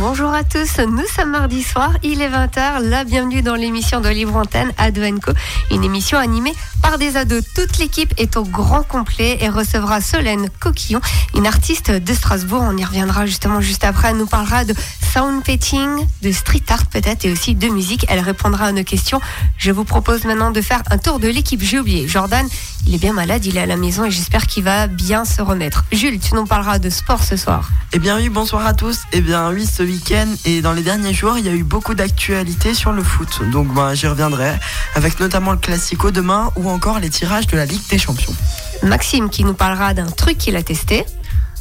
Bonjour 0.00 0.32
à 0.32 0.44
tous, 0.44 0.78
nous 0.78 1.04
sommes 1.14 1.32
mardi 1.32 1.62
soir, 1.62 1.92
il 2.02 2.22
est 2.22 2.30
20h, 2.30 2.88
la 2.88 3.04
bienvenue 3.04 3.42
dans 3.42 3.54
l'émission 3.54 4.00
de 4.00 4.08
Libre 4.08 4.34
Antenne 4.34 4.72
Ado 4.78 5.02
Co, 5.20 5.32
une 5.70 5.84
émission 5.84 6.16
animée 6.16 6.54
par 6.80 6.96
des 6.96 7.18
ados. 7.18 7.44
Toute 7.54 7.76
l'équipe 7.76 8.14
est 8.16 8.38
au 8.38 8.44
grand 8.44 8.82
complet 8.82 9.36
et 9.42 9.50
recevra 9.50 10.00
Solène 10.00 10.48
Coquillon, 10.58 11.02
une 11.34 11.46
artiste 11.46 11.90
de 11.90 12.14
Strasbourg. 12.14 12.62
On 12.62 12.78
y 12.78 12.84
reviendra 12.84 13.26
justement 13.26 13.60
juste 13.60 13.84
après. 13.84 14.08
Elle 14.10 14.16
nous 14.16 14.26
parlera 14.26 14.64
de 14.64 14.74
sound 15.12 15.44
painting, 15.44 16.06
de 16.22 16.32
street 16.32 16.62
art 16.68 16.86
peut-être 16.86 17.26
et 17.26 17.32
aussi 17.32 17.54
de 17.54 17.68
musique. 17.68 18.06
Elle 18.08 18.20
répondra 18.20 18.66
à 18.66 18.72
nos 18.72 18.84
questions. 18.84 19.20
Je 19.58 19.70
vous 19.70 19.84
propose 19.84 20.24
maintenant 20.24 20.50
de 20.50 20.62
faire 20.62 20.82
un 20.90 20.96
tour 20.96 21.18
de 21.18 21.28
l'équipe. 21.28 21.60
J'ai 21.62 21.78
oublié, 21.78 22.08
Jordan, 22.08 22.46
il 22.86 22.94
est 22.94 22.98
bien 22.98 23.12
malade, 23.12 23.44
il 23.44 23.58
est 23.58 23.60
à 23.60 23.66
la 23.66 23.76
maison 23.76 24.06
et 24.06 24.10
j'espère 24.10 24.46
qu'il 24.46 24.64
va 24.64 24.86
bien 24.86 25.26
se 25.26 25.42
remettre. 25.42 25.84
Jules, 25.92 26.18
tu 26.18 26.34
nous 26.34 26.46
parleras 26.46 26.78
de 26.78 26.88
sport 26.88 27.22
ce 27.22 27.36
soir. 27.36 27.68
Eh 27.92 27.98
bien 27.98 28.16
oui, 28.16 28.28
bonsoir 28.28 28.66
à 28.66 28.72
tous. 28.72 29.00
Eh 29.12 29.20
bien 29.20 29.50
oui, 29.50 29.66
ce 29.66 29.82
week-end 29.90 30.28
et 30.44 30.62
dans 30.62 30.72
les 30.72 30.82
derniers 30.82 31.12
jours, 31.12 31.36
il 31.38 31.44
y 31.44 31.48
a 31.48 31.52
eu 31.52 31.64
beaucoup 31.64 31.94
d'actualités 31.94 32.74
sur 32.74 32.92
le 32.92 33.02
foot. 33.02 33.40
Donc 33.50 33.72
ben, 33.74 33.94
j'y 33.94 34.06
reviendrai 34.06 34.52
avec 34.94 35.20
notamment 35.20 35.52
le 35.52 35.58
Classico 35.58 36.10
demain 36.10 36.50
ou 36.56 36.70
encore 36.70 37.00
les 37.00 37.10
tirages 37.10 37.46
de 37.46 37.56
la 37.56 37.66
Ligue 37.66 37.86
des 37.88 37.98
Champions. 37.98 38.34
Maxime 38.82 39.30
qui 39.30 39.44
nous 39.44 39.54
parlera 39.54 39.92
d'un 39.94 40.06
truc 40.06 40.38
qu'il 40.38 40.56
a 40.56 40.62
testé. 40.62 41.04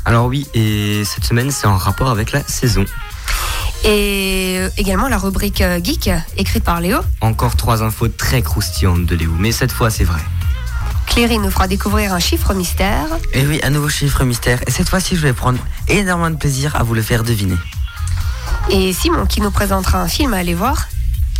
Alors 0.05 0.27
oui, 0.27 0.47
et 0.53 1.03
cette 1.05 1.25
semaine 1.25 1.51
c'est 1.51 1.67
en 1.67 1.77
rapport 1.77 2.09
avec 2.09 2.31
la 2.31 2.43
saison. 2.43 2.85
Et 3.83 4.57
euh, 4.59 4.69
également 4.77 5.07
la 5.07 5.17
rubrique 5.17 5.61
euh, 5.61 5.79
geek 5.83 6.09
écrite 6.37 6.63
par 6.63 6.81
Léo. 6.81 6.99
Encore 7.21 7.55
trois 7.55 7.83
infos 7.83 8.07
très 8.07 8.41
croustillantes 8.41 9.05
de 9.05 9.15
Léo, 9.15 9.31
mais 9.37 9.51
cette 9.51 9.71
fois 9.71 9.89
c'est 9.89 10.03
vrai. 10.03 10.21
Cléry 11.07 11.39
nous 11.39 11.49
fera 11.49 11.67
découvrir 11.67 12.13
un 12.13 12.19
chiffre 12.19 12.53
mystère. 12.53 13.07
Et 13.33 13.45
oui, 13.45 13.59
un 13.63 13.71
nouveau 13.71 13.89
chiffre 13.89 14.23
mystère. 14.23 14.59
Et 14.67 14.71
cette 14.71 14.87
fois-ci, 14.87 15.15
je 15.15 15.21
vais 15.21 15.33
prendre 15.33 15.59
énormément 15.87 16.29
de 16.29 16.35
plaisir 16.35 16.75
à 16.75 16.83
vous 16.83 16.93
le 16.93 17.01
faire 17.01 17.23
deviner. 17.23 17.57
Et 18.69 18.93
Simon 18.93 19.25
qui 19.25 19.41
nous 19.41 19.51
présentera 19.51 19.99
un 19.99 20.07
film 20.07 20.33
à 20.33 20.37
aller 20.37 20.53
voir. 20.53 20.87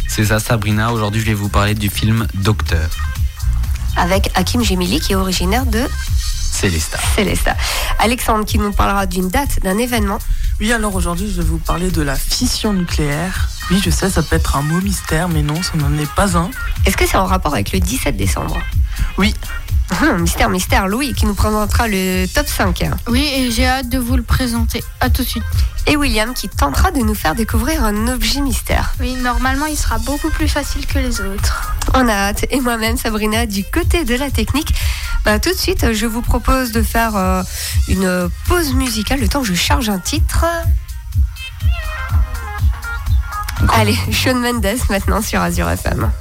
C'est 0.08 0.26
ça 0.26 0.40
Sabrina, 0.40 0.92
aujourd'hui 0.92 1.22
je 1.22 1.26
vais 1.28 1.34
vous 1.34 1.50
parler 1.50 1.76
du 1.76 1.90
film 1.90 2.28
Docteur. 2.36 2.90
Avec 3.96 4.32
Hakim 4.36 4.64
Gemili 4.64 5.00
qui 5.00 5.14
est 5.14 5.16
originaire 5.16 5.66
de 5.66 5.88
Célesta. 6.52 6.98
Célesta. 7.16 7.56
Alexandre 8.00 8.44
qui 8.44 8.58
nous 8.58 8.72
parlera 8.72 9.06
d'une 9.06 9.30
date, 9.30 9.62
d'un 9.62 9.78
événement. 9.78 10.20
Oui, 10.60 10.74
alors 10.74 10.94
aujourd'hui, 10.94 11.32
je 11.32 11.42
vais 11.42 11.48
vous 11.48 11.58
parler 11.58 11.90
de 11.90 12.02
la 12.02 12.16
fission 12.16 12.74
nucléaire. 12.74 13.48
Oui, 13.72 13.80
je 13.82 13.90
sais, 13.90 14.10
ça 14.10 14.22
peut 14.22 14.36
être 14.36 14.58
un 14.58 14.62
mot 14.62 14.82
mystère, 14.82 15.30
mais 15.30 15.42
non, 15.42 15.62
ça 15.64 15.78
n'en 15.78 15.98
est 15.98 16.12
pas 16.16 16.38
un. 16.38 16.50
Est-ce 16.86 16.98
que 16.98 17.08
c'est 17.08 17.16
en 17.16 17.26
rapport 17.26 17.54
avec 17.54 17.72
le 17.72 17.80
17 17.80 18.18
décembre? 18.18 18.58
Oui. 19.18 19.34
Hum, 20.02 20.22
mystère, 20.22 20.50
mystère. 20.50 20.88
Louis 20.88 21.14
qui 21.14 21.26
nous 21.26 21.34
présentera 21.34 21.88
le 21.88 22.26
top 22.28 22.48
5. 22.48 22.84
Oui, 23.08 23.28
et 23.36 23.52
j'ai 23.52 23.66
hâte 23.66 23.90
de 23.90 23.98
vous 23.98 24.16
le 24.16 24.24
présenter. 24.24 24.84
À 25.02 25.10
tout 25.10 25.24
de 25.24 25.28
suite. 25.28 25.44
Et 25.88 25.98
William 25.98 26.34
qui 26.34 26.48
tentera 26.48 26.92
de 26.92 27.00
nous 27.00 27.16
faire 27.16 27.34
découvrir 27.34 27.84
un 27.84 28.08
objet 28.08 28.42
mystère. 28.42 28.94
Oui, 29.00 29.16
normalement, 29.16 29.66
il 29.66 29.76
sera 29.76 29.98
beaucoup 29.98 30.30
plus 30.30 30.48
facile 30.48 30.86
que 30.86 31.00
les 31.00 31.20
autres. 31.22 31.74
On 31.96 32.08
a 32.08 32.14
hâte. 32.14 32.46
Et 32.52 32.62
moi-même, 32.62 32.98
Sabrina, 32.98 33.46
du 33.46 33.64
côté 33.64 34.06
de 34.06 34.16
la 34.16 34.30
technique. 34.30 34.74
Bah, 35.26 35.40
tout 35.40 35.50
de 35.50 35.58
suite, 35.58 35.92
je 35.94 36.06
vous 36.06 36.22
propose 36.22 36.72
de 36.72 36.82
faire 36.84 37.16
euh, 37.16 37.44
une 37.88 38.30
pause 38.48 38.74
musicale 38.74 39.20
le 39.20 39.28
temps 39.28 39.42
que 39.42 39.48
je 39.48 39.56
charge 39.56 39.90
un 39.90 40.00
titre. 40.00 40.46
Allez, 43.74 43.98
Sean 44.12 44.36
Mendes 44.36 44.78
maintenant 44.90 45.22
sur 45.22 45.42
Azure 45.42 45.70
FM. 45.70 46.12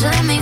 Tell 0.00 0.22
me 0.22 0.39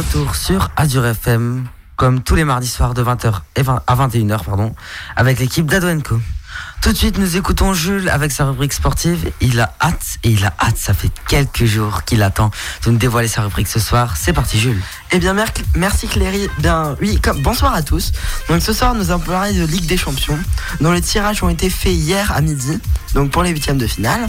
retour 0.00 0.34
sur 0.34 0.70
Azure 0.76 1.04
FM, 1.04 1.66
comme 1.96 2.22
tous 2.22 2.34
les 2.34 2.44
mardis 2.44 2.68
soirs 2.68 2.94
de 2.94 3.04
20h 3.04 3.34
et 3.56 3.62
20 3.62 3.82
à 3.86 3.94
21h, 3.96 4.44
pardon, 4.44 4.74
avec 5.14 5.38
l'équipe 5.38 5.66
d'Adwenco. 5.66 6.18
Tout 6.80 6.92
de 6.92 6.96
suite, 6.96 7.18
nous 7.18 7.36
écoutons 7.36 7.74
Jules 7.74 8.08
avec 8.08 8.32
sa 8.32 8.46
rubrique 8.46 8.72
sportive. 8.72 9.30
Il 9.42 9.60
a 9.60 9.74
hâte, 9.82 10.16
et 10.24 10.30
il 10.30 10.42
a 10.46 10.54
hâte, 10.58 10.78
ça 10.78 10.94
fait 10.94 11.10
quelques 11.28 11.66
jours 11.66 12.04
qu'il 12.04 12.22
attend 12.22 12.50
de 12.86 12.90
nous 12.92 12.96
dévoiler 12.96 13.28
sa 13.28 13.42
rubrique 13.42 13.68
ce 13.68 13.78
soir. 13.78 14.16
C'est 14.16 14.32
parti, 14.32 14.58
Jules. 14.58 14.80
Eh 15.12 15.18
bien, 15.18 15.34
mer- 15.34 15.52
merci 15.74 16.08
Cléry. 16.08 16.48
Bien, 16.58 16.96
oui, 17.02 17.20
bonsoir 17.40 17.74
à 17.74 17.82
tous. 17.82 18.12
Donc, 18.48 18.62
ce 18.62 18.72
soir, 18.72 18.94
nous 18.94 19.10
allons 19.10 19.20
parler 19.20 19.52
de 19.52 19.66
Ligue 19.66 19.84
des 19.86 19.98
Champions, 19.98 20.38
dont 20.80 20.92
les 20.92 21.02
tirages 21.02 21.42
ont 21.42 21.50
été 21.50 21.68
faits 21.68 21.92
hier 21.92 22.32
à 22.32 22.40
midi, 22.40 22.78
donc 23.12 23.30
pour 23.30 23.42
les 23.42 23.50
huitièmes 23.50 23.78
de 23.78 23.86
finale. 23.86 24.26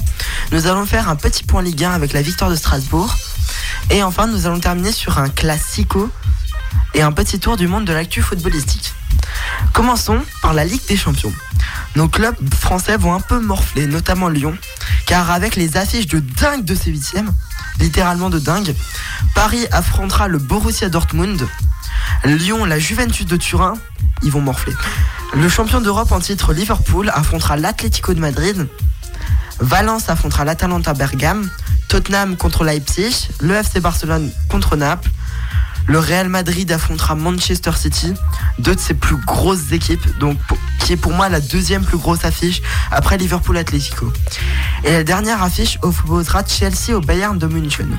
Nous 0.52 0.68
allons 0.68 0.86
faire 0.86 1.08
un 1.08 1.16
petit 1.16 1.46
point 1.46 1.62
Ligue 1.62 1.86
1 1.86 1.92
avec 1.92 2.12
la 2.12 2.22
victoire 2.22 2.50
de 2.50 2.56
Strasbourg. 2.58 3.16
Et 3.90 4.04
enfin, 4.04 4.28
nous 4.28 4.46
allons 4.46 4.60
terminer 4.60 4.92
sur 4.92 5.18
un 5.18 5.30
classico 5.30 6.10
et 6.94 7.02
un 7.02 7.12
petit 7.12 7.40
tour 7.40 7.58
du 7.58 7.68
monde 7.68 7.86
de 7.86 7.94
l'actu 7.94 8.22
footballistique. 8.22 8.94
Commençons 9.74 10.20
par 10.42 10.54
la 10.54 10.66
Ligue 10.66 10.86
des 10.88 10.98
Champions. 10.98 11.34
Nos 11.96 12.08
clubs 12.08 12.36
français 12.54 12.98
vont 12.98 13.14
un 13.14 13.20
peu 13.20 13.40
morfler, 13.40 13.86
notamment 13.86 14.30
Lyon, 14.30 14.58
car 15.06 15.32
avec 15.32 15.56
les 15.56 15.78
affiches 15.78 16.08
de 16.08 16.20
dingue 16.20 16.66
de 16.66 16.76
ces 16.76 16.92
huitièmes, 16.92 17.32
littéralement 17.80 18.30
de 18.30 18.40
dingue, 18.40 18.76
Paris 19.36 19.66
affrontera 19.72 20.28
le 20.28 20.38
Borussia 20.38 20.90
Dortmund, 20.90 21.48
Lyon 22.24 22.66
la 22.66 22.80
Juventus 22.80 23.26
de 23.26 23.38
Turin, 23.38 23.74
ils 24.24 24.32
vont 24.32 24.42
morfler. 24.42 24.74
Le 25.34 25.48
champion 25.50 25.82
d'Europe 25.82 26.12
en 26.12 26.20
titre 26.20 26.54
Liverpool 26.54 27.10
affrontera 27.14 27.58
l'Atlético 27.58 28.14
de 28.14 28.20
Madrid, 28.20 28.68
Valence 29.60 30.10
affrontera 30.10 30.44
l'Atalanta 30.44 30.94
Bergame, 30.94 31.50
Tottenham 31.92 32.38
contre 32.38 32.64
Leipzig, 32.64 33.28
le 33.42 33.54
FC 33.54 33.82
Barcelone 33.82 34.32
contre 34.48 34.78
Naples, 34.78 35.10
le 35.88 36.00
Real 36.00 36.30
Madrid 36.30 36.72
affrontera 36.72 37.16
Manchester 37.16 37.74
City, 37.76 38.14
deux 38.60 38.76
de 38.76 38.80
ses 38.80 38.94
plus 38.94 39.18
grosses 39.18 39.74
équipes, 39.74 40.18
donc 40.18 40.38
qui 40.80 40.94
est 40.94 40.98
pour 40.98 41.12
moi 41.12 41.28
la 41.28 41.42
deuxième 41.42 41.84
plus 41.84 41.98
grosse 41.98 42.24
affiche 42.24 42.62
après 42.92 43.18
Liverpool 43.18 43.58
Atlético. 43.58 44.10
Et 44.86 44.94
la 44.94 45.04
dernière 45.04 45.44
affiche 45.44 45.80
opposera 45.82 46.46
Chelsea 46.46 46.96
au 46.96 47.02
Bayern 47.02 47.38
de 47.38 47.48
München. 47.48 47.98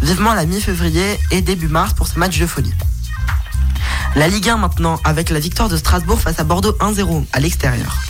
Vivement 0.00 0.32
la 0.32 0.46
mi-février 0.46 1.20
et 1.30 1.42
début 1.42 1.68
mars 1.68 1.92
pour 1.92 2.08
ce 2.08 2.18
match 2.18 2.38
de 2.38 2.46
folie. 2.46 2.72
La 4.16 4.28
Ligue 4.28 4.48
1 4.48 4.56
maintenant, 4.56 4.98
avec 5.04 5.28
la 5.28 5.38
victoire 5.38 5.68
de 5.68 5.76
Strasbourg 5.76 6.18
face 6.18 6.40
à 6.40 6.44
Bordeaux 6.44 6.72
1-0 6.80 7.26
à 7.34 7.38
l'extérieur. 7.38 8.00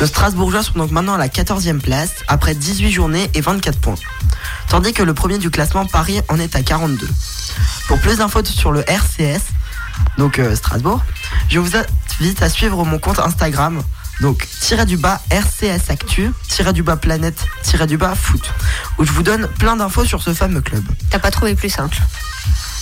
Nos 0.00 0.06
Strasbourgeois 0.06 0.62
sont 0.62 0.74
donc 0.78 0.92
maintenant 0.92 1.14
à 1.14 1.18
la 1.18 1.26
14e 1.26 1.80
place, 1.80 2.10
après 2.28 2.54
18 2.54 2.92
journées 2.92 3.28
et 3.34 3.40
24 3.40 3.80
points. 3.80 3.96
Tandis 4.68 4.92
que 4.92 5.02
le 5.02 5.12
premier 5.12 5.38
du 5.38 5.50
classement, 5.50 5.86
Paris, 5.86 6.20
en 6.28 6.38
est 6.38 6.54
à 6.54 6.62
42. 6.62 7.04
Pour 7.88 7.98
plus 7.98 8.18
d'infos 8.18 8.44
sur 8.44 8.70
le 8.70 8.88
RCS, 8.88 9.42
donc 10.18 10.38
euh, 10.38 10.54
Strasbourg, 10.54 11.02
je 11.48 11.58
vous 11.58 11.72
invite 12.20 12.42
à 12.42 12.48
suivre 12.48 12.84
mon 12.84 13.00
compte 13.00 13.18
Instagram, 13.18 13.82
donc 14.20 14.46
tiré 14.60 14.86
du 14.86 14.98
bas 14.98 15.20
RCS 15.30 15.90
Actu, 15.90 16.30
tiré 16.46 16.72
du 16.72 16.84
bas 16.84 16.96
planète, 16.96 17.44
tiré 17.64 17.88
du 17.88 17.96
bas 17.96 18.14
foot, 18.14 18.52
où 18.98 19.04
je 19.04 19.10
vous 19.10 19.24
donne 19.24 19.48
plein 19.58 19.74
d'infos 19.74 20.04
sur 20.04 20.22
ce 20.22 20.32
fameux 20.32 20.60
club. 20.60 20.84
T'as 21.10 21.18
pas 21.18 21.32
trouvé 21.32 21.56
plus 21.56 21.70
simple. 21.70 21.98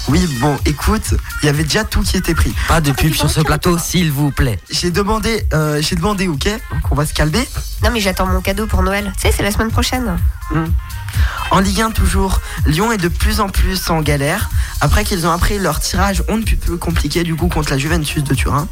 Oui, 0.08 0.26
bon, 0.40 0.56
écoute, 0.64 1.14
il 1.43 1.46
y 1.46 1.49
avait 1.50 1.64
déjà 1.64 1.84
tout 1.84 2.00
qui 2.00 2.16
était 2.16 2.34
pris. 2.34 2.55
Pas 2.66 2.81
de 2.81 2.93
pub 2.93 3.12
sur 3.12 3.31
ce 3.31 3.40
plateau, 3.40 3.76
s'il 3.76 4.10
vous 4.10 4.31
plaît. 4.31 4.58
J'ai 4.70 4.90
demandé, 4.90 5.46
euh, 5.52 5.82
j'ai 5.82 5.96
demandé, 5.96 6.28
ok, 6.28 6.44
donc 6.44 6.81
on 6.90 6.94
va 6.94 7.05
se 7.05 7.12
calmer. 7.12 7.46
Non, 7.84 7.90
mais 7.90 8.00
j'attends 8.00 8.26
mon 8.26 8.40
cadeau 8.40 8.66
pour 8.66 8.82
Noël. 8.82 9.12
Tu 9.16 9.22
sais, 9.22 9.32
c'est 9.37 9.43
la 9.43 9.50
semaine 9.50 9.70
prochaine. 9.70 10.16
En 11.50 11.60
Ligue 11.60 11.81
1 11.81 11.90
toujours, 11.93 12.40
Lyon 12.66 12.93
est 12.93 12.99
de 12.99 13.08
plus 13.08 13.40
en 13.40 13.49
plus 13.49 13.88
en 13.90 14.02
galère 14.02 14.50
après 14.81 15.05
qu'ils 15.05 15.26
ont 15.26 15.31
appris 15.31 15.58
leur 15.58 15.81
tirage 15.81 16.22
on 16.28 16.37
ne 16.37 16.43
peut 16.43 16.56
plus 16.56 16.76
compliqué 16.78 17.25
du 17.25 17.34
coup 17.34 17.49
contre 17.49 17.70
la 17.70 17.78
Juventus 17.78 18.22
de 18.22 18.34
Turin. 18.34 18.69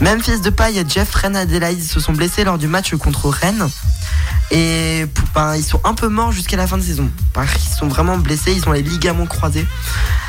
Memphis 0.00 0.40
Depay 0.40 0.76
et 0.76 0.84
Jeff 0.88 1.14
Rennes 1.14 1.36
Adelaide 1.36 1.82
se 1.82 2.00
sont 2.00 2.12
blessés 2.12 2.44
lors 2.44 2.58
du 2.58 2.68
match 2.68 2.94
contre 2.96 3.28
Rennes 3.28 3.68
et 4.50 5.06
ben, 5.34 5.56
ils 5.56 5.64
sont 5.64 5.80
un 5.84 5.94
peu 5.94 6.08
morts 6.08 6.32
jusqu'à 6.32 6.56
la 6.56 6.66
fin 6.66 6.78
de 6.78 6.82
saison. 6.82 7.10
Parce 7.32 7.52
qu'ils 7.52 7.76
sont 7.76 7.88
vraiment 7.88 8.16
blessés, 8.16 8.52
ils 8.52 8.68
ont 8.68 8.72
les 8.72 8.82
ligaments 8.82 9.26
croisés. 9.26 9.66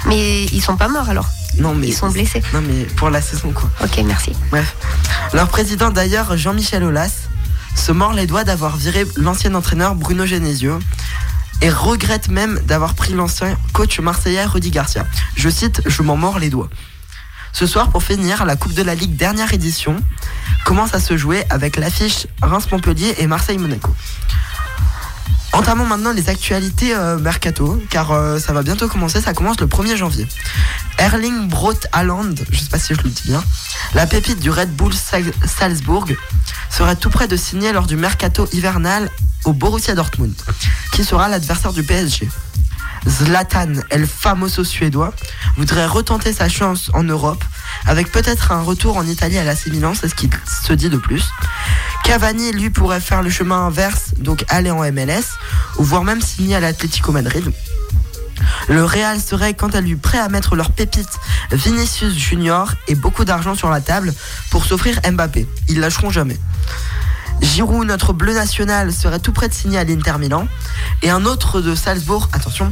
Mais 0.07 0.45
ils 0.45 0.61
sont 0.61 0.77
pas 0.77 0.87
morts 0.87 1.09
alors? 1.09 1.29
Non 1.59 1.73
mais 1.73 1.87
Ils 1.87 1.93
sont 1.93 2.09
blessés. 2.09 2.41
Non 2.53 2.61
mais 2.61 2.83
pour 2.95 3.09
la 3.09 3.21
saison 3.21 3.51
quoi. 3.51 3.69
Ok, 3.83 4.01
merci. 4.05 4.33
Bref. 4.51 4.75
Leur 5.33 5.47
président 5.47 5.89
d'ailleurs, 5.89 6.37
Jean-Michel 6.37 6.83
Aulas, 6.83 7.27
se 7.75 7.91
mord 7.91 8.13
les 8.13 8.27
doigts 8.27 8.43
d'avoir 8.43 8.75
viré 8.75 9.05
l'ancien 9.15 9.53
entraîneur 9.55 9.95
Bruno 9.95 10.25
Genesio 10.25 10.79
et 11.61 11.69
regrette 11.69 12.29
même 12.29 12.59
d'avoir 12.65 12.93
pris 12.93 13.13
l'ancien 13.13 13.57
coach 13.73 13.99
marseillais 13.99 14.45
Rudy 14.45 14.71
Garcia. 14.71 15.05
Je 15.35 15.49
cite, 15.49 15.81
je 15.85 16.01
m'en 16.01 16.15
mords 16.15 16.39
les 16.39 16.49
doigts. 16.49 16.69
Ce 17.53 17.65
soir, 17.65 17.89
pour 17.89 18.03
finir, 18.03 18.45
la 18.45 18.55
Coupe 18.55 18.73
de 18.73 18.83
la 18.83 18.93
Ligue 18.93 19.15
dernière 19.15 19.53
édition 19.53 19.95
commence 20.65 20.93
à 20.93 20.99
se 20.99 21.17
jouer 21.17 21.43
avec 21.49 21.77
l'affiche 21.77 22.27
Reims-Montpellier 22.41 23.15
et 23.17 23.27
Marseille-Monaco. 23.27 23.95
Entamons 25.53 25.85
maintenant 25.85 26.11
les 26.11 26.29
actualités 26.29 26.93
euh, 26.93 27.17
mercato, 27.17 27.81
car 27.89 28.11
euh, 28.11 28.37
ça 28.39 28.53
va 28.53 28.61
bientôt 28.61 28.87
commencer, 28.87 29.21
ça 29.21 29.33
commence 29.33 29.59
le 29.59 29.67
1er 29.67 29.95
janvier. 29.95 30.27
Erling 30.99 31.47
Braut 31.47 31.73
Haaland, 31.93 32.35
je 32.51 32.59
sais 32.59 32.69
pas 32.69 32.77
si 32.79 32.93
je 32.93 33.01
le 33.01 33.09
dis 33.09 33.23
bien, 33.25 33.43
la 33.95 34.05
pépite 34.05 34.39
du 34.39 34.49
Red 34.49 34.75
Bull 34.75 34.93
Sal- 34.93 35.33
Salzbourg, 35.45 36.05
serait 36.69 36.95
tout 36.95 37.09
près 37.09 37.27
de 37.27 37.35
signer 37.37 37.71
lors 37.71 37.87
du 37.87 37.95
mercato 37.95 38.47
hivernal 38.53 39.09
au 39.45 39.53
Borussia 39.53 39.95
Dortmund, 39.95 40.35
qui 40.91 41.03
sera 41.03 41.27
l'adversaire 41.29 41.73
du 41.73 41.81
PSG. 41.83 42.29
Zlatan, 43.07 43.73
El 43.89 44.05
Famoso 44.05 44.63
suédois, 44.63 45.13
voudrait 45.55 45.85
retenter 45.85 46.33
sa 46.33 46.49
chance 46.49 46.91
en 46.93 47.03
Europe, 47.03 47.43
avec 47.85 48.11
peut-être 48.11 48.51
un 48.51 48.61
retour 48.61 48.97
en 48.97 49.05
Italie 49.05 49.37
à 49.37 49.43
l'AC 49.43 49.67
Milan, 49.67 49.93
c'est 49.99 50.07
ce 50.07 50.15
qui 50.15 50.29
se 50.67 50.73
dit 50.73 50.89
de 50.89 50.97
plus. 50.97 51.25
Cavani, 52.03 52.51
lui, 52.51 52.69
pourrait 52.69 53.01
faire 53.01 53.21
le 53.21 53.29
chemin 53.29 53.67
inverse, 53.67 54.13
donc 54.17 54.45
aller 54.49 54.71
en 54.71 54.79
MLS, 54.91 55.37
ou 55.77 55.83
voire 55.83 56.03
même 56.03 56.21
signer 56.21 56.55
à 56.55 56.59
l'Atlético 56.59 57.11
Madrid. 57.11 57.51
Le 58.69 58.83
Real 58.83 59.19
serait 59.19 59.53
quant 59.53 59.69
à 59.69 59.81
lui 59.81 59.95
prêt 59.95 60.19
à 60.19 60.29
mettre 60.29 60.55
leur 60.55 60.71
pépite 60.71 61.09
Vinicius 61.51 62.15
Junior 62.15 62.73
et 62.87 62.95
beaucoup 62.95 63.25
d'argent 63.25 63.55
sur 63.55 63.69
la 63.69 63.81
table 63.81 64.13
pour 64.51 64.65
s'offrir 64.65 64.99
Mbappé. 65.09 65.47
Ils 65.69 65.79
lâcheront 65.79 66.09
jamais. 66.09 66.37
Giroud, 67.41 67.87
notre 67.87 68.13
bleu 68.13 68.33
national, 68.33 68.91
serait 68.91 69.19
tout 69.19 69.33
prêt 69.33 69.47
de 69.47 69.53
signer 69.53 69.77
à 69.77 69.83
l'Inter 69.83 70.17
Milan. 70.19 70.47
Et 71.01 71.09
un 71.09 71.25
autre 71.25 71.61
de 71.61 71.75
Salzbourg, 71.75 72.29
attention, 72.33 72.71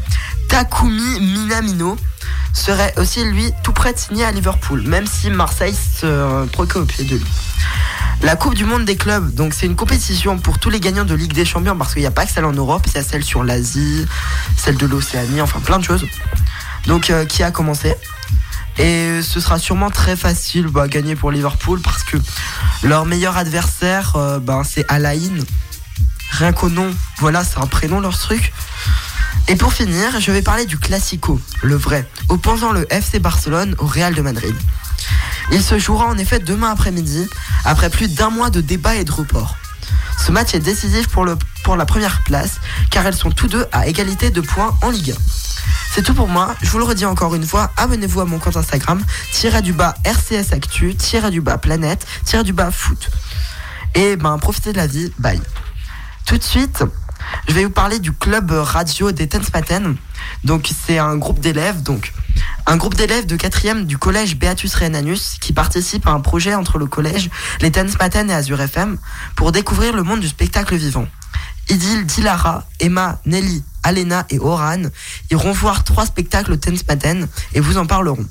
Takumi 0.50 1.20
Minamino, 1.20 1.98
serait 2.54 2.94
aussi 2.98 3.24
lui 3.24 3.52
tout 3.64 3.74
prêt 3.74 3.94
de 3.94 3.98
signer 4.00 4.26
à 4.26 4.32
Liverpool, 4.32 4.82
même 4.82 5.06
si 5.08 5.30
Marseille 5.30 5.76
se 5.76 6.06
euh, 6.06 6.46
préoccupait 6.46 7.04
de 7.04 7.16
lui. 7.18 7.26
La 8.22 8.36
Coupe 8.36 8.56
du 8.56 8.66
Monde 8.66 8.86
des 8.86 8.96
clubs, 8.96 9.34
donc 9.34 9.54
c'est 9.54 9.66
une 9.66 9.76
compétition 9.76 10.40
pour 10.40 10.58
tous 10.58 10.70
les 10.70 10.80
gagnants 10.80 11.04
de 11.04 11.14
Ligue 11.14 11.34
des 11.34 11.46
Champions 11.46 11.78
parce 11.78 11.94
qu'il 11.94 12.02
n'y 12.02 12.08
a 12.08 12.12
pas 12.12 12.26
que 12.26 12.32
celle 12.32 12.46
en 12.46 12.54
Europe, 12.54 12.84
il 12.88 12.94
y 12.94 12.98
a 12.98 13.04
celle 13.04 13.24
sur 13.24 13.44
l'Asie, 13.44 14.06
celle 14.58 14.78
de 14.78 14.88
l'Océanie, 14.88 15.42
enfin 15.42 15.60
plein 15.60 15.80
de 15.80 15.84
choses. 15.84 16.06
Donc 16.88 17.10
euh, 17.10 17.26
qui 17.26 17.44
a 17.44 17.52
commencé? 17.52 17.96
Et 18.78 19.22
ce 19.22 19.40
sera 19.40 19.58
sûrement 19.58 19.90
très 19.90 20.16
facile 20.16 20.68
bah, 20.68 20.84
à 20.84 20.88
gagner 20.88 21.16
pour 21.16 21.32
Liverpool 21.32 21.80
parce 21.82 22.04
que 22.04 22.18
leur 22.84 23.06
meilleur 23.06 23.38
adversaire, 23.38 24.16
euh, 24.16 24.40
ben, 24.40 24.64
c'est 24.64 24.86
Alain. 24.90 25.40
Rien 26.32 26.52
qu'au 26.52 26.70
nom, 26.70 26.94
voilà, 27.20 27.44
c'est 27.44 27.60
un 27.60 27.68
prénom 27.68 28.00
leur 28.00 28.18
truc. 28.18 28.54
Et 29.48 29.56
pour 29.56 29.74
finir, 29.74 30.20
je 30.20 30.32
vais 30.32 30.42
parler 30.42 30.66
du 30.66 30.78
Classico, 30.78 31.40
le 31.62 31.76
vrai, 31.76 32.10
opposant 32.30 32.72
le 32.72 32.92
FC 32.92 33.20
Barcelone 33.20 33.76
au 33.78 33.86
Real 33.86 34.14
de 34.16 34.22
Madrid. 34.22 34.56
Il 35.52 35.62
se 35.62 35.78
jouera 35.78 36.08
en 36.08 36.18
effet 36.18 36.40
demain 36.40 36.72
après-midi, 36.72 37.28
après 37.64 37.90
plus 37.90 38.14
d'un 38.14 38.30
mois 38.30 38.50
de 38.50 38.62
débats 38.62 38.96
et 38.96 39.04
de 39.04 39.12
reports. 39.12 39.56
Ce 40.18 40.32
match 40.32 40.56
est 40.56 40.60
décisif 40.60 41.08
pour, 41.10 41.26
pour 41.64 41.76
la 41.76 41.86
première 41.86 42.24
place, 42.24 42.60
car 42.90 43.06
elles 43.06 43.16
sont 43.16 43.32
tous 43.32 43.48
deux 43.48 43.66
à 43.72 43.88
égalité 43.88 44.32
de 44.32 44.42
points 44.42 44.76
en 44.82 44.90
Ligue 44.90 45.12
1. 45.12 45.45
C'est 45.96 46.02
tout 46.02 46.14
pour 46.14 46.28
moi, 46.28 46.54
je 46.62 46.70
vous 46.70 46.78
le 46.78 46.84
redis 46.84 47.06
encore 47.06 47.36
une 47.36 47.46
fois, 47.46 47.72
abonnez-vous 47.78 48.20
à 48.20 48.26
mon 48.26 48.38
compte 48.38 48.58
Instagram, 48.58 49.02
tirez 49.32 49.62
du 49.62 49.72
bas 49.72 49.96
RCS 50.04 50.52
Actu, 50.52 50.94
tirez 50.94 51.32
du 51.32 51.40
bas 51.40 51.58
Planète, 51.58 52.06
tirez 52.26 52.44
du 52.44 52.52
bas 52.52 52.70
Foot. 52.70 53.10
Et 53.94 54.18
ben 54.18 54.38
profitez 54.38 54.74
de 54.74 54.78
la 54.78 54.88
vie, 54.88 55.14
bye. 55.20 55.40
Tout 56.26 56.38
de 56.38 56.44
suite, 56.44 56.84
je 57.48 57.54
vais 57.54 57.64
vous 57.64 57.72
parler 57.72 58.00
du 58.00 58.12
club 58.12 58.52
radio 58.52 59.14
des 59.14 59.30
Tenspaten. 59.30 59.96
Donc 60.44 60.70
c'est 60.86 60.98
un 60.98 61.16
groupe 61.16 61.40
d'élèves, 61.40 61.82
donc 61.82 62.12
un 62.66 62.76
groupe 62.76 62.96
d'élèves 62.96 63.26
de 63.26 63.38
4e 63.38 63.86
du 63.86 63.98
collège 63.98 64.36
Beatus 64.36 64.76
Rhénanus 64.76 65.38
qui 65.40 65.54
participe 65.54 66.08
à 66.08 66.12
un 66.12 66.20
projet 66.20 66.56
entre 66.56 66.78
le 66.78 66.88
collège, 66.88 67.30
les 67.62 67.72
Tenspaten 67.72 68.30
et 68.30 68.34
Azure 68.34 68.60
FM 68.60 68.98
pour 69.38 69.54
découvrir 69.54 69.96
le 69.96 70.04
monde 70.04 70.20
du 70.20 70.28
spectacle 70.28 70.76
vivant. 70.76 71.08
Idil, 71.70 72.06
Dilara, 72.06 72.66
Emma, 72.80 73.20
Nelly, 73.26 73.64
Alena 73.84 74.26
et 74.30 74.40
Oran 74.40 74.84
iront 75.32 75.52
voir 75.52 75.84
trois 75.84 76.06
spectacles 76.06 76.54
au 76.54 76.58
Tenspaten 76.58 77.28
et 77.54 77.60
vous 77.60 77.78
en 77.78 77.86
parleront. 77.86 78.26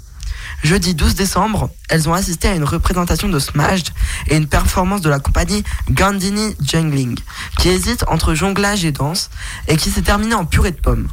Jeudi 0.62 0.94
12 0.94 1.14
décembre, 1.14 1.70
elles 1.88 2.08
ont 2.08 2.14
assisté 2.14 2.48
à 2.48 2.54
une 2.54 2.64
représentation 2.64 3.28
de 3.28 3.38
Smashed 3.38 3.88
et 4.28 4.36
une 4.36 4.46
performance 4.46 5.00
de 5.00 5.10
la 5.10 5.18
compagnie 5.18 5.62
Gandini 5.90 6.56
Jungling, 6.60 7.18
qui 7.58 7.68
hésite 7.68 8.04
entre 8.08 8.34
jonglage 8.34 8.84
et 8.84 8.92
danse 8.92 9.30
et 9.68 9.76
qui 9.76 9.90
s'est 9.90 10.02
terminée 10.02 10.34
en 10.34 10.46
purée 10.46 10.70
de 10.70 10.80
pommes. 10.80 11.08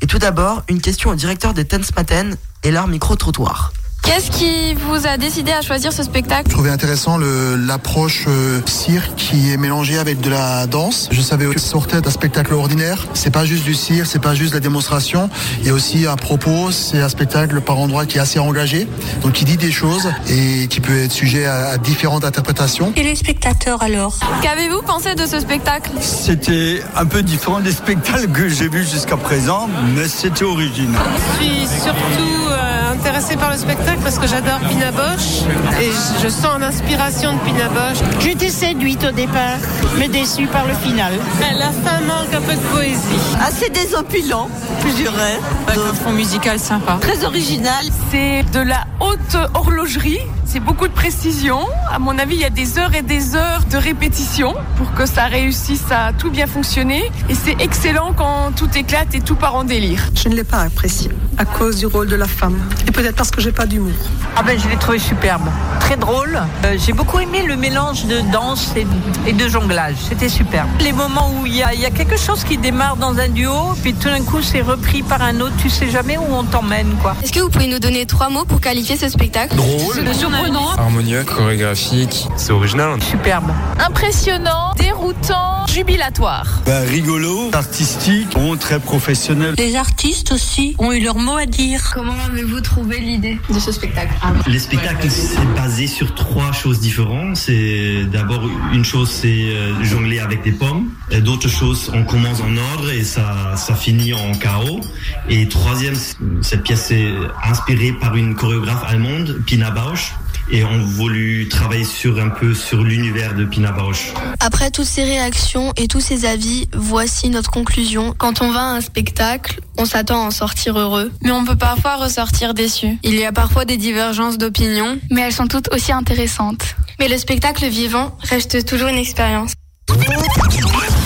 Et 0.00 0.06
tout 0.06 0.18
d'abord, 0.18 0.62
une 0.68 0.80
question 0.80 1.10
au 1.10 1.14
directeur 1.14 1.54
des 1.54 1.64
Tense 1.64 1.94
Maten 1.96 2.36
et 2.62 2.70
leur 2.70 2.88
micro-trottoir. 2.88 3.72
Qu'est-ce 4.04 4.30
qui 4.30 4.74
vous 4.74 5.06
a 5.06 5.16
décidé 5.16 5.50
à 5.52 5.62
choisir 5.62 5.90
ce 5.90 6.02
spectacle 6.02 6.44
Je 6.48 6.52
trouvais 6.52 6.68
intéressant 6.68 7.16
l'approche 7.16 8.26
euh, 8.28 8.60
cirque 8.66 9.14
qui 9.16 9.50
est 9.50 9.56
mélangée 9.56 9.98
avec 9.98 10.20
de 10.20 10.28
la 10.28 10.66
danse. 10.66 11.08
Je 11.10 11.22
savais 11.22 11.46
que 11.46 11.58
ça 11.58 11.68
sortait 11.68 12.02
d'un 12.02 12.10
spectacle 12.10 12.52
ordinaire. 12.52 13.06
C'est 13.14 13.32
pas 13.32 13.46
juste 13.46 13.64
du 13.64 13.72
cirque, 13.72 14.06
c'est 14.06 14.20
pas 14.20 14.34
juste 14.34 14.52
la 14.52 14.60
démonstration. 14.60 15.30
Il 15.60 15.66
y 15.66 15.70
a 15.70 15.72
aussi 15.72 16.06
un 16.06 16.16
propos, 16.16 16.70
c'est 16.70 17.00
un 17.00 17.08
spectacle 17.08 17.62
par 17.62 17.78
endroit 17.78 18.04
qui 18.04 18.18
est 18.18 18.20
assez 18.20 18.38
engagé, 18.38 18.86
donc 19.22 19.32
qui 19.32 19.46
dit 19.46 19.56
des 19.56 19.72
choses 19.72 20.12
et 20.28 20.68
qui 20.68 20.80
peut 20.80 21.04
être 21.04 21.12
sujet 21.12 21.46
à, 21.46 21.70
à 21.70 21.78
différentes 21.78 22.26
interprétations. 22.26 22.92
Et 22.96 23.02
les 23.02 23.16
spectateurs 23.16 23.82
alors 23.82 24.18
Qu'avez-vous 24.42 24.82
pensé 24.82 25.14
de 25.14 25.24
ce 25.24 25.40
spectacle 25.40 25.90
C'était 26.00 26.82
un 26.94 27.06
peu 27.06 27.22
différent 27.22 27.60
des 27.60 27.72
spectacles 27.72 28.28
que 28.28 28.50
j'ai 28.50 28.68
vus 28.68 28.86
jusqu'à 28.86 29.16
présent, 29.16 29.68
mais 29.96 30.08
c'était 30.08 30.44
original. 30.44 31.00
Je 31.40 31.44
suis 31.44 31.66
surtout 31.80 32.50
euh, 32.50 32.92
intéressée 32.92 33.36
par 33.36 33.50
le 33.50 33.56
spectacle 33.56 33.93
parce 34.02 34.18
que 34.18 34.26
j'adore 34.26 34.58
Pina 34.68 34.90
Bausch 34.90 35.42
et 35.80 35.90
je, 35.90 36.24
je 36.24 36.28
sens 36.28 36.58
l'inspiration 36.58 37.34
de 37.34 37.38
Pina 37.40 37.68
Bausch. 37.68 37.98
J'étais 38.20 38.48
séduite 38.50 39.04
au 39.04 39.12
départ, 39.12 39.58
mais 39.98 40.08
déçue 40.08 40.46
par 40.46 40.66
le 40.66 40.74
final. 40.74 41.12
La 41.58 41.66
fin 41.70 42.00
manque 42.00 42.32
un 42.34 42.40
peu 42.40 42.54
de 42.54 42.66
poésie. 42.74 43.00
Assez 43.40 43.70
désopilant, 43.70 44.48
je 44.86 44.92
dirais. 44.94 45.38
Un 45.68 45.94
fond 45.94 46.12
musical 46.12 46.58
sympa. 46.58 46.98
Très 47.00 47.24
original. 47.24 47.84
C'est 48.10 48.42
de 48.52 48.60
la 48.60 48.84
haute 49.00 49.36
horlogerie. 49.54 50.20
C'est 50.46 50.60
beaucoup 50.60 50.86
de 50.86 50.92
précision. 50.92 51.58
À 51.92 51.98
mon 51.98 52.16
avis, 52.18 52.36
il 52.36 52.40
y 52.40 52.44
a 52.44 52.50
des 52.50 52.78
heures 52.78 52.94
et 52.94 53.02
des 53.02 53.34
heures 53.34 53.62
de 53.70 53.76
répétition 53.76 54.54
pour 54.76 54.92
que 54.94 55.04
ça 55.06 55.24
réussisse 55.24 55.90
à 55.90 56.12
tout 56.12 56.30
bien 56.30 56.46
fonctionner. 56.46 57.10
Et 57.28 57.34
c'est 57.34 57.56
excellent 57.60 58.12
quand 58.16 58.52
tout 58.54 58.68
éclate 58.76 59.14
et 59.14 59.20
tout 59.20 59.34
part 59.34 59.56
en 59.56 59.64
délire. 59.64 60.00
Je 60.14 60.28
ne 60.28 60.34
l'ai 60.36 60.44
pas 60.44 60.58
apprécié 60.60 61.10
à 61.38 61.44
cause 61.44 61.76
du 61.78 61.86
rôle 61.86 62.08
de 62.08 62.14
la 62.14 62.28
femme. 62.28 62.56
Et 62.86 62.92
peut-être 62.92 63.16
parce 63.16 63.32
que 63.32 63.40
j'ai 63.40 63.50
pas 63.50 63.66
d'humour. 63.66 63.90
Ah 64.36 64.42
ben, 64.44 64.56
je 64.58 64.68
l'ai 64.68 64.76
trouvé 64.76 64.98
superbe. 65.00 65.42
Très 65.80 65.96
drôle. 65.96 66.40
Euh, 66.64 66.76
J'ai 66.78 66.92
beaucoup 66.92 67.18
aimé 67.18 67.42
le 67.42 67.56
mélange 67.56 68.04
de 68.06 68.20
danse 68.32 68.72
et, 68.76 68.86
et 69.26 69.32
de 69.32 69.48
jonglage. 69.48 69.96
C'était 70.08 70.28
superbe. 70.28 70.68
Les 70.80 70.92
moments 70.92 71.30
où 71.40 71.46
il 71.46 71.56
y, 71.56 71.62
a, 71.62 71.74
il 71.74 71.80
y 71.80 71.86
a 71.86 71.90
quelque 71.90 72.16
chose 72.16 72.44
qui 72.44 72.56
démarre 72.58 72.96
dans 72.96 73.18
un 73.18 73.28
duo, 73.28 73.74
puis 73.82 73.92
tout 73.94 74.08
d'un 74.08 74.22
coup 74.22 74.40
c'est 74.42 74.60
repris 74.62 75.02
par 75.02 75.20
un 75.22 75.40
autre, 75.40 75.54
tu 75.58 75.68
sais 75.68 75.90
jamais 75.90 76.16
où 76.16 76.24
on 76.30 76.44
t'emmène 76.44 76.94
quoi. 77.02 77.16
Est-ce 77.22 77.32
que 77.32 77.40
vous 77.40 77.50
pouvez 77.50 77.66
nous 77.66 77.80
donner 77.80 78.06
trois 78.06 78.28
mots 78.28 78.44
pour 78.44 78.60
qualifier 78.60 78.96
ce 78.96 79.08
spectacle? 79.08 79.56
Drôle. 79.56 80.04
Surprenant. 80.34 80.74
Harmonieux, 80.76 81.24
chorégraphique. 81.24 82.26
C'est 82.36 82.52
original. 82.52 83.00
Superbe. 83.02 83.50
Impressionnant, 83.78 84.74
déroutant, 84.76 85.66
jubilatoire. 85.66 86.46
Bah, 86.66 86.80
rigolo, 86.80 87.50
artistique, 87.52 88.28
bon, 88.34 88.56
très 88.56 88.80
professionnel. 88.80 89.54
Les 89.58 89.76
artistes 89.76 90.32
aussi 90.32 90.74
ont 90.78 90.92
eu 90.92 91.00
leur 91.02 91.16
mot 91.18 91.36
à 91.36 91.46
dire. 91.46 91.90
Comment 91.94 92.14
avez-vous 92.30 92.60
trouvé 92.60 92.98
l'idée 92.98 93.38
de 93.48 93.58
ce 93.58 93.72
spectacle 93.72 94.12
Les 94.46 94.58
spectacles, 94.58 95.08
c'est 95.10 95.54
basé 95.54 95.86
sur 95.86 96.14
trois 96.14 96.52
choses 96.52 96.80
différentes. 96.80 97.36
C'est 97.36 98.04
d'abord 98.12 98.42
une 98.72 98.84
chose, 98.84 99.10
c'est 99.10 99.28
euh, 99.52 99.82
jongler 99.84 100.18
avec 100.20 100.42
des 100.42 100.52
pommes. 100.52 100.90
Et 101.10 101.20
D'autres 101.20 101.48
choses, 101.48 101.90
on 101.94 102.04
commence 102.04 102.40
en 102.40 102.56
ordre 102.74 102.90
et 102.90 103.02
ça, 103.04 103.54
ça 103.56 103.74
finit 103.74 104.12
en 104.12 104.32
chaos. 104.34 104.80
Et 105.28 105.48
troisième, 105.48 105.94
cette 106.42 106.62
pièce 106.62 106.90
est 106.90 107.12
inspirée 107.44 107.92
par 107.92 108.16
une 108.16 108.34
chorégraphe 108.34 108.84
allemande, 108.86 109.40
Pina 109.46 109.70
Bausch. 109.70 110.12
Et 110.50 110.64
on 110.64 110.78
voulu 110.78 111.48
travailler 111.48 111.84
sur 111.84 112.20
un 112.20 112.28
peu 112.28 112.54
sur 112.54 112.82
l'univers 112.82 113.34
de 113.34 113.44
Pina 113.44 113.72
Bausch. 113.72 114.12
Après 114.40 114.70
toutes 114.70 114.86
ces 114.86 115.02
réactions 115.04 115.72
et 115.76 115.88
tous 115.88 116.00
ces 116.00 116.26
avis, 116.26 116.68
voici 116.74 117.30
notre 117.30 117.50
conclusion. 117.50 118.14
Quand 118.16 118.42
on 118.42 118.50
va 118.52 118.60
à 118.60 118.76
un 118.76 118.80
spectacle, 118.80 119.60
on 119.78 119.86
s'attend 119.86 120.22
à 120.22 120.26
en 120.26 120.30
sortir 120.30 120.78
heureux. 120.78 121.10
Mais 121.22 121.30
on 121.30 121.44
peut 121.44 121.56
parfois 121.56 121.96
ressortir 121.96 122.54
déçu. 122.54 122.98
Il 123.02 123.14
y 123.14 123.24
a 123.24 123.32
parfois 123.32 123.64
des 123.64 123.76
divergences 123.76 124.38
d'opinion, 124.38 124.98
mais 125.10 125.22
elles 125.22 125.32
sont 125.32 125.46
toutes 125.46 125.72
aussi 125.72 125.92
intéressantes. 125.92 126.76
Mais 127.00 127.08
le 127.08 127.16
spectacle 127.18 127.66
vivant 127.66 128.16
reste 128.22 128.66
toujours 128.66 128.88
une 128.88 128.98
expérience. 128.98 129.52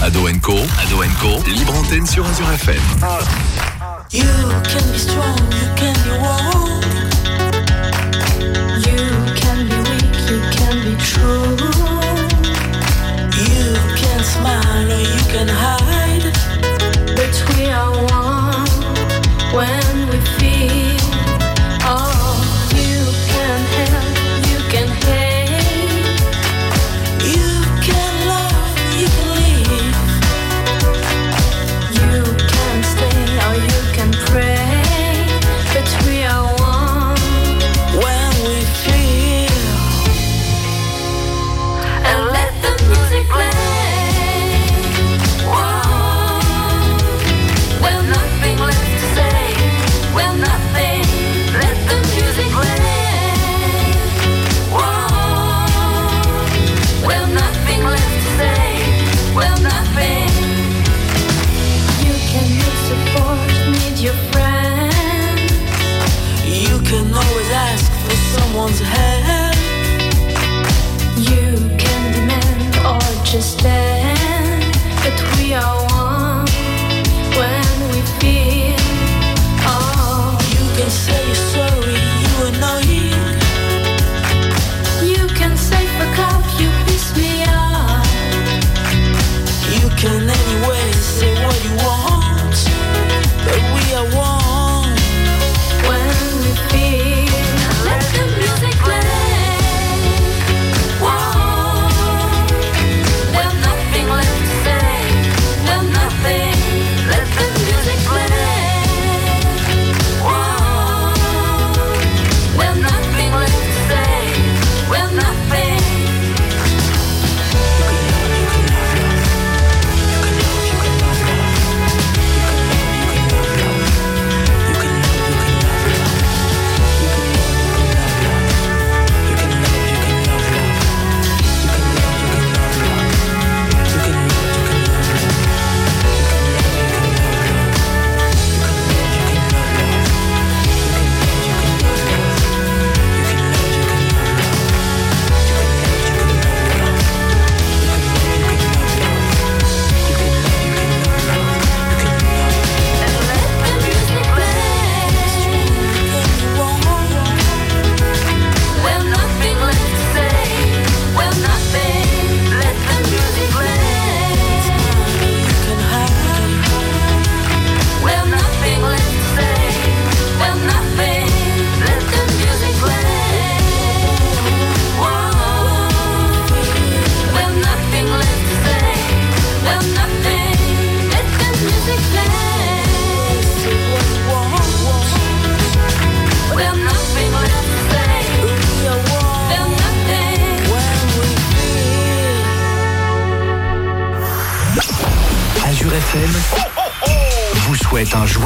Ado 0.03 0.27
Co, 0.43 0.57
Ado 0.81 1.03
Co, 1.21 1.51
libre 1.51 1.75
antenne 1.75 2.07
sur 2.07 2.27
Azure 2.27 2.51
FM. 2.53 2.81
You 4.13 4.23
can 4.65 4.93
be 4.93 4.99
strong, 4.99 5.37
you 5.53 5.69
can 5.77 5.93
be 5.93 6.58
can 15.39 15.49
hide. 15.49 16.35
But 17.15 17.35
we 17.49 17.67
are 17.71 17.93
one 17.93 18.67
when 19.55 19.88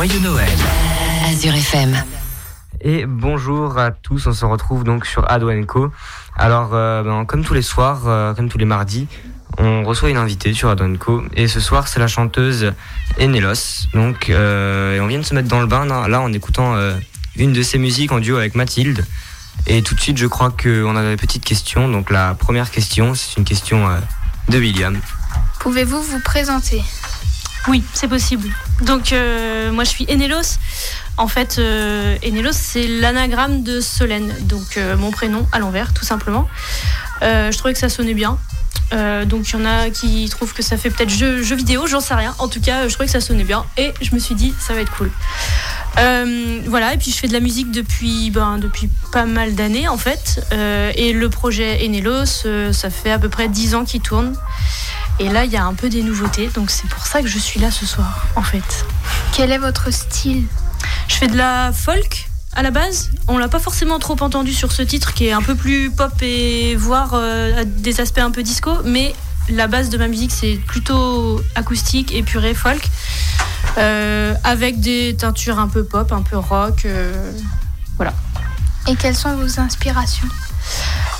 joyeux 0.04 0.20
Noël. 0.20 0.48
Azure 1.30 1.54
FM. 1.54 1.96
Et 2.80 3.06
bonjour 3.06 3.78
à 3.78 3.92
tous, 3.92 4.26
on 4.26 4.32
se 4.32 4.44
retrouve 4.44 4.82
donc 4.82 5.06
sur 5.06 5.30
Ado 5.30 5.48
Co. 5.64 5.92
Alors, 6.36 6.70
euh, 6.72 7.04
ben, 7.04 7.24
comme 7.24 7.44
tous 7.44 7.54
les 7.54 7.62
soirs, 7.62 8.08
euh, 8.08 8.34
comme 8.34 8.48
tous 8.48 8.58
les 8.58 8.64
mardis, 8.64 9.06
on 9.58 9.84
reçoit 9.84 10.10
une 10.10 10.16
invitée 10.16 10.54
sur 10.54 10.70
Ado 10.70 10.84
Co. 10.98 11.22
Et 11.36 11.46
ce 11.46 11.60
soir, 11.60 11.86
c'est 11.86 12.00
la 12.00 12.08
chanteuse 12.08 12.72
Enelos. 13.20 13.86
Donc, 13.94 14.28
euh, 14.28 14.96
et 14.96 15.00
on 15.00 15.06
vient 15.06 15.20
de 15.20 15.24
se 15.24 15.36
mettre 15.36 15.46
dans 15.46 15.60
le 15.60 15.68
bain 15.68 15.84
là, 15.86 16.20
en 16.20 16.32
écoutant 16.32 16.74
euh, 16.74 16.96
une 17.36 17.52
de 17.52 17.62
ses 17.62 17.78
musiques 17.78 18.10
en 18.10 18.18
duo 18.18 18.38
avec 18.38 18.56
Mathilde. 18.56 19.06
Et 19.68 19.82
tout 19.82 19.94
de 19.94 20.00
suite, 20.00 20.18
je 20.18 20.26
crois 20.26 20.50
qu'on 20.50 20.96
a 20.96 21.10
des 21.10 21.16
petites 21.16 21.44
questions. 21.44 21.88
Donc, 21.88 22.10
la 22.10 22.34
première 22.34 22.72
question, 22.72 23.14
c'est 23.14 23.36
une 23.36 23.44
question 23.44 23.88
euh, 23.88 23.98
de 24.48 24.58
William. 24.58 24.98
Pouvez-vous 25.60 26.02
vous 26.02 26.20
présenter? 26.24 26.82
Oui, 27.68 27.84
c'est 27.94 28.08
possible. 28.08 28.48
Donc, 28.82 29.12
euh, 29.12 29.70
moi, 29.70 29.84
je 29.84 29.90
suis 29.90 30.04
Enelos. 30.10 30.58
En 31.16 31.28
fait, 31.28 31.56
euh, 31.58 32.16
Enelos, 32.24 32.52
c'est 32.52 32.86
l'anagramme 32.86 33.62
de 33.62 33.80
Solène. 33.80 34.34
Donc, 34.40 34.76
euh, 34.76 34.96
mon 34.96 35.10
prénom 35.10 35.46
à 35.52 35.58
l'envers, 35.58 35.94
tout 35.94 36.04
simplement. 36.04 36.48
Je 37.20 37.56
trouvais 37.56 37.72
que 37.72 37.78
ça 37.78 37.88
sonnait 37.88 38.14
bien. 38.14 38.38
Euh, 38.92 39.24
donc, 39.24 39.48
il 39.48 39.52
y 39.52 39.62
en 39.62 39.64
a 39.64 39.90
qui 39.90 40.28
trouvent 40.28 40.52
que 40.52 40.62
ça 40.62 40.76
fait 40.76 40.90
peut-être 40.90 41.10
jeu, 41.10 41.42
jeu 41.42 41.56
vidéo, 41.56 41.86
j'en 41.86 42.00
sais 42.00 42.14
rien. 42.14 42.34
En 42.38 42.48
tout 42.48 42.60
cas, 42.60 42.88
je 42.88 42.92
trouvais 42.92 43.06
que 43.06 43.12
ça 43.12 43.20
sonnait 43.20 43.44
bien. 43.44 43.64
Et 43.76 43.92
je 44.00 44.14
me 44.14 44.20
suis 44.20 44.34
dit, 44.34 44.54
ça 44.58 44.74
va 44.74 44.80
être 44.80 44.92
cool. 44.92 45.10
Euh, 45.98 46.60
voilà, 46.66 46.94
et 46.94 46.96
puis 46.96 47.10
je 47.10 47.16
fais 47.16 47.28
de 47.28 47.32
la 47.32 47.40
musique 47.40 47.70
depuis, 47.70 48.30
ben, 48.30 48.58
depuis 48.58 48.88
pas 49.12 49.26
mal 49.26 49.54
d'années 49.54 49.88
en 49.88 49.98
fait. 49.98 50.44
Euh, 50.52 50.90
et 50.96 51.12
le 51.12 51.28
projet 51.28 51.84
Enelos, 51.84 52.72
ça 52.72 52.90
fait 52.90 53.10
à 53.10 53.18
peu 53.18 53.28
près 53.28 53.48
10 53.48 53.74
ans 53.74 53.84
qu'il 53.84 54.00
tourne. 54.00 54.34
Et 55.18 55.28
là, 55.28 55.44
il 55.44 55.52
y 55.52 55.56
a 55.56 55.64
un 55.64 55.74
peu 55.74 55.90
des 55.90 56.02
nouveautés, 56.02 56.48
donc 56.54 56.70
c'est 56.70 56.88
pour 56.88 57.06
ça 57.06 57.20
que 57.20 57.28
je 57.28 57.38
suis 57.38 57.60
là 57.60 57.70
ce 57.70 57.84
soir 57.84 58.26
en 58.36 58.42
fait. 58.42 58.86
Quel 59.34 59.52
est 59.52 59.58
votre 59.58 59.92
style? 59.92 60.44
Je 61.08 61.14
fais 61.16 61.26
de 61.26 61.36
la 61.36 61.72
folk 61.72 62.31
à 62.54 62.62
la 62.62 62.70
base. 62.70 63.10
On 63.28 63.38
l'a 63.38 63.48
pas 63.48 63.58
forcément 63.58 63.98
trop 63.98 64.16
entendu 64.20 64.52
sur 64.52 64.72
ce 64.72 64.82
titre 64.82 65.14
qui 65.14 65.26
est 65.26 65.32
un 65.32 65.42
peu 65.42 65.54
plus 65.54 65.90
pop 65.90 66.12
et 66.22 66.76
voire 66.76 67.12
euh, 67.14 67.64
des 67.64 68.00
aspects 68.00 68.18
un 68.18 68.30
peu 68.30 68.42
disco, 68.42 68.70
mais 68.84 69.14
la 69.48 69.66
base 69.66 69.88
de 69.90 69.98
ma 69.98 70.08
musique 70.08 70.32
c'est 70.32 70.56
plutôt 70.66 71.40
acoustique, 71.54 72.14
épuré, 72.14 72.54
folk, 72.54 72.82
euh, 73.78 74.34
avec 74.44 74.80
des 74.80 75.16
teintures 75.16 75.58
un 75.58 75.68
peu 75.68 75.84
pop, 75.84 76.12
un 76.12 76.22
peu 76.22 76.36
rock. 76.36 76.82
euh, 76.84 77.32
voilà. 77.96 78.12
Et 78.88 78.96
quelles 78.96 79.16
sont 79.16 79.34
vos 79.36 79.60
inspirations? 79.60 80.28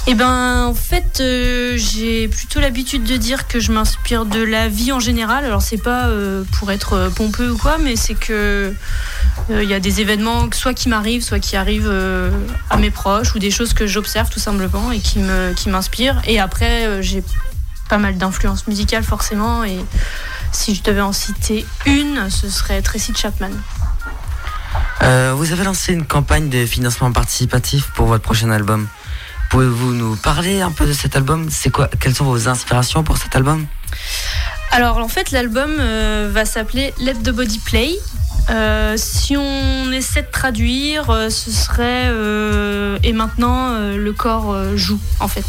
Eh 0.09 0.15
ben, 0.15 0.67
en 0.67 0.75
fait, 0.75 1.21
euh, 1.21 1.75
j'ai 1.77 2.27
plutôt 2.27 2.59
l'habitude 2.59 3.05
de 3.05 3.17
dire 3.17 3.47
que 3.47 3.61
je 3.61 3.71
m'inspire 3.71 4.27
de 4.27 4.43
la 4.43 4.69
vie 4.69 4.91
en 4.91 4.99
général. 4.99 5.45
Alors, 5.45 5.63
c'est 5.63 5.81
pas 5.81 6.09
euh, 6.09 6.43
pour 6.59 6.73
être 6.73 6.95
euh, 6.95 7.09
pompeux 7.11 7.53
ou 7.53 7.57
quoi, 7.57 7.79
mais 7.79 7.95
c'est 7.95 8.15
que 8.15 8.75
il 9.49 9.69
y 9.69 9.75
a 9.75 9.81
des 9.81 10.01
événements, 10.01 10.49
soit 10.53 10.75
qui 10.75 10.89
m'arrivent, 10.89 11.23
soit 11.23 11.39
qui 11.39 11.57
arrivent 11.57 11.93
à 12.71 12.77
mes 12.77 12.91
proches, 12.91 13.35
ou 13.35 13.39
des 13.39 13.51
choses 13.51 13.75
que 13.75 13.87
j'observe 13.87 14.29
tout 14.31 14.39
simplement 14.39 14.93
et 14.93 15.01
qui 15.01 15.19
me 15.19 15.53
qui 15.53 15.69
m'inspirent. 15.69 16.21
Et 16.27 16.39
après, 16.39 17.03
j'ai 17.03 17.25
pas 17.89 17.99
mal 17.99 18.17
d'influences 18.17 18.69
musicales 18.69 19.03
forcément. 19.03 19.65
Et 19.65 19.79
si 20.53 20.75
je 20.75 20.83
devais 20.83 21.01
en 21.01 21.13
citer 21.13 21.67
une, 21.87 22.31
ce 22.31 22.49
serait 22.49 22.83
Tracy 22.83 23.13
Chapman. 23.17 23.51
Vous 25.01 25.53
avez 25.53 25.65
lancé 25.65 25.93
une 25.93 26.07
campagne 26.07 26.49
de 26.49 26.65
financement 26.65 27.11
participatif 27.11 27.91
pour 27.95 28.07
votre 28.07 28.23
prochain 28.23 28.51
album? 28.51 28.87
Pouvez-vous 29.53 29.93
nous 29.93 30.17
parler 30.17 30.63
un 30.63 30.71
peu 30.71 30.87
de 30.87 30.95
cet 30.95 31.15
album? 31.15 31.49
C'est 31.51 31.69
quoi 31.69 31.91
Quelles 32.01 32.15
sont 32.15 32.25
vos 32.25 32.49
inspirations 32.49 33.03
pour 33.03 33.19
cet 33.19 33.37
album? 33.37 33.67
Alors 34.71 34.97
en 34.97 35.09
fait 35.09 35.31
l'album 35.31 35.77
euh, 35.79 36.31
va 36.33 36.47
s'appeler 36.47 36.95
Let 36.99 37.17
the 37.17 37.29
Body 37.29 37.59
Play. 37.59 37.91
Euh, 38.49 38.95
si 38.97 39.37
on 39.37 39.93
essaie 39.93 40.23
de 40.23 40.31
traduire, 40.33 41.11
euh, 41.11 41.29
ce 41.29 41.51
serait 41.51 42.07
et 43.03 43.13
maintenant 43.13 43.77
le 43.79 44.13
corps 44.13 44.57
joue 44.75 44.99
en 45.21 45.29
fait. 45.29 45.45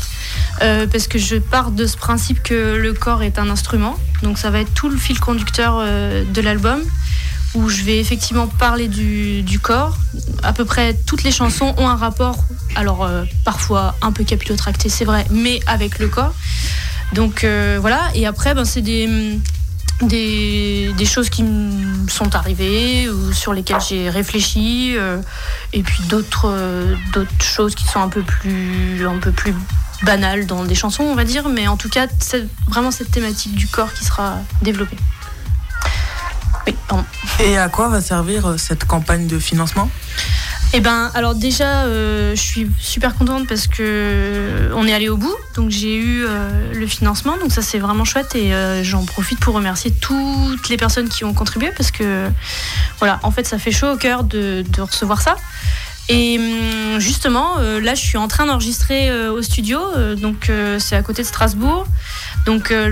Parce 0.60 1.08
que 1.08 1.18
je 1.18 1.38
pars 1.38 1.72
de 1.72 1.86
ce 1.86 1.96
principe 1.96 2.44
que 2.44 2.76
le 2.76 2.92
corps 2.92 3.24
est 3.24 3.40
un 3.40 3.50
instrument, 3.50 3.98
donc 4.22 4.38
ça 4.38 4.50
va 4.50 4.60
être 4.60 4.74
tout 4.74 4.90
le 4.90 4.98
fil 4.98 5.18
conducteur 5.22 5.78
de 5.78 6.42
l'album 6.42 6.82
où 7.56 7.70
je 7.70 7.84
vais 7.84 8.00
effectivement 8.00 8.48
parler 8.48 8.88
du, 8.88 9.60
corps. 9.62 9.98
À 10.42 10.54
peu 10.54 10.66
près 10.66 10.94
toutes 11.06 11.24
les 11.24 11.32
chansons 11.32 11.74
ont 11.78 11.88
un 11.88 11.96
rapport, 11.96 12.38
alors 12.76 13.04
euh, 13.04 13.24
parfois 13.46 13.96
un 14.02 14.12
peu 14.12 14.24
capillotracté, 14.24 14.90
c'est 14.90 15.06
vrai, 15.06 15.26
mais 15.30 15.60
avec 15.68 16.00
le 16.00 16.08
corps. 16.08 16.34
Donc 17.14 17.44
euh, 17.44 17.78
voilà, 17.80 18.10
et 18.16 18.26
après, 18.26 18.56
ben, 18.56 18.66
c'est 18.66 18.82
des, 18.82 19.40
des, 20.02 21.06
choses 21.06 21.30
qui 21.30 21.44
me 21.44 22.08
sont 22.10 22.36
arrivées 22.36 23.08
ou 23.10 23.32
sur 23.32 23.54
lesquelles 23.54 23.82
j'ai 23.88 24.10
réfléchi, 24.10 24.96
euh, 24.98 25.18
et 25.74 25.84
puis 25.84 26.04
d'autres 26.10 26.52
d'autres 27.14 27.32
choses 27.42 27.76
qui 27.76 27.86
sont 27.86 28.00
un 28.00 28.10
peu 28.10 28.24
plus 28.24 29.08
un 29.08 29.18
peu 29.20 29.32
plus 29.32 29.54
banales 30.04 30.46
dans 30.46 30.66
des 30.66 30.76
chansons, 30.76 31.04
on 31.04 31.16
va 31.16 31.24
dire, 31.24 31.48
mais 31.50 31.68
en 31.68 31.78
tout 31.78 31.90
cas, 31.90 32.08
c'est 32.20 32.46
vraiment 32.68 32.92
cette 32.92 33.12
thématique 33.12 33.56
du 33.56 33.68
corps 33.68 33.94
qui 33.94 34.04
sera 34.04 34.38
développée. 34.62 34.98
Oui, 36.66 36.76
pardon. 36.88 37.06
Et 37.40 37.58
à 37.58 37.70
quoi 37.70 37.90
va 37.90 38.02
servir 38.02 38.46
euh, 38.46 38.58
cette 38.58 38.86
campagne 38.86 39.28
de 39.28 39.40
financement? 39.40 39.90
Eh 40.76 40.80
ben, 40.80 41.12
alors 41.14 41.36
déjà, 41.36 41.84
euh, 41.84 42.36
je 42.36 42.42
suis 42.42 42.68
super 42.80 43.16
contente 43.16 43.48
parce 43.48 43.68
que 43.68 43.84
euh, 43.84 44.72
on 44.74 44.88
est 44.88 44.94
allé 44.94 45.08
au 45.08 45.18
bout, 45.18 45.36
donc 45.56 45.70
j'ai 45.70 45.96
eu 45.96 46.26
euh, 46.26 46.74
le 46.74 46.88
financement, 46.88 47.38
donc 47.38 47.52
ça 47.52 47.62
c'est 47.62 47.78
vraiment 47.78 48.06
chouette 48.06 48.34
et 48.34 48.56
euh, 48.56 48.84
j'en 48.84 49.06
profite 49.06 49.40
pour 49.40 49.54
remercier 49.54 49.92
toutes 49.92 50.70
les 50.70 50.78
personnes 50.78 51.10
qui 51.10 51.26
ont 51.26 51.34
contribué 51.36 51.72
parce 51.78 51.92
que 51.92 52.28
voilà, 52.98 53.20
en 53.22 53.30
fait, 53.30 53.46
ça 53.46 53.60
fait 53.60 53.72
chaud 53.72 53.92
au 53.92 53.98
cœur 53.98 54.24
de, 54.24 54.66
de 54.68 54.82
recevoir 54.82 55.22
ça. 55.22 55.36
Et 56.10 56.40
hum, 56.40 57.00
justement, 57.00 57.58
là, 57.60 57.94
je 57.94 58.02
suis 58.02 58.18
en 58.18 58.28
train 58.28 58.48
d'enregistrer 58.48 59.12
au 59.30 59.42
studio, 59.44 59.80
donc 60.18 60.52
c'est 60.80 60.96
à 60.96 61.04
côté 61.04 61.22
de 61.22 61.28
Strasbourg. 61.28 61.86
Donc 62.46 62.72
euh, 62.72 62.90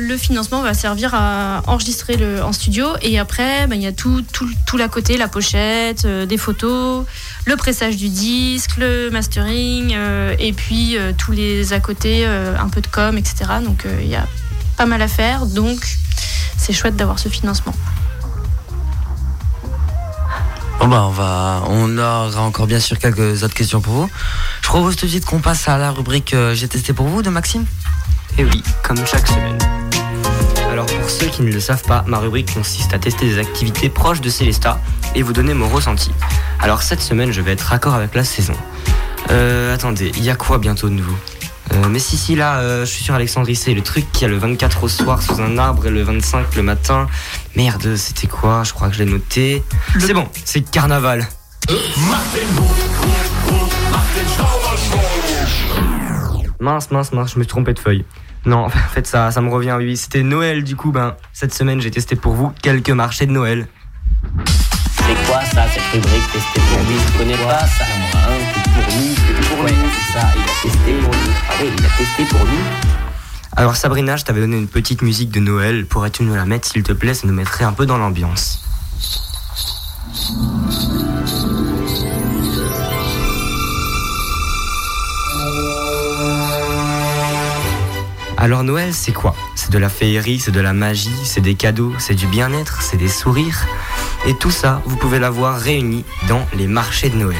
le, 0.00 0.16
financement 0.16 0.62
va 0.62 0.74
servir 0.74 1.14
à 1.14 1.62
enregistrer 1.66 2.16
le, 2.16 2.42
en 2.42 2.52
studio 2.52 2.86
et 3.02 3.18
après, 3.18 3.66
ben, 3.66 3.76
il 3.76 3.82
y 3.82 3.86
a 3.86 3.92
tout, 3.92 4.22
tout, 4.32 4.48
tout 4.66 4.76
l'à 4.76 4.88
côté, 4.88 5.16
la 5.16 5.28
pochette, 5.28 6.04
euh, 6.04 6.24
des 6.24 6.38
photos, 6.38 7.04
le 7.44 7.56
pressage 7.56 7.96
du 7.96 8.08
disque, 8.08 8.76
le 8.78 9.10
mastering 9.10 9.92
euh, 9.94 10.34
et 10.38 10.52
puis 10.52 10.96
euh, 10.96 11.12
tous 11.16 11.32
les 11.32 11.72
à 11.72 11.80
côté, 11.80 12.24
un 12.26 12.68
peu 12.68 12.80
de 12.80 12.86
com, 12.86 13.18
etc. 13.18 13.50
Donc 13.64 13.86
il 14.00 14.08
y 14.08 14.14
a 14.14 14.26
pas 14.76 14.86
mal 14.86 15.02
à 15.02 15.08
faire, 15.08 15.46
donc 15.46 15.78
c'est 16.56 16.72
chouette 16.72 16.96
d'avoir 16.96 17.18
ce 17.18 17.28
financement. 17.28 17.74
Bon 20.78 20.88
bah 20.88 21.04
on 21.06 21.10
va, 21.10 21.62
on 21.68 21.98
aura 21.98 22.42
encore 22.42 22.66
bien 22.66 22.80
sûr 22.80 22.98
quelques 22.98 23.42
autres 23.42 23.54
questions 23.54 23.80
pour 23.80 23.94
vous. 23.94 24.10
Je 24.62 24.68
propose 24.68 24.96
tout 24.96 25.06
de 25.06 25.10
suite 25.10 25.24
qu'on 25.24 25.40
passe 25.40 25.68
à 25.68 25.78
la 25.78 25.90
rubrique 25.90 26.34
J'ai 26.54 26.68
testé 26.68 26.92
pour 26.92 27.06
vous 27.06 27.22
de 27.22 27.30
Maxime. 27.30 27.66
Et 28.38 28.44
oui, 28.44 28.62
comme 28.82 28.98
chaque 29.06 29.26
semaine. 29.26 29.58
Alors 30.70 30.86
pour 30.86 31.08
ceux 31.08 31.26
qui 31.26 31.42
ne 31.42 31.50
le 31.50 31.60
savent 31.60 31.82
pas, 31.84 32.04
ma 32.06 32.18
rubrique 32.18 32.52
consiste 32.52 32.92
à 32.92 32.98
tester 32.98 33.26
des 33.26 33.38
activités 33.38 33.88
proches 33.88 34.20
de 34.20 34.28
Célesta 34.28 34.78
et 35.14 35.22
vous 35.22 35.32
donner 35.32 35.54
mon 35.54 35.68
ressenti. 35.68 36.10
Alors 36.60 36.82
cette 36.82 37.00
semaine, 37.00 37.32
je 37.32 37.40
vais 37.40 37.52
être 37.52 37.62
raccord 37.62 37.94
avec 37.94 38.14
la 38.14 38.24
saison. 38.24 38.52
Euh, 39.30 39.74
attendez, 39.74 40.12
il 40.16 40.22
y 40.22 40.30
a 40.30 40.36
quoi 40.36 40.58
bientôt 40.58 40.88
de 40.88 40.94
nouveau? 40.94 41.16
Euh, 41.72 41.88
mais 41.88 41.98
si, 41.98 42.16
si, 42.16 42.36
là, 42.36 42.58
euh, 42.58 42.84
je 42.84 42.90
suis 42.90 43.02
sur 43.02 43.14
Alexandrie, 43.14 43.56
c'est 43.56 43.74
le 43.74 43.82
truc 43.82 44.10
qu'il 44.12 44.22
y 44.22 44.24
a 44.26 44.28
le 44.28 44.36
24 44.36 44.84
au 44.84 44.88
soir 44.88 45.22
sous 45.22 45.40
un 45.40 45.58
arbre 45.58 45.86
et 45.86 45.90
le 45.90 46.02
25 46.02 46.54
le 46.56 46.62
matin. 46.62 47.08
Merde, 47.56 47.96
c'était 47.96 48.28
quoi? 48.28 48.62
Je 48.64 48.72
crois 48.72 48.88
que 48.88 48.94
je 48.94 49.02
l'ai 49.02 49.10
noté. 49.10 49.64
C'est 49.98 50.14
bon, 50.14 50.28
c'est 50.44 50.60
carnaval. 50.70 51.26
Mince, 56.60 56.90
mince, 56.90 57.12
mince, 57.12 57.32
je 57.32 57.38
me 57.38 57.44
suis 57.44 57.48
trompé 57.48 57.72
de 57.72 57.78
feuille. 57.78 58.04
Non, 58.46 58.66
en 58.66 58.68
fait, 58.68 59.06
ça, 59.08 59.32
ça 59.32 59.40
me 59.40 59.50
revient, 59.50 59.74
oui. 59.76 59.96
C'était 59.96 60.22
Noël, 60.22 60.62
du 60.62 60.76
coup, 60.76 60.92
ben, 60.92 61.16
cette 61.32 61.52
semaine, 61.52 61.80
j'ai 61.80 61.90
testé 61.90 62.14
pour 62.14 62.34
vous 62.34 62.52
quelques 62.62 62.90
marchés 62.90 63.26
de 63.26 63.32
Noël. 63.32 63.66
C'est 64.36 65.26
quoi 65.26 65.44
ça, 65.44 65.64
cette 65.68 65.82
rubrique 65.92 66.32
testée 66.32 66.60
pour 66.70 66.78
lui? 66.78 66.96
Je 66.96 67.18
connais 67.18 67.36
pas 67.36 67.66
ça, 67.66 67.84
moi. 67.98 68.08
Hein. 68.14 68.38
C'est 68.54 68.70
pour 68.70 68.84
nous, 68.94 69.14
c'est 69.16 69.48
pour. 69.48 69.68
C'est 69.68 70.12
ça, 70.12 70.28
il 70.36 70.42
a 70.42 70.62
testé 70.62 70.92
pour 71.02 71.10
nous. 71.12 71.32
Ah 71.48 71.54
oui, 71.60 71.70
il 71.76 71.84
a 71.84 71.88
testé 71.98 72.24
pour 72.24 72.40
nous. 72.40 72.64
Alors, 73.56 73.74
Sabrina, 73.74 74.16
je 74.16 74.24
t'avais 74.24 74.40
donné 74.40 74.58
une 74.58 74.68
petite 74.68 75.02
musique 75.02 75.30
de 75.32 75.40
Noël. 75.40 75.86
Pourrais-tu 75.86 76.22
nous 76.22 76.34
la 76.34 76.44
mettre, 76.44 76.68
s'il 76.68 76.84
te 76.84 76.92
plaît? 76.92 77.14
Ça 77.14 77.26
nous 77.26 77.34
mettrait 77.34 77.64
un 77.64 77.72
peu 77.72 77.84
dans 77.84 77.98
l'ambiance. 77.98 78.62
Alors 88.46 88.62
Noël, 88.62 88.94
c'est 88.94 89.10
quoi? 89.10 89.34
C'est 89.56 89.72
de 89.72 89.78
la 89.78 89.88
féerie, 89.88 90.38
c'est 90.38 90.52
de 90.52 90.60
la 90.60 90.72
magie, 90.72 91.10
c'est 91.24 91.40
des 91.40 91.56
cadeaux, 91.56 91.92
c'est 91.98 92.14
du 92.14 92.28
bien-être, 92.28 92.80
c'est 92.80 92.96
des 92.96 93.08
sourires? 93.08 93.66
Et 94.24 94.34
tout 94.34 94.52
ça, 94.52 94.82
vous 94.84 94.94
pouvez 94.94 95.18
l'avoir 95.18 95.58
réuni 95.58 96.04
dans 96.28 96.46
les 96.54 96.68
marchés 96.68 97.08
de 97.08 97.16
Noël. 97.16 97.36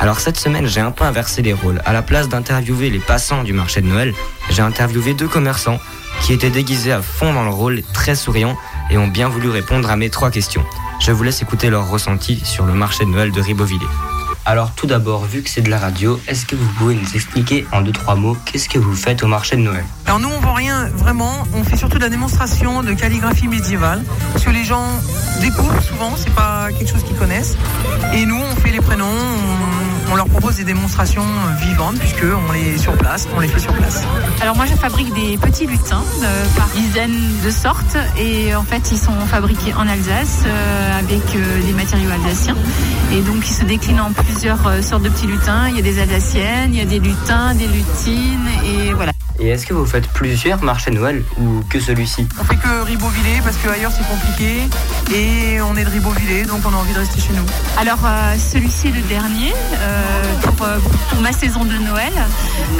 Alors 0.00 0.18
cette 0.18 0.38
semaine, 0.38 0.66
j'ai 0.66 0.80
un 0.80 0.92
peu 0.92 1.04
inversé 1.04 1.42
les 1.42 1.52
rôles. 1.52 1.82
À 1.84 1.92
la 1.92 2.00
place 2.00 2.30
d'interviewer 2.30 2.88
les 2.88 3.00
passants 3.00 3.44
du 3.44 3.52
marché 3.52 3.82
de 3.82 3.86
Noël, 3.88 4.14
j'ai 4.48 4.62
interviewé 4.62 5.12
deux 5.12 5.28
commerçants 5.28 5.78
qui 6.22 6.32
étaient 6.32 6.48
déguisés 6.48 6.92
à 6.92 7.02
fond 7.02 7.34
dans 7.34 7.44
le 7.44 7.50
rôle, 7.50 7.82
très 7.92 8.14
souriants, 8.14 8.56
et 8.90 8.96
ont 8.96 9.08
bien 9.08 9.28
voulu 9.28 9.50
répondre 9.50 9.90
à 9.90 9.96
mes 9.96 10.08
trois 10.08 10.30
questions. 10.30 10.64
Je 11.02 11.12
vous 11.12 11.22
laisse 11.22 11.42
écouter 11.42 11.68
leur 11.68 11.86
ressenti 11.90 12.40
sur 12.46 12.64
le 12.64 12.72
marché 12.72 13.04
de 13.04 13.10
Noël 13.10 13.30
de 13.30 13.42
Ribeauvillé. 13.42 13.86
Alors 14.46 14.72
tout 14.74 14.86
d'abord, 14.86 15.24
vu 15.24 15.42
que 15.42 15.50
c'est 15.50 15.60
de 15.60 15.70
la 15.70 15.78
radio, 15.78 16.18
est-ce 16.26 16.46
que 16.46 16.56
vous 16.56 16.66
pouvez 16.78 16.94
nous 16.94 17.14
expliquer 17.14 17.66
en 17.72 17.82
deux 17.82 17.92
trois 17.92 18.14
mots 18.14 18.36
qu'est-ce 18.46 18.68
que 18.68 18.78
vous 18.78 18.94
faites 18.94 19.22
au 19.22 19.26
marché 19.26 19.56
de 19.56 19.60
Noël? 19.60 19.84
Alors 20.06 20.18
nous, 20.18 20.28
on 20.28 20.40
vend 20.40 20.54
rien 20.54 20.86
vraiment. 20.96 21.46
On 21.54 21.62
fait 21.62 21.76
surtout 21.76 21.98
de 21.98 22.02
la 22.02 22.08
démonstration 22.08 22.82
de 22.82 22.92
calligraphie 22.94 23.48
médiévale. 23.48 24.02
Parce 24.32 24.44
que 24.44 24.50
les 24.50 24.64
gens 24.64 24.88
découvrent 25.40 25.82
souvent, 25.82 26.14
c'est 26.16 26.34
pas 26.34 26.68
quelque 26.76 26.90
chose 26.90 27.04
qu'ils 27.04 27.16
connaissent. 27.16 27.56
Et 28.14 28.24
nous, 28.26 28.40
on 28.40 28.56
fait 28.56 28.70
les 28.70 28.80
prénoms, 28.80 29.06
on 30.10 30.16
leur 30.16 30.26
propose 30.26 30.56
des 30.56 30.64
démonstrations 30.64 31.22
euh, 31.22 31.64
vivantes 31.64 31.98
puisque 31.98 32.24
on 32.24 32.52
les 32.52 32.78
sur 32.78 32.92
place, 32.96 33.28
on 33.36 33.40
les 33.40 33.48
fait 33.48 33.60
sur 33.60 33.72
place. 33.72 34.02
Alors 34.40 34.56
moi 34.56 34.66
je 34.66 34.74
fabrique 34.74 35.12
des 35.14 35.38
petits 35.38 35.66
lutins 35.66 36.02
euh, 36.22 36.44
par 36.56 36.68
dizaines 36.68 37.40
de 37.44 37.50
sortes 37.50 37.96
et 38.18 38.54
en 38.54 38.62
fait 38.62 38.90
ils 38.90 38.98
sont 38.98 39.18
fabriqués 39.26 39.72
en 39.74 39.86
Alsace 39.86 40.42
euh, 40.46 40.98
avec 40.98 41.22
des 41.64 41.72
matériaux 41.72 42.10
alsaciens 42.10 42.56
et 43.12 43.20
donc 43.20 43.48
ils 43.48 43.54
se 43.54 43.64
déclinent 43.64 44.00
en 44.00 44.12
plusieurs 44.12 44.82
sortes 44.82 45.02
de 45.02 45.08
petits 45.08 45.26
lutins. 45.26 45.68
Il 45.68 45.76
y 45.76 45.78
a 45.78 45.82
des 45.82 46.00
alsaciennes, 46.00 46.74
il 46.74 46.78
y 46.78 46.82
a 46.82 46.86
des 46.86 46.98
lutins, 46.98 47.54
des 47.54 47.66
lutines 47.66 48.48
et 48.64 48.92
voilà. 48.92 49.12
Et 49.42 49.48
est-ce 49.48 49.64
que 49.64 49.72
vous 49.72 49.86
faites 49.86 50.06
plusieurs 50.08 50.62
marchés 50.62 50.90
de 50.90 50.96
Noël 50.96 51.24
ou 51.38 51.62
que 51.70 51.80
celui-ci? 51.80 52.28
On 52.38 52.44
fait 52.44 52.56
que 52.56 52.82
Ribeauvillé 52.82 53.40
parce 53.42 53.56
qu'ailleurs 53.56 53.90
c'est 53.90 54.06
compliqué 54.06 54.68
et 55.14 55.60
on 55.62 55.74
est 55.76 55.84
de 55.84 55.88
Ribeauvillé 55.88 56.44
donc 56.44 56.60
on 56.66 56.74
a 56.74 56.76
envie 56.76 56.92
de 56.92 56.98
rester 56.98 57.22
chez 57.22 57.32
nous. 57.32 57.46
Alors 57.78 58.00
euh, 58.04 58.36
celui-ci 58.36 58.88
est 58.88 58.92
le 58.92 59.00
dernier 59.02 59.54
euh, 59.54 60.22
pour, 60.42 60.66
euh, 60.66 60.78
pour 61.08 61.20
ma 61.22 61.32
saison 61.32 61.64
de 61.64 61.72
Noël. 61.78 62.12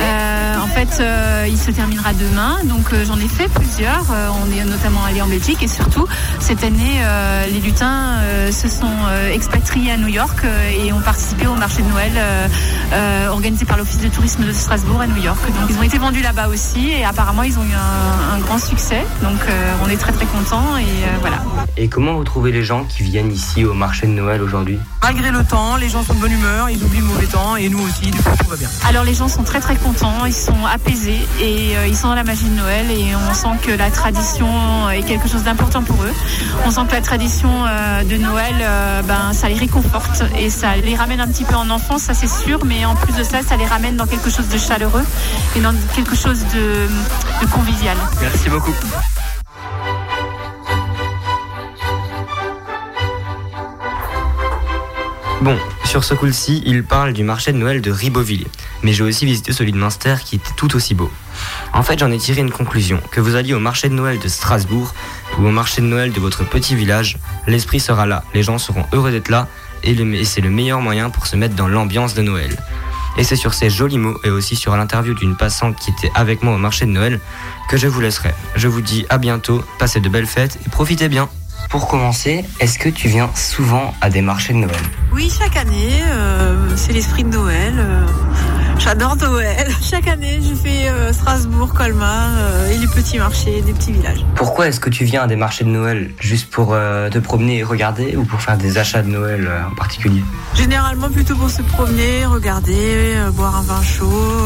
Euh, 0.00 0.58
en 0.60 0.66
fait, 0.66 1.00
euh, 1.00 1.46
il 1.48 1.58
se 1.58 1.70
terminera 1.70 2.12
demain, 2.12 2.58
donc 2.64 2.92
euh, 2.92 3.04
j'en 3.06 3.18
ai 3.18 3.28
fait 3.28 3.48
plusieurs. 3.48 4.04
Euh, 4.12 4.28
on 4.44 4.52
est 4.52 4.64
notamment 4.64 5.02
allé 5.04 5.22
en 5.22 5.28
Belgique 5.28 5.62
et 5.62 5.68
surtout 5.68 6.06
cette 6.40 6.62
année, 6.62 7.00
euh, 7.02 7.46
les 7.46 7.60
lutins 7.60 8.18
euh, 8.20 8.52
se 8.52 8.68
sont 8.68 8.86
euh, 9.08 9.32
expatriés 9.32 9.92
à 9.92 9.96
New 9.96 10.08
York 10.08 10.40
euh, 10.44 10.70
et 10.70 10.92
ont 10.92 11.00
participé 11.00 11.46
au 11.46 11.54
marché 11.54 11.80
de 11.80 11.88
Noël 11.88 12.12
euh, 12.16 12.48
euh, 12.92 13.28
organisé 13.28 13.64
par 13.64 13.78
l'Office 13.78 14.00
de 14.00 14.08
tourisme 14.08 14.44
de 14.44 14.52
Strasbourg 14.52 15.00
à 15.00 15.06
New 15.06 15.22
York. 15.22 15.40
Donc 15.46 15.70
ils 15.70 15.78
ont 15.78 15.82
été 15.82 15.96
vendus 15.96 16.20
là-bas 16.20 16.49
et 16.52 17.04
apparemment 17.04 17.42
ils 17.44 17.56
ont 17.58 17.62
eu 17.62 17.72
un, 17.74 18.34
un 18.34 18.38
grand 18.40 18.58
succès. 18.58 19.04
Donc 19.22 19.38
euh, 19.48 19.72
on 19.84 19.88
est 19.88 19.96
très 19.96 20.12
très 20.12 20.26
contents 20.26 20.76
et 20.78 20.82
euh, 20.82 21.18
voilà. 21.20 21.36
Et 21.76 21.88
comment 21.88 22.14
vous 22.14 22.24
trouvez 22.24 22.50
les 22.50 22.64
gens 22.64 22.84
qui 22.84 23.02
viennent 23.04 23.30
ici 23.30 23.64
au 23.64 23.72
marché 23.72 24.06
de 24.06 24.12
Noël 24.12 24.42
aujourd'hui? 24.42 24.78
Malgré 25.02 25.30
le 25.30 25.42
temps, 25.44 25.76
les 25.76 25.88
gens 25.88 26.04
sont 26.04 26.14
de 26.14 26.20
bonne 26.20 26.32
humeur, 26.32 26.70
ils 26.70 26.82
oublient 26.84 27.00
le 27.00 27.06
mauvais 27.06 27.26
temps 27.26 27.56
et 27.56 27.68
nous 27.68 27.80
aussi, 27.80 28.10
du 28.10 28.18
coup 28.22 28.30
tout 28.38 28.48
va 28.48 28.56
bien. 28.56 28.68
Alors 28.88 29.02
les 29.02 29.14
gens 29.14 29.28
sont 29.28 29.42
très 29.42 29.60
très 29.60 29.74
contents, 29.76 30.24
ils 30.26 30.32
sont 30.32 30.66
apaisés 30.72 31.26
et 31.40 31.76
euh, 31.76 31.86
ils 31.86 31.96
sont 31.96 32.08
dans 32.08 32.14
la 32.14 32.22
magie 32.22 32.44
de 32.44 32.54
Noël 32.54 32.90
et 32.90 33.14
on 33.16 33.34
sent 33.34 33.56
que 33.62 33.72
la 33.72 33.90
tradition 33.90 34.90
est 34.90 35.02
quelque 35.02 35.28
chose 35.28 35.42
d'important 35.42 35.82
pour 35.82 35.96
eux. 36.02 36.12
On 36.64 36.70
sent 36.70 36.82
que 36.88 36.92
la 36.92 37.00
tradition 37.00 37.48
euh, 37.66 38.04
de 38.04 38.16
Noël, 38.18 38.54
euh, 38.60 39.02
ben 39.02 39.32
ça 39.32 39.48
les 39.48 39.56
réconforte 39.58 40.22
et 40.38 40.50
ça 40.50 40.76
les 40.76 40.94
ramène 40.94 41.20
un 41.20 41.28
petit 41.28 41.44
peu 41.44 41.54
en 41.54 41.70
enfance, 41.70 42.02
ça 42.02 42.14
c'est 42.14 42.28
sûr, 42.28 42.64
mais 42.64 42.84
en 42.84 42.94
plus 42.94 43.14
de 43.14 43.24
ça, 43.24 43.42
ça 43.42 43.56
les 43.56 43.66
ramène 43.66 43.96
dans 43.96 44.06
quelque 44.06 44.30
chose 44.30 44.48
de 44.48 44.58
chaleureux 44.58 45.04
et 45.56 45.60
dans 45.60 45.74
quelque 45.94 46.14
chose 46.14 46.40
de, 46.54 46.88
de 47.40 47.50
convivial. 47.50 47.96
Merci 48.20 48.48
beaucoup. 48.48 48.74
Bon, 55.40 55.56
sur 55.84 56.04
ce 56.04 56.12
coup-ci, 56.12 56.62
il 56.66 56.84
parle 56.84 57.14
du 57.14 57.24
marché 57.24 57.52
de 57.52 57.56
Noël 57.56 57.80
de 57.80 57.90
Ribeauvillé. 57.90 58.46
Mais 58.82 58.92
j'ai 58.92 59.02
aussi 59.02 59.24
visité 59.24 59.54
celui 59.54 59.72
de 59.72 59.78
Münster 59.78 60.16
qui 60.22 60.36
était 60.36 60.52
tout 60.54 60.76
aussi 60.76 60.94
beau. 60.94 61.10
En 61.72 61.82
fait, 61.82 61.98
j'en 61.98 62.10
ai 62.10 62.18
tiré 62.18 62.42
une 62.42 62.50
conclusion. 62.50 63.00
Que 63.10 63.22
vous 63.22 63.36
alliez 63.36 63.54
au 63.54 63.58
marché 63.58 63.88
de 63.88 63.94
Noël 63.94 64.18
de 64.18 64.28
Strasbourg 64.28 64.92
ou 65.38 65.46
au 65.46 65.50
marché 65.50 65.80
de 65.80 65.86
Noël 65.86 66.12
de 66.12 66.20
votre 66.20 66.44
petit 66.44 66.74
village, 66.74 67.16
l'esprit 67.46 67.80
sera 67.80 68.04
là. 68.04 68.22
Les 68.34 68.42
gens 68.42 68.58
seront 68.58 68.84
heureux 68.92 69.10
d'être 69.10 69.30
là 69.30 69.48
et 69.82 69.96
c'est 70.24 70.42
le 70.42 70.50
meilleur 70.50 70.82
moyen 70.82 71.08
pour 71.08 71.26
se 71.26 71.36
mettre 71.36 71.54
dans 71.54 71.68
l'ambiance 71.68 72.12
de 72.12 72.20
Noël. 72.20 72.54
Et 73.16 73.24
c'est 73.24 73.36
sur 73.36 73.54
ces 73.54 73.70
jolis 73.70 73.98
mots 73.98 74.20
et 74.24 74.30
aussi 74.30 74.56
sur 74.56 74.76
l'interview 74.76 75.14
d'une 75.14 75.36
passante 75.36 75.76
qui 75.76 75.90
était 75.90 76.12
avec 76.14 76.42
moi 76.42 76.54
au 76.54 76.58
marché 76.58 76.84
de 76.84 76.90
Noël 76.90 77.18
que 77.70 77.78
je 77.78 77.86
vous 77.88 78.02
laisserai. 78.02 78.34
Je 78.56 78.68
vous 78.68 78.82
dis 78.82 79.06
à 79.08 79.16
bientôt, 79.16 79.64
passez 79.78 80.00
de 80.00 80.08
belles 80.10 80.26
fêtes 80.26 80.58
et 80.66 80.68
profitez 80.68 81.08
bien. 81.08 81.30
Pour 81.68 81.86
commencer, 81.86 82.44
est-ce 82.58 82.78
que 82.78 82.88
tu 82.88 83.08
viens 83.08 83.30
souvent 83.34 83.94
à 84.00 84.10
des 84.10 84.22
marchés 84.22 84.52
de 84.52 84.58
Noël? 84.58 84.76
Oui, 85.12 85.30
chaque 85.36 85.56
année, 85.56 86.00
euh, 86.08 86.56
c'est 86.76 86.92
l'esprit 86.92 87.22
de 87.24 87.28
Noël. 87.28 87.74
euh, 87.78 88.06
J'adore 88.78 89.14
Noël. 89.16 89.68
Chaque 89.82 90.08
année, 90.08 90.40
je 90.42 90.54
fais 90.54 90.88
euh, 90.88 91.12
Strasbourg, 91.12 91.72
Colmar 91.74 92.30
et 92.72 92.78
les 92.78 92.86
petits 92.86 93.18
marchés 93.18 93.60
des 93.60 93.72
petits 93.74 93.92
villages. 93.92 94.24
Pourquoi 94.34 94.68
est-ce 94.68 94.80
que 94.80 94.88
tu 94.88 95.04
viens 95.04 95.22
à 95.24 95.26
des 95.26 95.36
marchés 95.36 95.64
de 95.64 95.68
Noël? 95.68 96.10
Juste 96.18 96.50
pour 96.50 96.68
te 96.70 97.18
promener 97.18 97.58
et 97.58 97.62
regarder 97.62 98.16
ou 98.16 98.24
pour 98.24 98.40
faire 98.40 98.56
des 98.56 98.78
achats 98.78 99.02
de 99.02 99.08
Noël 99.10 99.48
en 99.70 99.74
particulier? 99.74 100.22
Généralement 100.54 101.10
plutôt 101.10 101.36
pour 101.36 101.50
se 101.50 101.60
promener, 101.62 102.24
regarder, 102.24 103.16
boire 103.34 103.56
un 103.58 103.62
vin 103.62 103.82
chaud, 103.82 104.44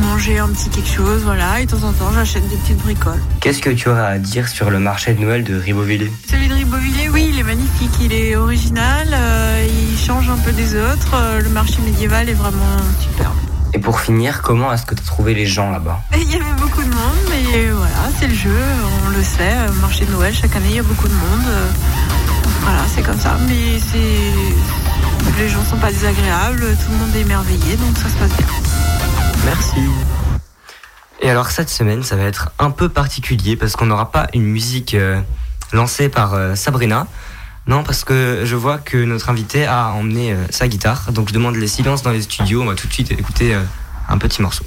manger 0.00 0.38
un 0.38 0.48
petit 0.48 0.68
quelque 0.70 0.88
chose, 0.90 1.22
voilà. 1.24 1.60
Et 1.60 1.66
de 1.66 1.70
temps 1.70 1.86
en 1.86 1.92
temps, 1.92 2.10
j'achète 2.14 2.46
des 2.48 2.56
petites 2.56 2.78
bricoles. 2.78 3.20
Qu'est-ce 3.40 3.60
que 3.60 3.70
tu 3.70 3.88
auras 3.88 4.06
à 4.06 4.18
dire 4.18 4.48
sur 4.48 4.70
le 4.70 4.78
marché 4.78 5.14
de 5.14 5.20
Noël 5.20 5.44
de 5.44 5.56
Ribeauvillé 5.58 6.10
Celui 6.30 6.48
de 6.48 6.54
Ribeauvillé, 6.54 7.08
oui, 7.10 7.30
il 7.32 7.38
est 7.38 7.42
magnifique, 7.44 7.90
il 8.00 8.12
est 8.12 8.36
original, 8.36 9.08
euh, 9.12 9.66
il 9.92 9.98
change 9.98 10.28
un 10.28 10.36
peu 10.38 10.52
des 10.52 10.74
autres. 10.76 11.14
euh, 11.14 11.40
le 11.40 11.48
marché 11.50 11.78
médiéval 11.84 12.28
est 12.28 12.34
vraiment 12.34 12.76
superbe. 13.00 13.34
Et 13.72 13.78
pour 13.78 13.98
finir, 14.00 14.42
comment 14.42 14.72
est-ce 14.72 14.86
que 14.86 14.94
tu 14.94 15.02
as 15.02 15.06
trouvé 15.06 15.34
les 15.34 15.46
gens 15.46 15.70
là-bas? 15.70 16.00
Il 16.16 16.30
y 16.30 16.36
avait 16.36 16.60
beaucoup 16.60 16.82
de 16.82 16.88
monde, 16.88 17.18
mais 17.28 17.66
voilà, 17.70 18.08
c'est 18.20 18.28
le 18.28 18.34
jeu, 18.34 18.56
on 19.06 19.10
le 19.10 19.22
sait. 19.22 19.40
euh, 19.52 19.72
Marché 19.80 20.04
de 20.06 20.12
Noël, 20.12 20.32
chaque 20.34 20.54
année, 20.56 20.68
il 20.70 20.76
y 20.76 20.78
a 20.78 20.82
beaucoup 20.84 21.08
de 21.08 21.12
monde. 21.14 21.48
Voilà, 22.62 22.80
c'est 22.94 23.02
comme 23.02 23.18
ça. 23.18 23.36
Mais 23.48 23.78
c'est. 23.78 25.38
Les 25.38 25.48
gens 25.48 25.64
sont 25.64 25.76
pas 25.78 25.90
désagréables, 25.90 26.60
tout 26.60 26.92
le 26.92 26.98
monde 26.98 27.16
est 27.16 27.20
émerveillé, 27.20 27.76
donc 27.76 27.96
ça 27.96 28.08
se 28.08 28.14
passe 28.14 28.30
bien. 28.36 28.46
Merci. 29.44 29.80
Et 31.20 31.30
alors 31.30 31.50
cette 31.50 31.70
semaine, 31.70 32.02
ça 32.02 32.16
va 32.16 32.24
être 32.24 32.50
un 32.58 32.70
peu 32.70 32.88
particulier 32.88 33.56
parce 33.56 33.76
qu'on 33.76 33.86
n'aura 33.86 34.10
pas 34.10 34.26
une 34.34 34.44
musique 34.44 34.94
euh, 34.94 35.20
lancée 35.72 36.08
par 36.08 36.34
euh, 36.34 36.54
Sabrina. 36.54 37.06
Non, 37.66 37.82
parce 37.82 38.04
que 38.04 38.42
je 38.44 38.56
vois 38.56 38.78
que 38.78 38.98
notre 38.98 39.30
invité 39.30 39.64
a 39.64 39.92
emmené 39.92 40.32
euh, 40.32 40.44
sa 40.50 40.68
guitare. 40.68 41.12
Donc 41.12 41.28
je 41.28 41.34
demande 41.34 41.56
les 41.56 41.68
silences 41.68 42.02
dans 42.02 42.10
les 42.10 42.22
studios. 42.22 42.62
On 42.62 42.66
va 42.66 42.74
tout 42.74 42.86
de 42.86 42.92
suite 42.92 43.10
écouter 43.12 43.56
un 44.08 44.18
petit 44.18 44.42
morceau. 44.42 44.64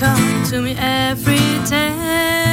You 0.00 0.06
were 0.06 0.14
coming 0.14 0.44
to 0.44 0.62
me 0.62 0.74
every 0.78 1.36
day. 1.68 2.49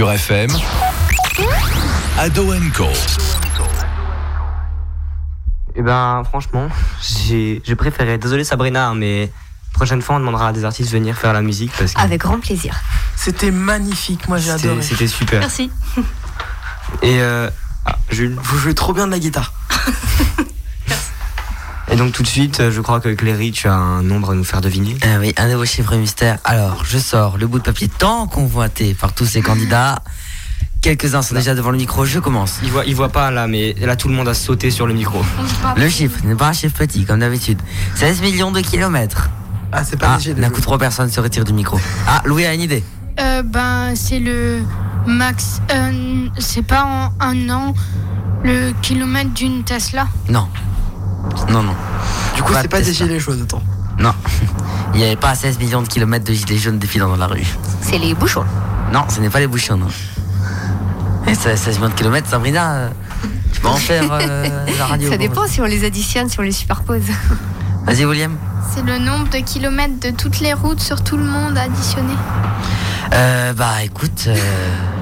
Azure 0.00 0.12
FM, 0.12 0.50
Ado 2.18 2.54
Co. 2.74 2.86
Eh 5.76 5.82
ben, 5.82 6.22
franchement, 6.24 6.68
j'ai 7.02 7.60
j'ai 7.62 7.74
préféré. 7.74 8.16
Désolé 8.16 8.44
Sabrina, 8.44 8.94
mais 8.94 9.30
prochaine 9.74 10.00
fois, 10.00 10.16
on 10.16 10.20
demandera 10.20 10.48
à 10.48 10.52
des 10.54 10.64
artistes 10.64 10.90
de 10.90 10.96
venir 10.96 11.18
faire 11.18 11.34
la 11.34 11.42
musique 11.42 11.70
parce 11.78 11.92
que 11.92 12.00
Avec 12.00 12.22
grand 12.22 12.40
plaisir. 12.40 12.80
C'était 13.14 13.50
magnifique, 13.50 14.26
moi 14.26 14.38
j'ai 14.38 14.52
adoré. 14.52 14.80
c'était 14.80 15.06
super. 15.06 15.40
Merci. 15.40 15.70
Et 17.02 17.20
euh, 17.20 17.50
ah, 17.84 17.98
Jules. 18.08 18.38
Vous 18.42 18.56
jouez 18.56 18.74
trop 18.74 18.94
bien 18.94 19.06
de 19.06 19.12
la 19.12 19.18
guitare. 19.18 19.52
Et 21.92 21.96
donc 21.96 22.12
tout 22.12 22.22
de 22.22 22.28
suite, 22.28 22.60
euh, 22.60 22.70
je 22.70 22.80
crois 22.80 23.00
que 23.00 23.08
Cléry, 23.08 23.50
tu 23.50 23.66
as 23.66 23.74
un 23.74 24.02
nombre 24.02 24.30
à 24.30 24.34
nous 24.34 24.44
faire 24.44 24.60
deviner. 24.60 24.96
Ah 25.02 25.18
oui, 25.18 25.34
un 25.36 25.48
nouveau 25.48 25.64
chiffre 25.64 25.96
mystère. 25.96 26.38
Alors, 26.44 26.84
je 26.84 26.98
sors 26.98 27.36
le 27.36 27.46
bout 27.48 27.58
de 27.58 27.64
papier 27.64 27.88
tant 27.88 28.26
convoité 28.28 28.94
par 28.94 29.12
tous 29.12 29.26
ces 29.26 29.42
candidats. 29.42 29.98
Quelques-uns 30.82 31.20
sont 31.22 31.34
déjà 31.34 31.54
devant 31.54 31.70
le 31.72 31.76
micro, 31.76 32.04
je 32.06 32.20
commence. 32.20 32.58
Il 32.62 32.70
voit, 32.70 32.84
il 32.86 32.94
voit 32.94 33.08
pas 33.10 33.30
là, 33.30 33.46
mais 33.48 33.74
là 33.80 33.96
tout 33.96 34.08
le 34.08 34.14
monde 34.14 34.28
a 34.28 34.34
sauté 34.34 34.70
sur 34.70 34.86
le 34.86 34.94
micro. 34.94 35.20
Le 35.76 35.88
chiffre 35.88 36.18
n'est 36.24 36.36
pas 36.36 36.48
un 36.48 36.52
chiffre 36.52 36.76
petit, 36.78 37.04
comme 37.04 37.20
d'habitude. 37.20 37.58
16 37.96 38.22
millions 38.22 38.50
de 38.52 38.60
kilomètres. 38.60 39.28
Ah, 39.72 39.82
c'est 39.84 39.98
pas 39.98 40.12
Ah, 40.14 40.16
léger. 40.16 40.34
d'un 40.34 40.48
coup, 40.50 40.60
trois 40.60 40.78
personnes 40.78 41.10
se 41.10 41.20
retirent 41.20 41.44
du 41.44 41.52
micro. 41.52 41.78
Ah, 42.06 42.22
Louis 42.24 42.46
a 42.46 42.54
une 42.54 42.62
idée. 42.62 42.82
Euh, 43.20 43.42
ben, 43.42 43.94
c'est 43.94 44.20
le 44.20 44.62
max. 45.06 45.60
euh, 45.72 46.26
c'est 46.38 46.62
pas 46.62 46.84
en 46.84 47.12
un 47.20 47.50
an 47.50 47.74
le 48.42 48.72
kilomètre 48.80 49.30
d'une 49.34 49.64
Tesla? 49.64 50.06
Non. 50.28 50.48
Non, 51.50 51.62
non. 51.62 51.74
Du 52.34 52.42
coup, 52.42 52.52
c'est 52.60 52.68
pas 52.68 52.80
des 52.80 52.92
gilets 52.92 53.20
jaunes, 53.20 53.42
attends. 53.42 53.62
Non. 53.98 54.12
Il 54.94 54.98
n'y 54.98 55.04
avait 55.04 55.16
pas 55.16 55.34
16 55.34 55.58
millions 55.58 55.82
de 55.82 55.88
kilomètres 55.88 56.24
de 56.24 56.32
gilets 56.32 56.58
jaunes 56.58 56.78
défilant 56.78 57.08
dans 57.08 57.16
la 57.16 57.26
rue. 57.26 57.46
C'est 57.80 57.98
les 57.98 58.14
bouchons. 58.14 58.44
Non, 58.92 59.04
ce 59.08 59.20
n'est 59.20 59.30
pas 59.30 59.38
les 59.40 59.46
bouchons, 59.46 59.76
non. 59.76 59.86
Et 61.26 61.34
ça, 61.34 61.56
16 61.56 61.76
millions 61.78 61.90
de 61.90 61.94
kilomètres, 61.94 62.28
Sabrina, 62.28 62.72
euh, 62.72 62.88
tu 63.52 63.60
peux 63.60 63.68
en 63.68 63.76
faire 63.76 64.04
euh, 64.10 64.66
la 64.78 64.86
radio. 64.86 65.10
Ça 65.10 65.16
dépend 65.16 65.46
si 65.46 65.60
on 65.60 65.64
les 65.66 65.84
additionne, 65.84 66.28
si 66.28 66.38
on 66.40 66.42
les 66.42 66.50
superpose. 66.52 67.02
Vas-y, 67.86 68.04
William. 68.04 68.36
C'est 68.74 68.84
le 68.84 68.98
nombre 68.98 69.28
de 69.30 69.38
kilomètres 69.38 69.98
de 70.00 70.10
toutes 70.10 70.40
les 70.40 70.52
routes 70.54 70.80
sur 70.80 71.02
tout 71.02 71.16
le 71.16 71.24
monde 71.24 71.56
additionné. 71.58 72.14
Euh, 73.12 73.52
bah 73.54 73.82
écoute, 73.82 74.24
euh, 74.28 74.36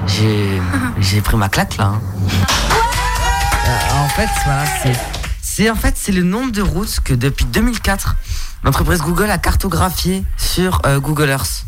j'ai 0.07 0.59
j'ai 0.99 1.21
pris 1.21 1.37
ma 1.37 1.49
claque 1.49 1.77
là. 1.77 1.93
hein. 1.93 2.01
Euh, 3.67 4.03
en 4.03 4.07
fait, 4.09 4.29
voilà, 4.45 4.63
c'est 4.81 4.93
c'est 5.59 5.69
en 5.69 5.75
fait 5.75 5.95
c'est 5.97 6.13
le 6.13 6.23
nombre 6.23 6.53
de 6.53 6.61
routes 6.61 7.01
que 7.03 7.13
depuis 7.13 7.43
2004 7.43 8.15
l'entreprise 8.63 9.01
Google 9.01 9.29
a 9.29 9.37
cartographié 9.37 10.23
sur 10.37 10.79
euh, 10.85 11.01
Google 11.01 11.27
Earth. 11.27 11.65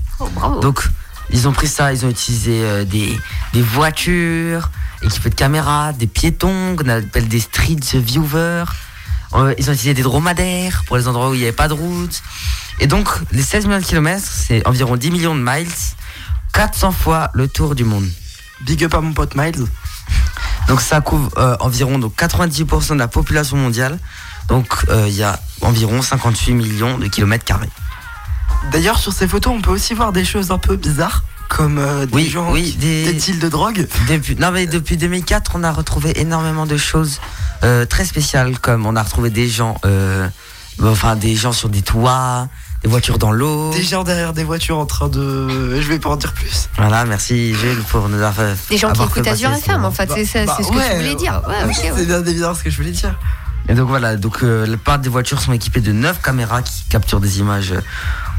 Donc 0.61 0.87
ils 1.29 1.45
ont 1.49 1.51
pris 1.51 1.67
ça, 1.67 1.91
ils 1.91 2.05
ont 2.05 2.09
utilisé 2.09 2.63
euh, 2.63 2.85
des 2.85 3.19
des 3.51 3.61
voitures 3.61 4.69
équipées 5.01 5.31
de 5.31 5.35
caméras, 5.35 5.91
des 5.91 6.07
piétons 6.07 6.77
qu'on 6.77 6.87
appelle 6.87 7.27
des 7.27 7.41
street 7.41 7.81
viewers. 7.95 8.63
Euh, 9.33 9.53
ils 9.57 9.69
ont 9.69 9.73
utilisé 9.73 9.93
des 9.93 10.03
dromadaires 10.03 10.83
pour 10.87 10.95
les 10.95 11.09
endroits 11.09 11.29
où 11.29 11.33
il 11.33 11.39
n'y 11.39 11.43
avait 11.43 11.51
pas 11.51 11.67
de 11.67 11.73
route. 11.73 12.23
Et 12.79 12.87
donc, 12.87 13.09
les 13.33 13.43
16 13.43 13.65
millions 13.65 13.79
de 13.79 13.85
kilomètres, 13.85 14.25
c'est 14.25 14.65
environ 14.65 14.95
10 14.95 15.11
millions 15.11 15.35
de 15.35 15.43
miles, 15.43 15.67
400 16.53 16.93
fois 16.93 17.29
le 17.33 17.49
tour 17.49 17.75
du 17.75 17.83
monde. 17.83 18.07
Big 18.61 18.85
up 18.85 18.93
à 18.93 19.01
mon 19.01 19.11
pote 19.11 19.35
Miles. 19.35 19.65
Donc, 20.67 20.81
ça 20.81 21.01
couvre 21.01 21.29
euh, 21.37 21.55
environ 21.59 21.99
donc, 21.99 22.15
90% 22.17 22.93
de 22.93 22.99
la 22.99 23.07
population 23.07 23.57
mondiale. 23.57 23.97
Donc, 24.47 24.67
euh, 24.89 25.05
il 25.07 25.13
y 25.15 25.23
a 25.23 25.39
environ 25.61 26.01
58 26.01 26.53
millions 26.53 26.97
de 26.97 27.07
kilomètres 27.07 27.45
carrés. 27.45 27.69
D'ailleurs, 28.71 28.97
sur 28.99 29.11
ces 29.13 29.27
photos, 29.27 29.53
on 29.57 29.61
peut 29.61 29.71
aussi 29.71 29.93
voir 29.93 30.11
des 30.11 30.23
choses 30.25 30.51
un 30.51 30.57
peu 30.57 30.75
bizarres, 30.75 31.23
comme 31.49 31.77
euh, 31.79 32.05
des 32.05 32.13
Oui, 32.13 32.29
gens, 32.29 32.51
oui, 32.51 32.75
des- 32.79 33.05
des 33.05 33.13
deals 33.13 33.39
de 33.39 33.49
drogue. 33.49 33.87
Depuis, 34.09 34.35
non, 34.35 34.51
mais 34.51 34.67
depuis 34.67 34.97
2004, 34.97 35.53
on 35.55 35.63
a 35.63 35.71
retrouvé 35.71 36.19
énormément 36.19 36.65
de 36.65 36.77
choses 36.77 37.19
très 37.89 38.05
spéciales, 38.05 38.57
comme 38.59 38.85
on 38.87 38.95
a 38.95 39.03
retrouvé 39.03 39.29
des 39.29 39.47
gens, 39.47 39.79
enfin, 40.89 41.15
des 41.15 41.35
gens 41.35 41.51
sur 41.51 41.69
des 41.69 41.81
toits, 41.81 42.47
des 42.83 42.89
voitures 42.89 43.17
dans 43.17 43.31
l'eau. 43.31 43.71
Des 43.71 43.83
gens 43.83 44.03
derrière 44.03 44.33
des 44.33 44.43
voitures 44.43 44.77
en 44.77 44.85
train 44.85 45.07
de. 45.07 45.79
Je 45.79 45.87
vais 45.87 45.99
pas 45.99 46.09
en 46.09 46.15
dire 46.15 46.33
plus. 46.33 46.69
Voilà, 46.77 47.05
merci 47.05 47.53
Jules 47.53 47.83
pour 47.89 48.09
nous 48.09 48.17
avoir 48.17 48.33
fait. 48.33 48.55
Des 48.69 48.77
gens 48.77 48.91
qui 48.91 49.03
écoutent 49.03 49.27
Azure 49.27 49.51
FM, 49.51 49.85
en 49.85 49.91
fait, 49.91 50.09
c'est 50.13 50.25
ça, 50.25 50.45
Bah 50.45 50.53
c'est 50.57 50.63
ce 50.63 50.69
que 50.69 50.75
ouais, 50.75 50.89
tu 50.89 50.95
voulais 50.97 51.15
dire. 51.15 51.41
Ouais, 51.47 51.55
ok, 51.63 51.69
ouais. 51.69 51.91
C'est 51.95 52.05
bien 52.05 52.23
évidemment 52.23 52.55
ce 52.55 52.63
que 52.63 52.69
je 52.69 52.77
voulais 52.77 52.91
dire. 52.91 53.15
Et 53.69 53.73
donc 53.73 53.87
voilà, 53.87 54.15
donc 54.15 54.39
euh, 54.43 54.65
la 54.65 54.77
part 54.77 54.99
des 54.99 55.09
voitures 55.09 55.39
sont 55.39 55.53
équipées 55.53 55.81
de 55.81 55.91
9 55.91 56.21
caméras 56.21 56.61
qui 56.61 56.83
capturent 56.89 57.19
des 57.19 57.39
images 57.39 57.71
euh, 57.71 57.81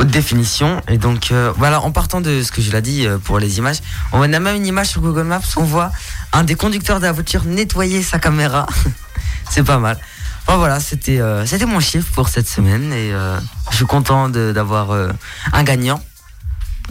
haute 0.00 0.08
définition. 0.08 0.82
Et 0.88 0.98
donc 0.98 1.30
euh, 1.30 1.52
voilà, 1.56 1.80
en 1.80 1.92
partant 1.92 2.20
de 2.20 2.42
ce 2.42 2.50
que 2.50 2.60
je 2.60 2.72
l'ai 2.72 2.82
dit 2.82 3.06
euh, 3.06 3.18
pour 3.18 3.38
les 3.38 3.58
images, 3.58 3.78
on 4.12 4.20
a 4.20 4.26
même 4.26 4.56
une 4.56 4.66
image 4.66 4.88
sur 4.88 5.00
Google 5.00 5.22
Maps, 5.22 5.40
on 5.56 5.62
voit 5.62 5.90
un 6.32 6.42
des 6.42 6.56
conducteurs 6.56 6.98
de 6.98 7.04
la 7.04 7.12
voiture 7.12 7.44
nettoyer 7.44 8.02
sa 8.02 8.18
caméra. 8.18 8.66
C'est 9.50 9.62
pas 9.64 9.78
mal. 9.78 9.98
Enfin 10.46 10.56
voilà, 10.56 10.80
c'était 10.80 11.20
euh, 11.20 11.46
c'était 11.46 11.66
mon 11.66 11.80
chiffre 11.80 12.10
pour 12.12 12.28
cette 12.28 12.48
semaine 12.48 12.92
et 12.92 13.12
euh, 13.12 13.38
je 13.70 13.76
suis 13.76 13.86
content 13.86 14.28
d'avoir 14.28 14.90
euh, 14.90 15.10
un 15.52 15.62
gagnant. 15.62 16.02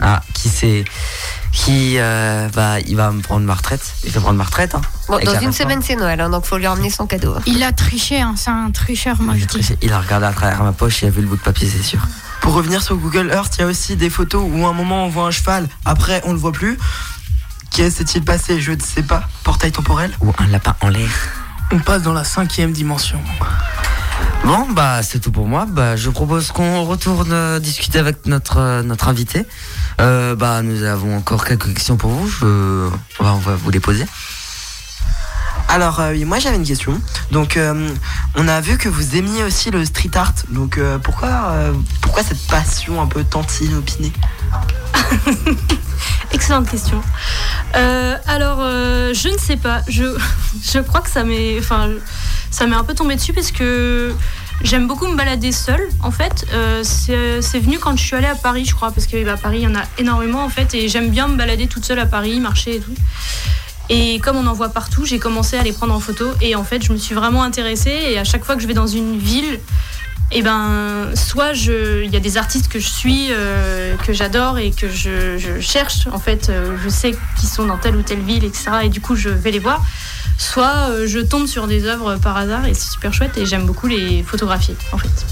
Ah, 0.00 0.22
qui 0.32 0.48
c'est 0.48 0.84
qui 1.52 1.98
euh, 1.98 2.48
va 2.52 2.80
il 2.80 2.96
va 2.96 3.12
me 3.12 3.20
prendre 3.20 3.44
ma 3.46 3.54
retraite. 3.54 3.94
Il 4.04 4.10
va 4.10 4.20
prendre 4.20 4.38
ma 4.38 4.44
retraite. 4.44 4.74
Hein, 4.74 4.80
Bon, 5.06 5.18
dans 5.22 5.38
une 5.38 5.52
semaine, 5.52 5.82
c'est 5.82 5.96
Noël, 5.96 6.20
hein, 6.20 6.30
donc 6.30 6.46
faut 6.46 6.56
lui 6.56 6.66
emmener 6.66 6.88
son 6.88 7.06
cadeau. 7.06 7.36
Il 7.46 7.62
a 7.62 7.72
triché, 7.72 8.20
hein, 8.20 8.34
c'est 8.36 8.50
un 8.50 8.70
tricheur, 8.70 9.20
moi 9.20 9.34
je 9.36 9.44
dis. 9.44 9.74
Il 9.82 9.92
a 9.92 10.00
regardé 10.00 10.26
à 10.26 10.32
travers 10.32 10.62
ma 10.62 10.72
poche 10.72 11.02
et 11.02 11.08
a 11.08 11.10
vu 11.10 11.20
le 11.20 11.26
bout 11.26 11.36
de 11.36 11.42
papier, 11.42 11.68
c'est 11.68 11.82
sûr. 11.82 12.00
Pour 12.40 12.54
revenir 12.54 12.82
sur 12.82 12.96
Google 12.96 13.30
Earth, 13.30 13.54
il 13.58 13.60
y 13.60 13.64
a 13.64 13.66
aussi 13.66 13.96
des 13.96 14.08
photos 14.10 14.42
où 14.50 14.66
à 14.66 14.70
un 14.70 14.72
moment 14.72 15.04
on 15.04 15.08
voit 15.08 15.26
un 15.26 15.30
cheval, 15.30 15.68
après 15.84 16.22
on 16.24 16.32
le 16.32 16.38
voit 16.38 16.52
plus. 16.52 16.78
Qu'est-ce 17.70 17.98
s'est-il 17.98 18.24
passé? 18.24 18.60
Je 18.60 18.72
ne 18.72 18.80
sais 18.80 19.02
pas. 19.02 19.28
Portail 19.44 19.72
temporel? 19.72 20.10
Ou 20.20 20.32
un 20.38 20.46
lapin 20.46 20.74
en 20.80 20.88
l'air. 20.88 21.10
On 21.72 21.78
passe 21.78 22.02
dans 22.02 22.12
la 22.12 22.24
cinquième 22.24 22.72
dimension. 22.72 23.18
Bon, 24.44 24.66
bah 24.70 25.02
c'est 25.02 25.20
tout 25.20 25.32
pour 25.32 25.46
moi. 25.46 25.66
Bah, 25.68 25.96
je 25.96 26.10
propose 26.10 26.52
qu'on 26.52 26.84
retourne 26.84 27.32
euh, 27.32 27.58
discuter 27.60 27.98
avec 27.98 28.26
notre, 28.26 28.58
euh, 28.58 28.82
notre 28.82 29.08
invité. 29.08 29.46
Euh, 30.00 30.34
bah, 30.34 30.62
nous 30.62 30.82
avons 30.82 31.16
encore 31.16 31.44
quelques 31.44 31.72
questions 31.72 31.96
pour 31.96 32.10
vous. 32.10 32.28
Je... 32.28 32.88
on, 33.20 33.24
va, 33.24 33.34
on 33.34 33.38
va 33.38 33.54
vous 33.54 33.70
les 33.70 33.80
poser. 33.80 34.04
Alors 35.72 36.00
euh, 36.00 36.12
oui, 36.12 36.26
moi 36.26 36.38
j'avais 36.38 36.56
une 36.56 36.66
question. 36.66 37.00
Donc 37.30 37.56
euh, 37.56 37.88
on 38.34 38.46
a 38.46 38.60
vu 38.60 38.76
que 38.76 38.90
vous 38.90 39.16
aimiez 39.16 39.42
aussi 39.42 39.70
le 39.70 39.82
street 39.86 40.10
art. 40.14 40.34
Donc 40.50 40.76
euh, 40.76 40.98
pourquoi, 40.98 41.28
euh, 41.52 41.72
pourquoi 42.02 42.22
cette 42.22 42.46
passion 42.46 43.00
un 43.00 43.06
peu 43.06 43.24
tant 43.24 43.46
inopinée 43.62 44.12
Excellente 46.32 46.68
question. 46.68 47.00
Euh, 47.76 48.16
alors, 48.26 48.58
euh, 48.60 49.12
je 49.14 49.28
ne 49.28 49.38
sais 49.38 49.56
pas. 49.56 49.82
Je, 49.88 50.78
crois 50.80 51.00
que 51.00 51.10
ça 51.10 51.24
m'est, 51.24 51.58
enfin, 51.58 51.88
ça 52.50 52.66
m'est 52.66 52.76
un 52.76 52.84
peu 52.84 52.94
tombé 52.94 53.16
dessus 53.16 53.32
parce 53.32 53.50
que 53.50 54.14
j'aime 54.62 54.86
beaucoup 54.86 55.06
me 55.06 55.16
balader 55.16 55.52
seule. 55.52 55.88
En 56.02 56.10
fait, 56.10 56.46
Euh, 56.52 56.82
c'est 56.84 57.58
venu 57.58 57.78
quand 57.78 57.96
je 57.96 58.04
suis 58.04 58.16
allée 58.16 58.26
à 58.26 58.34
Paris, 58.34 58.64
je 58.64 58.74
crois, 58.74 58.90
parce 58.92 59.06
qu'à 59.06 59.36
Paris 59.36 59.58
il 59.58 59.64
y 59.64 59.66
en 59.66 59.74
a 59.74 59.82
énormément 59.98 60.44
en 60.44 60.48
fait, 60.48 60.74
et 60.74 60.88
j'aime 60.88 61.10
bien 61.10 61.28
me 61.28 61.36
balader 61.36 61.66
toute 61.66 61.84
seule 61.84 61.98
à 61.98 62.06
Paris, 62.06 62.38
marcher 62.40 62.76
et 62.76 62.80
tout. 62.80 62.94
Et 63.88 64.20
comme 64.20 64.36
on 64.36 64.46
en 64.46 64.52
voit 64.52 64.70
partout, 64.70 65.04
j'ai 65.04 65.18
commencé 65.18 65.56
à 65.56 65.62
les 65.62 65.72
prendre 65.72 65.94
en 65.94 66.00
photo. 66.00 66.26
Et 66.40 66.54
en 66.54 66.64
fait, 66.64 66.82
je 66.82 66.92
me 66.92 66.98
suis 66.98 67.14
vraiment 67.14 67.42
intéressée. 67.42 67.90
Et 67.90 68.18
à 68.18 68.24
chaque 68.24 68.44
fois 68.44 68.54
que 68.56 68.62
je 68.62 68.66
vais 68.66 68.74
dans 68.74 68.86
une 68.86 69.18
ville, 69.18 69.60
et 70.34 70.42
ben, 70.42 71.10
soit 71.14 71.52
il 71.52 72.10
y 72.10 72.16
a 72.16 72.20
des 72.20 72.36
artistes 72.38 72.68
que 72.68 72.78
je 72.78 72.88
suis, 72.88 73.28
euh, 73.30 73.96
que 73.96 74.12
j'adore 74.12 74.58
et 74.58 74.70
que 74.70 74.88
je, 74.88 75.36
je 75.36 75.60
cherche. 75.60 76.06
En 76.10 76.18
fait, 76.18 76.48
euh, 76.48 76.76
je 76.82 76.88
sais 76.88 77.12
qu'ils 77.38 77.48
sont 77.48 77.66
dans 77.66 77.76
telle 77.76 77.96
ou 77.96 78.02
telle 78.02 78.20
ville, 78.20 78.44
etc. 78.44 78.70
Et 78.84 78.88
du 78.88 79.00
coup, 79.00 79.14
je 79.14 79.28
vais 79.28 79.50
les 79.50 79.58
voir. 79.58 79.84
Soit 80.38 80.88
euh, 80.90 81.06
je 81.06 81.18
tombe 81.18 81.46
sur 81.46 81.66
des 81.66 81.84
œuvres 81.84 82.16
par 82.16 82.36
hasard 82.36 82.66
et 82.66 82.74
c'est 82.74 82.90
super 82.92 83.12
chouette. 83.12 83.36
Et 83.36 83.44
j'aime 83.44 83.66
beaucoup 83.66 83.88
les 83.88 84.22
photographier, 84.22 84.74
en 84.92 84.98
fait. 84.98 85.26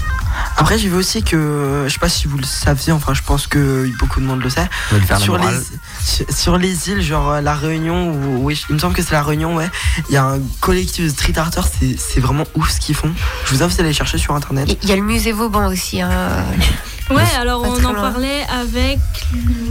Après, 0.57 0.77
j'ai 0.77 0.89
vu 0.89 0.95
aussi 0.95 1.23
que, 1.23 1.85
je 1.87 1.93
sais 1.93 1.99
pas 1.99 2.09
si 2.09 2.27
vous 2.27 2.37
le 2.37 2.43
saviez, 2.43 2.91
enfin, 2.91 3.13
je 3.13 3.21
pense 3.21 3.47
que 3.47 3.89
beaucoup 3.99 4.19
de 4.19 4.25
monde 4.25 4.41
le 4.43 4.49
sait. 4.49 4.69
Sur 5.17 5.37
les, 5.37 6.25
sur, 6.33 6.57
les 6.57 6.89
îles, 6.89 7.01
genre 7.01 7.31
euh, 7.31 7.41
la 7.41 7.55
Réunion, 7.55 8.11
ou, 8.11 8.45
oui, 8.45 8.61
il 8.69 8.75
me 8.75 8.79
semble 8.79 8.93
que 8.93 9.01
c'est 9.01 9.13
la 9.13 9.23
Réunion, 9.23 9.55
ouais. 9.55 9.69
Il 10.09 10.13
y 10.13 10.17
a 10.17 10.25
un 10.25 10.39
collectif 10.59 11.05
de 11.05 11.09
street 11.09 11.37
arters, 11.37 11.67
c'est 11.67 11.97
c'est 11.97 12.19
vraiment 12.19 12.43
ouf 12.55 12.71
ce 12.71 12.79
qu'ils 12.79 12.95
font. 12.95 13.11
Je 13.45 13.55
vous 13.55 13.63
invite 13.63 13.79
à 13.79 13.83
aller 13.83 13.93
chercher 13.93 14.17
sur 14.17 14.35
internet. 14.35 14.77
Il 14.83 14.89
y 14.89 14.91
a 14.91 14.95
le 14.95 15.01
musée 15.01 15.31
Vauban 15.31 15.67
aussi. 15.67 16.01
Hein. 16.01 16.09
Ouais, 17.09 17.23
alors 17.37 17.61
on 17.63 17.85
en 17.85 17.91
loin. 17.91 18.01
parlait 18.11 18.45
avec 18.49 18.99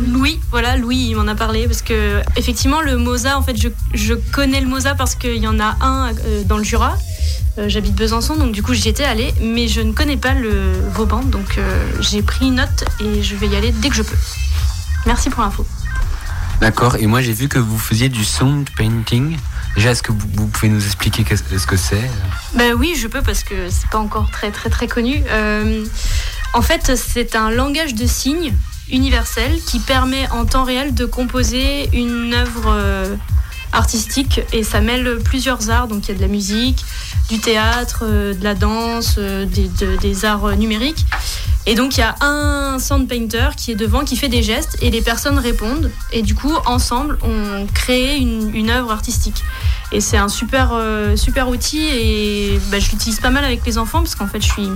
Louis. 0.09 0.39
Voilà, 0.51 0.77
Louis, 0.77 1.07
il 1.11 1.15
m'en 1.17 1.27
a 1.27 1.35
parlé 1.35 1.67
parce 1.67 1.81
que 1.83 2.21
effectivement 2.37 2.81
le 2.81 2.97
Mosa, 2.97 3.39
en 3.39 3.43
fait, 3.43 3.57
je, 3.57 3.69
je 3.95 4.15
connais 4.15 4.61
le 4.61 4.67
Mosa 4.67 4.95
parce 4.95 5.15
qu'il 5.15 5.37
y 5.37 5.49
en 5.49 5.59
a 5.59 5.77
un 5.81 6.13
euh, 6.13 6.43
dans 6.45 6.59
le 6.59 6.65
Jura. 6.65 6.97
Euh, 7.59 7.69
J'habite 7.69 7.95
Besançon, 7.95 8.37
donc 8.37 8.53
du 8.53 8.63
coup 8.63 8.75
j'y 8.75 8.89
étais 8.89 9.05
allée, 9.05 9.35
mais 9.43 9.69
je 9.69 9.81
ne 9.81 9.93
connais 9.93 10.17
pas 10.17 10.35
le 10.35 10.73
Vauban, 10.93 11.23
donc 11.23 11.59
euh, 11.59 11.87
j'ai 12.01 12.23
pris 12.23 12.51
note 12.51 12.85
et 13.01 13.23
je 13.23 13.35
vais 13.35 13.49
y 13.49 13.57
aller 13.57 13.73
dès 13.73 13.89
que 13.89 13.95
je 13.95 14.03
peux. 14.03 14.17
Merci 15.07 15.31
pour 15.31 15.43
l'info. 15.43 15.67
D'accord, 16.61 16.97
et 16.97 17.07
moi 17.07 17.23
j'ai 17.23 17.33
vu 17.33 17.49
que 17.49 17.59
vous 17.59 17.79
faisiez 17.79 18.09
du 18.09 18.25
sound 18.25 18.69
painting. 18.77 19.37
Déjà, 19.77 19.93
est-ce 19.93 20.03
que 20.03 20.13
vous, 20.13 20.47
pouvez 20.47 20.69
nous 20.69 20.85
expliquer 20.85 21.25
ce 21.37 21.67
que 21.67 21.77
c'est 21.77 22.11
Ben 22.55 22.75
oui, 22.75 22.95
je 22.97 23.07
peux 23.07 23.23
parce 23.23 23.45
que 23.45 23.71
c'est 23.71 23.89
pas 23.89 23.99
encore 23.99 24.31
très 24.31 24.51
très 24.51 24.69
très 24.69 24.89
connu. 24.89 25.23
Euh, 25.29 25.85
en 26.55 26.63
fait, 26.63 26.97
c'est 26.97 27.37
un 27.37 27.51
langage 27.51 27.95
de 27.95 28.07
signes 28.07 28.53
universel 28.91 29.59
qui 29.67 29.79
permet 29.79 30.29
en 30.31 30.45
temps 30.45 30.65
réel 30.65 30.95
de 30.95 31.05
composer 31.05 31.89
une 31.93 32.35
œuvre 32.35 32.77
artistique 33.73 34.41
et 34.53 34.63
ça 34.63 34.81
mêle 34.81 35.19
plusieurs 35.25 35.71
arts. 35.71 35.89
Donc 35.89 36.07
il 36.07 36.13
y 36.13 36.15
a 36.15 36.17
de 36.17 36.21
la 36.21 36.29
musique, 36.29 36.85
du 37.29 37.39
théâtre, 37.39 38.01
euh, 38.03 38.35
de 38.35 38.43
la 38.45 38.55
danse, 38.55 39.17
euh, 39.19 39.47
des, 39.47 39.69
de- 39.69 39.97
des 39.97 40.25
arts 40.25 40.47
euh, 40.47 40.55
numériques. 40.55 41.05
Et 41.67 41.75
donc 41.75 41.97
il 41.97 42.01
y 42.01 42.03
a 42.03 42.15
un 42.21 42.79
sound 42.79 43.07
painter 43.09 43.51
qui 43.57 43.73
est 43.73 43.75
devant, 43.75 44.05
qui 44.05 44.17
fait 44.17 44.29
des 44.29 44.43
gestes 44.43 44.77
et 44.81 44.91
les 44.91 45.03
personnes 45.03 45.39
répondent. 45.39 45.91
Et 46.13 46.23
du 46.23 46.35
coup, 46.35 46.53
ensemble, 46.67 47.19
on 47.23 47.67
crée 47.67 48.17
une, 48.17 48.71
œuvre 48.71 48.91
artistique. 48.91 49.43
Et 49.93 50.01
c'est 50.01 50.17
un 50.17 50.29
super, 50.29 50.73
super 51.17 51.49
outil 51.49 51.83
et 51.83 52.61
bah, 52.71 52.79
je 52.79 52.91
l'utilise 52.91 53.21
pas 53.21 53.31
mal 53.31 53.45
avec 53.45 53.67
les 53.67 53.77
enfants 53.77 53.99
parce 53.99 54.15
qu'en 54.15 54.29
fait 54.29 54.41
je 54.41 54.49
suis 54.49 54.69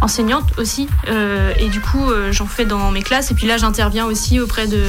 enseignante 0.00 0.58
aussi. 0.58 0.88
Euh, 1.08 1.52
et 1.58 1.68
du 1.68 1.80
coup 1.80 2.10
euh, 2.10 2.32
j'en 2.32 2.46
fais 2.46 2.64
dans 2.64 2.90
mes 2.90 3.02
classes. 3.02 3.30
Et 3.30 3.34
puis 3.34 3.46
là 3.46 3.56
j'interviens 3.56 4.06
aussi 4.06 4.40
auprès 4.40 4.66
de 4.66 4.82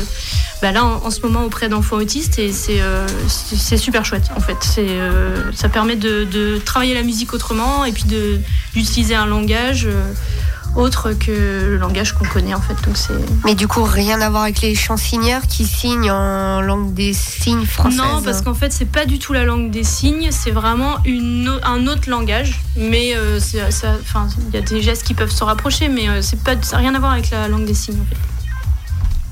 bah, 0.62 0.72
là 0.72 0.84
en, 0.84 1.12
ce 1.12 1.22
moment 1.22 1.44
auprès 1.44 1.70
d'enfants 1.70 1.98
autistes. 1.98 2.40
Et 2.40 2.52
c'est 2.52 2.82
euh, 2.82 3.08
super 3.28 4.06
chouette 4.06 4.30
en 4.36 4.40
fait. 4.40 4.58
C'est 4.62 4.90
euh, 4.90 5.52
ça 5.54 5.70
permet 5.70 5.96
de, 5.96 6.24
de 6.24 6.58
travailler 6.58 6.94
la 6.94 7.04
musique 7.04 7.34
autrement 7.34 7.86
et 7.86 7.92
puis 7.92 8.06
d'utiliser 8.74 9.16
un 9.16 9.26
langage 9.26 9.86
euh, 9.86 10.14
autre 10.78 11.12
que 11.14 11.32
le 11.32 11.78
langage 11.78 12.14
qu'on 12.14 12.26
connaît 12.26 12.54
en 12.54 12.62
fait 12.62 12.76
donc 12.86 12.96
c'est 12.96 13.14
Mais 13.46 13.56
du 13.56 13.68
coup, 13.68 13.84
rien 13.84 14.22
à 14.22 14.30
voir 14.30 14.44
avec 14.44 14.62
les 14.62 14.76
chansonnières 14.76 15.48
qui 15.48 15.66
signent 15.66 16.12
en 16.12 16.62
langue 16.62 16.94
des 16.94 17.14
signes 17.14 17.66
française. 17.66 17.98
Non, 18.00 18.22
parce 18.22 18.42
qu'en 18.42 18.54
fait, 18.54 18.72
c'est 18.72 18.86
pas 18.86 19.06
du 19.06 19.20
tout 19.20 19.34
la 19.34 19.44
langue 19.44 19.72
des 19.72 19.84
signes, 19.84 20.30
c'est 20.32 20.52
vraiment 20.52 20.98
une, 21.06 21.52
un 21.64 21.88
autre 21.88 22.10
langage. 22.10 22.60
Mais 22.78 23.16
euh, 23.16 23.40
c'est- 23.40 23.72
ça- 23.72 23.96
enfin, 24.02 24.28
il 24.50 24.54
y 24.54 24.58
a 24.58 24.62
des 24.62 24.82
gestes 24.82 25.04
qui 25.04 25.14
peuvent 25.14 25.32
se 25.32 25.44
rapprocher, 25.44 25.90
mais 25.90 26.08
euh, 26.10 26.22
c'est 26.22 26.40
pas, 26.42 26.54
ça 26.62 26.78
n'a 26.78 26.84
rien 26.84 26.96
à 26.96 27.00
voir 27.00 27.12
avec 27.14 27.30
la 27.32 27.48
langue 27.48 27.66
des 27.66 27.74
signes. 27.74 27.98
En 28.00 28.06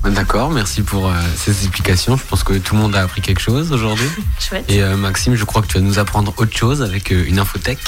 fait. 0.04 0.10
D'accord, 0.10 0.50
merci 0.50 0.82
pour 0.82 1.08
euh, 1.08 1.12
ces 1.36 1.50
explications. 1.64 2.16
Je 2.16 2.22
pense 2.24 2.44
que 2.44 2.54
tout 2.58 2.74
le 2.76 2.80
monde 2.80 2.94
a 2.94 3.02
appris 3.02 3.22
quelque 3.22 3.40
chose 3.40 3.72
aujourd'hui. 3.72 4.08
Chouette. 4.40 4.64
Et 4.68 4.82
euh, 4.82 4.96
Maxime, 4.96 5.34
je 5.34 5.44
crois 5.44 5.62
que 5.62 5.66
tu 5.66 5.74
vas 5.78 5.84
nous 5.84 5.98
apprendre 5.98 6.32
autre 6.36 6.56
chose 6.56 6.80
avec 6.82 7.10
euh, 7.12 7.24
une 7.26 7.38
infothèque. 7.40 7.80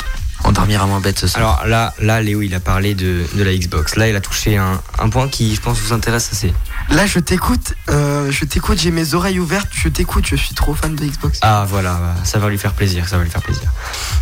On 0.45 0.53
dormira 0.53 0.87
moins 0.87 1.01
bête 1.01 1.19
ce 1.19 1.27
soir. 1.27 1.59
Alors 1.61 1.67
là, 1.67 1.95
là, 2.01 2.21
Léo, 2.23 2.43
il 2.43 2.55
a 2.55 2.61
parlé 2.61 2.95
de, 2.95 3.25
de 3.35 3.43
la 3.43 3.55
Xbox. 3.55 3.97
Là, 3.97 4.09
il 4.09 4.17
a 4.17 4.21
touché 4.21 4.57
un, 4.57 4.81
un 4.99 5.09
point 5.09 5.29
qui, 5.29 5.55
je 5.55 5.61
pense, 5.61 5.79
vous 5.81 5.93
intéresse 5.93 6.31
assez. 6.33 6.55
Là, 6.91 7.07
je 7.07 7.19
t'écoute, 7.19 7.75
euh, 7.91 8.31
je 8.31 8.45
t'écoute, 8.45 8.79
j'ai 8.79 8.91
mes 8.91 9.15
oreilles 9.15 9.41
ouvertes, 9.41 9.69
je 9.73 9.89
t'écoute, 9.89 10.27
je 10.27 10.37
suis 10.37 10.55
trop 10.55 10.75
fan 10.75 10.95
de 10.95 11.05
Xbox. 11.05 11.41
Ah 11.43 11.67
voilà, 11.69 11.95
voilà, 11.95 12.15
ça 12.25 12.39
va 12.39 12.49
lui 12.49 12.57
faire 12.57 12.73
plaisir, 12.73 13.07
ça 13.09 13.19
va 13.19 13.25
lui 13.25 13.31
faire 13.31 13.43
plaisir. 13.43 13.71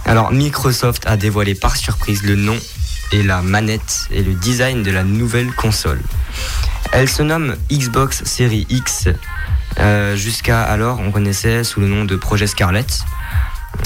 Alors 0.04 0.32
Microsoft 0.32 1.04
a 1.06 1.16
dévoilé 1.16 1.54
par 1.54 1.76
surprise 1.76 2.22
le 2.24 2.34
nom 2.34 2.56
et 3.12 3.22
la 3.22 3.40
manette 3.42 4.08
et 4.10 4.22
le 4.22 4.32
design 4.32 4.82
de 4.82 4.90
la 4.90 5.04
nouvelle 5.04 5.52
console. 5.52 6.00
Elle 6.92 7.08
se 7.08 7.22
nomme 7.22 7.54
Xbox 7.70 8.24
Series 8.24 8.66
X. 8.68 9.08
Euh, 9.78 10.16
Jusqu'à 10.16 10.62
alors, 10.62 10.98
on 11.00 11.12
connaissait 11.12 11.62
sous 11.62 11.80
le 11.80 11.86
nom 11.86 12.04
de 12.04 12.16
Projet 12.16 12.46
Scarlett. 12.46 13.04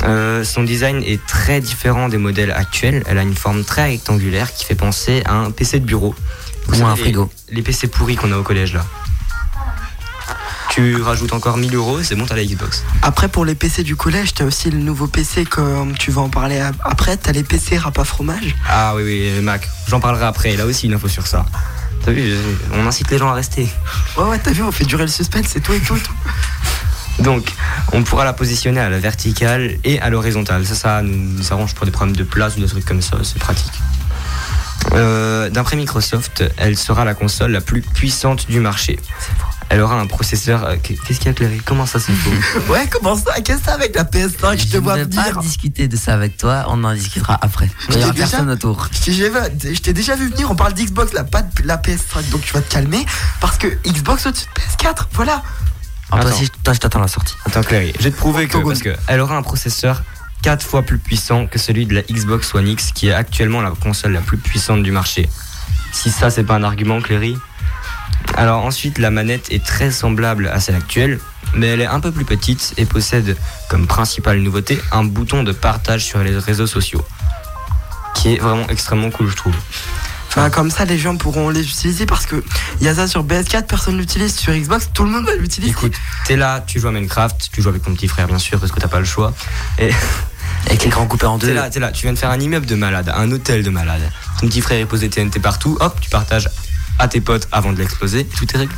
Euh, 0.05 0.45
son 0.45 0.63
design 0.63 1.03
est 1.05 1.25
très 1.27 1.61
différent 1.61 2.09
des 2.09 2.19
modèles 2.19 2.51
actuels. 2.53 3.03
Elle 3.07 3.19
a 3.19 3.23
une 3.23 3.35
forme 3.37 3.65
très 3.65 3.85
rectangulaire 3.85 4.53
qui 4.55 4.65
fait 4.65 4.75
penser 4.75 5.23
à 5.27 5.35
un 5.35 5.51
PC 5.51 5.81
de 5.81 5.85
bureau. 5.85 6.15
Vous 6.67 6.83
Ou 6.83 6.87
un 6.87 6.95
les- 6.95 7.01
frigo. 7.01 7.31
Les, 7.51 7.63
PC 7.63 7.89
pourris 7.89 8.17
qu'on 8.17 8.33
a 8.33 8.37
au 8.37 8.43
collège 8.43 8.75
là. 8.75 8.85
Tu 10.71 11.03
rajoutes 11.03 11.33
encore 11.33 11.57
1000 11.57 11.75
euros, 11.75 12.01
c'est 12.03 12.15
bon, 12.15 12.27
t'as 12.27 12.37
la 12.37 12.45
Xbox. 12.45 12.85
Après, 13.03 13.27
pour 13.27 13.45
les 13.45 13.57
PC 13.57 13.83
du 13.83 13.97
collège, 13.97 14.35
t'as 14.35 14.45
aussi 14.45 14.71
le 14.71 14.79
nouveau 14.79 15.09
PC, 15.09 15.45
comme 15.45 15.97
tu 15.99 16.13
vas 16.13 16.21
en 16.23 16.29
parler 16.29 16.61
ap- 16.61 16.77
après, 16.85 17.17
t'as 17.17 17.33
les 17.33 17.43
PC 17.43 17.77
rap 17.77 17.99
à 17.99 18.05
fromage. 18.05 18.55
Ah 18.69 18.93
oui, 18.95 19.03
oui, 19.03 19.41
Mac, 19.43 19.69
j'en 19.89 19.99
parlerai 19.99 20.27
après. 20.27 20.57
Là 20.57 20.67
aussi, 20.67 20.87
une 20.87 20.95
info 20.95 21.09
sur 21.09 21.27
ça. 21.27 21.45
T'as 22.05 22.13
vu, 22.13 22.35
on 22.73 22.87
incite 22.87 23.11
les 23.11 23.19
gens 23.19 23.29
à 23.29 23.35
rester. 23.35 23.69
Ouais, 24.17 24.25
ouais, 24.25 24.39
t'as 24.39 24.53
vu, 24.53 24.63
on 24.63 24.71
fait 24.71 24.85
durer 24.85 25.03
le 25.03 25.09
suspense, 25.11 25.47
c'est 25.49 25.61
tout 25.61 25.73
et 25.73 25.81
tout 25.81 25.97
et 25.97 26.01
tout. 26.01 26.13
Donc, 27.19 27.53
on 27.93 28.03
pourra 28.03 28.25
la 28.25 28.33
positionner 28.33 28.81
à 28.81 28.89
la 28.89 28.99
verticale 28.99 29.77
et 29.85 30.01
à 30.01 30.09
l'horizontale. 30.11 30.65
Ça, 30.67 30.75
ça 30.75 31.03
nous, 31.03 31.17
nous 31.17 31.53
arrange 31.53 31.75
pour 31.75 31.85
des 31.85 31.93
problèmes 31.93 32.17
de 32.17 32.25
place 32.25 32.57
ou 32.57 32.61
des 32.61 32.67
trucs 32.67 32.85
comme 32.87 33.03
ça, 33.03 33.19
c'est 33.23 33.39
pratique. 33.39 33.73
Euh, 34.93 35.51
D'après 35.51 35.77
Microsoft, 35.77 36.45
elle 36.57 36.77
sera 36.77 37.05
la 37.05 37.15
console 37.15 37.53
la 37.53 37.61
plus 37.61 37.83
puissante 37.83 38.49
du 38.49 38.61
marché. 38.61 38.99
Elle 39.69 39.83
aura 39.83 40.01
un 40.01 40.07
processeur. 40.07 40.65
euh, 40.65 40.77
Qu'est-ce 40.83 41.19
qu'il 41.19 41.27
y 41.27 41.29
a, 41.29 41.33
Clary 41.33 41.61
Comment 41.65 41.87
ça, 41.87 42.01
c'est 42.01 42.13
faux? 42.13 42.31
Ouais, 42.73 42.89
comment 42.91 43.15
ça? 43.17 43.41
Qu'est-ce 43.43 43.59
que 43.59 43.65
c'est 43.67 43.71
avec 43.71 43.95
la 43.95 44.05
PS5 44.05 44.59
Je 44.59 44.65
te 44.65 44.73
Je 44.73 44.79
vois 44.79 44.97
ne 44.97 45.05
vais 45.05 45.15
pas 45.17 45.23
venir. 45.29 45.41
discuter 45.43 45.87
de 45.87 45.97
ça 45.97 46.15
avec 46.15 46.37
toi, 46.39 46.65
on 46.69 46.83
en 46.83 46.93
discutera 46.95 47.39
après. 47.41 47.71
Il 47.91 47.99
n'y 47.99 48.03
aura 48.03 48.13
déjà- 48.13 48.27
personne 48.27 48.51
autour. 48.51 48.89
Je 48.93 49.81
t'ai 49.81 49.93
déjà- 49.93 50.17
vu 50.17 50.29
venir, 50.31 50.51
on 50.51 50.57
parle 50.57 50.73
d'Xbox, 50.73 51.13
pas 51.31 51.43
de 51.43 51.49
la 51.67 51.77
PS5, 51.77 52.31
donc 52.31 52.41
tu 52.41 52.53
vas 52.53 52.63
te 52.63 52.73
calmer, 52.73 53.05
parce 53.41 53.59
que 53.59 53.69
Xbox 53.87 54.27
au-dessus 54.27 54.47
de 54.47 54.61
PS4, 54.61 55.07
voilà. 55.13 55.43
Ah, 56.11 56.21
toi 56.21 56.31
aussi, 56.31 56.51
toi, 56.65 56.73
je 56.73 56.81
t'attends 56.81 57.01
la 57.01 57.09
sortie. 57.09 57.35
Attends, 57.45 57.63
Clary, 57.63 57.93
je 57.99 58.05
vais 58.05 58.11
te 58.11 58.17
prouver 58.17 58.49
que. 58.49 58.59
Parce 58.59 58.83
que 58.83 58.95
elle 59.07 59.21
aura 59.21 59.37
un 59.37 59.43
processeur 59.43 60.03
4 60.43 60.65
fois 60.65 60.83
plus 60.83 60.99
puissant 60.99 61.47
que 61.47 61.59
celui 61.59 61.87
de 61.87 61.95
la 61.95 62.03
Xbox 62.03 62.55
One 62.55 62.69
X, 62.69 62.93
qui 62.93 63.09
est 63.09 63.13
actuellement 63.13 63.61
la 63.61 63.71
console 63.71 64.13
la 64.13 64.21
plus 64.21 64.39
puissante 64.39 64.83
du 64.83 64.91
marché. 64.91 65.29
Si 65.93 66.11
ça, 66.11 66.31
c'est 66.31 66.45
pas 66.45 66.55
un 66.55 66.63
argument, 66.63 67.01
Clary. 67.01 67.37
Alors, 68.37 68.65
ensuite, 68.65 68.99
la 68.99 69.11
manette 69.11 69.51
est 69.51 69.65
très 69.65 69.91
semblable 69.91 70.49
à 70.49 70.61
celle 70.61 70.77
actuelle, 70.77 71.19
mais 71.55 71.67
elle 71.67 71.81
est 71.81 71.87
un 71.87 72.01
peu 72.01 72.13
plus 72.13 72.25
petite 72.25 72.75
et 72.77 72.87
possède, 72.87 73.37
comme 73.69 73.87
principale 73.87 74.41
nouveauté, 74.41 74.81
un 74.93 75.05
bouton 75.05 75.43
de 75.43 75.53
partage 75.53 76.05
sur 76.05 76.21
les 76.21 76.37
réseaux 76.39 76.67
sociaux. 76.67 77.05
Qui 78.15 78.35
est 78.35 78.39
vraiment 78.39 78.67
extrêmement 78.69 79.11
cool, 79.11 79.29
je 79.31 79.37
trouve. 79.37 79.55
Enfin, 80.31 80.49
comme 80.49 80.71
ça, 80.71 80.85
les 80.85 80.97
gens 80.97 81.17
pourront 81.17 81.51
les 81.51 81.63
utiliser 81.63 82.07
parce 82.07 82.25
que 82.25 82.43
il 82.81 82.87
y 82.87 82.89
a 82.89 82.95
ça 82.95 83.09
sur 83.09 83.25
PS4, 83.25 83.67
personne 83.67 83.99
l'utilise. 83.99 84.37
Sur 84.37 84.53
Xbox, 84.53 84.91
tout 84.95 85.05
le 85.05 85.11
monde 85.11 85.27
va 85.27 85.35
l'utiliser. 85.35 85.73
Écoute, 85.73 85.95
t'es 86.25 86.37
là, 86.37 86.63
tu 86.65 86.79
joues 86.79 86.87
à 86.87 86.93
Minecraft, 86.93 87.51
tu 87.53 87.63
joues 87.63 87.69
avec 87.69 87.83
ton 87.83 87.95
petit 87.95 88.07
frère, 88.07 88.29
bien 88.29 88.39
sûr, 88.39 88.61
parce 88.61 88.71
que 88.71 88.79
t'as 88.79 88.89
pas 88.89 89.01
le 89.01 89.07
choix. 89.07 89.33
Et. 89.79 89.91
Avec 90.67 90.85
l'écran 90.85 91.07
coupé 91.07 91.25
en 91.25 91.39
deux. 91.39 91.47
T'es 91.47 91.55
là, 91.55 91.71
t'es 91.71 91.81
là, 91.81 91.91
tu 91.91 92.03
viens 92.03 92.13
de 92.13 92.19
faire 92.19 92.29
un 92.29 92.39
immeuble 92.39 92.67
de 92.67 92.75
malade, 92.75 93.11
un 93.17 93.31
hôtel 93.33 93.63
de 93.63 93.71
malade. 93.71 94.03
Ton 94.39 94.47
petit 94.47 94.61
frère 94.61 94.87
pose 94.87 95.01
des 95.01 95.09
TNT 95.09 95.41
partout, 95.41 95.79
hop, 95.81 95.99
tu 96.03 96.11
partages 96.11 96.51
à 96.99 97.09
tes 97.09 97.23
potes 97.23 97.49
avant 97.51 97.73
de 97.73 97.79
l'exploser, 97.79 98.27
tout 98.27 98.45
est 98.55 98.59
réglé. 98.59 98.75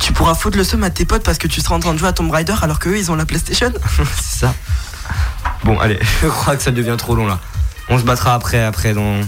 Tu 0.00 0.12
pourras 0.12 0.34
foutre 0.34 0.56
le 0.56 0.62
seum 0.62 0.84
à 0.84 0.90
tes 0.90 1.04
potes 1.04 1.24
parce 1.24 1.38
que 1.38 1.48
tu 1.48 1.60
seras 1.60 1.74
en 1.74 1.80
train 1.80 1.94
de 1.94 1.98
jouer 1.98 2.08
à 2.08 2.12
Tomb 2.12 2.30
Raider 2.30 2.54
alors 2.62 2.78
qu'eux 2.78 2.96
ils 2.96 3.10
ont 3.10 3.16
la 3.16 3.26
PlayStation. 3.26 3.72
C'est 4.16 4.40
ça. 4.40 4.54
Bon, 5.64 5.78
allez, 5.80 5.98
je 6.22 6.28
crois 6.28 6.56
que 6.56 6.62
ça 6.62 6.70
devient 6.70 6.94
trop 6.96 7.16
long 7.16 7.26
là. 7.26 7.40
On 7.88 7.98
se 7.98 8.04
battra 8.04 8.34
après, 8.34 8.62
après, 8.62 8.94
dans, 8.94 9.20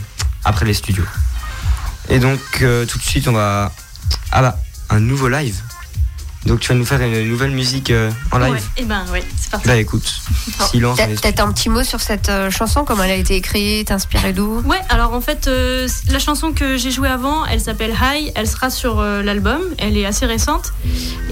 après 0.45 0.65
les 0.65 0.75
studios. 0.75 1.05
Et 2.09 2.19
donc, 2.19 2.41
euh, 2.63 2.85
tout 2.87 2.99
de 2.99 3.03
suite, 3.03 3.29
on 3.29 3.33
va. 3.33 3.73
Ah 4.31 4.43
bah, 4.43 4.59
un 4.91 5.01
nouveau 5.01 5.29
live. 5.29 5.61
Donc 6.47 6.59
tu 6.59 6.69
vas 6.71 6.75
nous 6.75 6.85
faire 6.85 7.01
une 7.01 7.29
nouvelle 7.29 7.53
musique 7.53 7.91
euh, 7.91 8.11
en 8.33 8.39
live 8.39 8.55
Ouais, 8.55 8.61
et 8.77 8.85
ben 8.85 9.05
ouais, 9.13 9.23
c'est 9.37 9.51
parti. 9.51 9.69
Bah 9.69 9.77
écoute, 9.77 10.13
silence. 10.71 10.99
Peut-être 10.99 11.39
un 11.39 11.53
petit 11.53 11.69
mot 11.69 11.85
sur 11.85 12.01
cette 12.01 12.31
euh, 12.31 12.51
chanson, 12.51 12.85
comment 12.85 13.05
elle 13.05 13.13
a 13.13 13.17
été 13.17 13.37
écrite, 13.37 13.93
inspirée 13.93 14.33
d'où? 14.33 14.61
Ouais, 14.67 14.81
alors 14.89 15.13
en 15.13 15.21
fait, 15.21 15.47
euh, 15.47 15.87
la 16.09 16.19
chanson 16.19 16.53
que 16.53 16.77
j'ai 16.77 16.91
jouée 16.91 17.09
avant, 17.09 17.47
elle 17.47 17.61
s'appelle 17.61 17.93
High, 17.93 18.33
elle 18.35 18.49
sera 18.49 18.71
sur 18.71 18.99
euh, 18.99 19.23
l'album, 19.23 19.61
elle 19.79 19.97
est 19.97 20.05
assez 20.05 20.27
récente. 20.27 20.73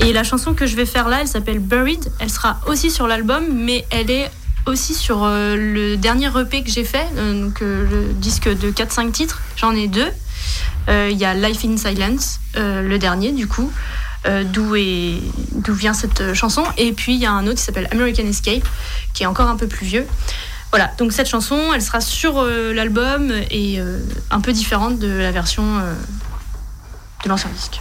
Et 0.01 0.12
la 0.12 0.23
chanson 0.23 0.55
que 0.55 0.66
je 0.66 0.77
vais 0.77 0.87
faire 0.87 1.09
là, 1.09 1.23
elle 1.23 1.29
s'appelle 1.29 1.59
Buried, 1.59 2.12
elle 2.21 2.31
sera 2.31 2.61
aussi 2.66 2.93
sur 2.93 3.09
l'album, 3.09 3.45
mais 3.53 3.85
elle 3.91 4.12
est 4.12 4.31
aussi 4.66 4.95
sur 4.95 5.25
euh, 5.25 5.57
le 5.57 5.97
dernier 5.97 6.29
EP 6.39 6.62
que 6.62 6.71
j'ai 6.71 6.85
fait, 6.85 7.07
euh, 7.16 7.45
donc 7.45 7.62
euh, 7.62 7.87
le 7.91 8.12
disque 8.12 8.49
de 8.49 8.71
4-5 8.71 9.11
titres, 9.11 9.41
j'en 9.57 9.75
ai 9.75 9.89
deux. 9.89 10.09
Euh, 10.89 11.09
Il 11.11 11.19
y 11.19 11.25
a 11.25 11.35
Life 11.35 11.65
in 11.65 11.77
Silence, 11.77 12.41
euh, 12.57 12.83
le 12.83 12.99
dernier 12.99 13.33
du 13.33 13.47
coup, 13.47 13.71
euh, 14.27 14.45
d'où 14.45 15.75
vient 15.75 15.95
cette 15.95 16.35
chanson. 16.35 16.65
Et 16.77 16.93
puis 16.93 17.15
il 17.15 17.21
y 17.21 17.27
a 17.27 17.33
un 17.33 17.47
autre 17.47 17.57
qui 17.57 17.65
s'appelle 17.65 17.89
American 17.93 18.27
Escape, 18.27 18.67
qui 19.15 19.23
est 19.23 19.27
encore 19.27 19.49
un 19.49 19.57
peu 19.57 19.67
plus 19.67 19.87
vieux. 19.87 20.07
Voilà, 20.71 20.91
donc 20.99 21.13
cette 21.13 21.29
chanson, 21.29 21.73
elle 21.75 21.83
sera 21.83 22.01
sur 22.01 22.45
l'album 22.45 23.33
et 23.51 23.81
un 24.31 24.41
peu 24.41 24.53
différente 24.53 25.01
de 25.01 25.09
la 25.09 25.33
version 25.33 25.65
de 27.25 27.29
l'ancien 27.29 27.51
disque. 27.51 27.81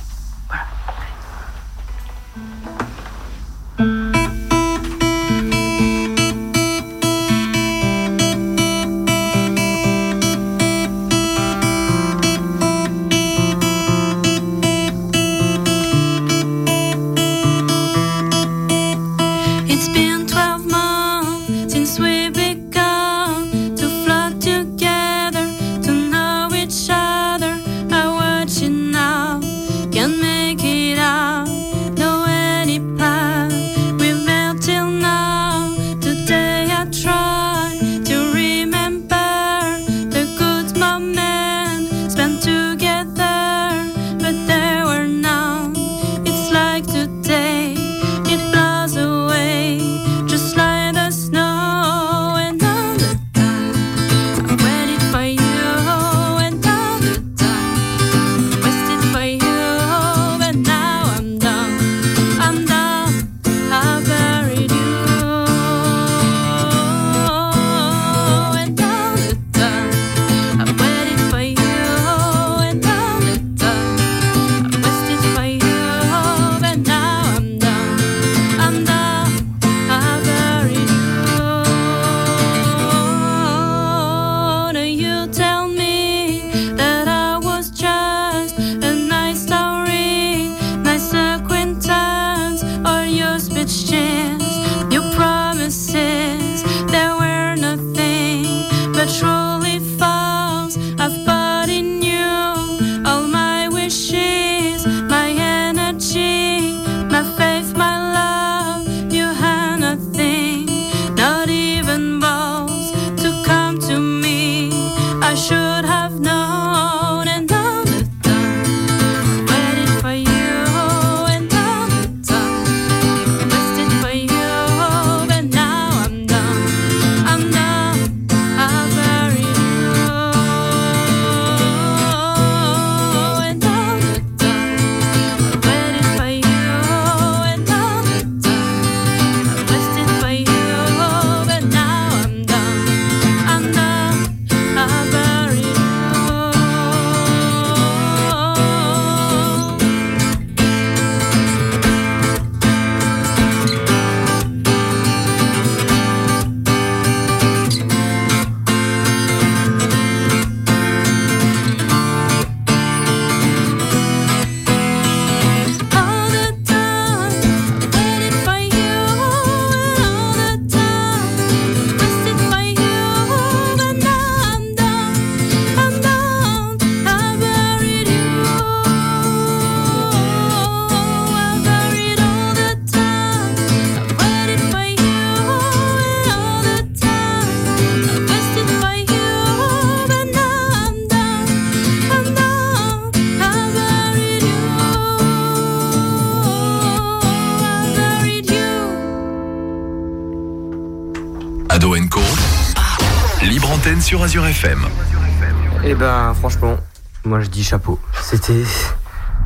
Moi 207.29 207.39
je 207.39 207.47
dis 207.47 207.63
chapeau. 207.63 207.99
C'était 208.21 208.63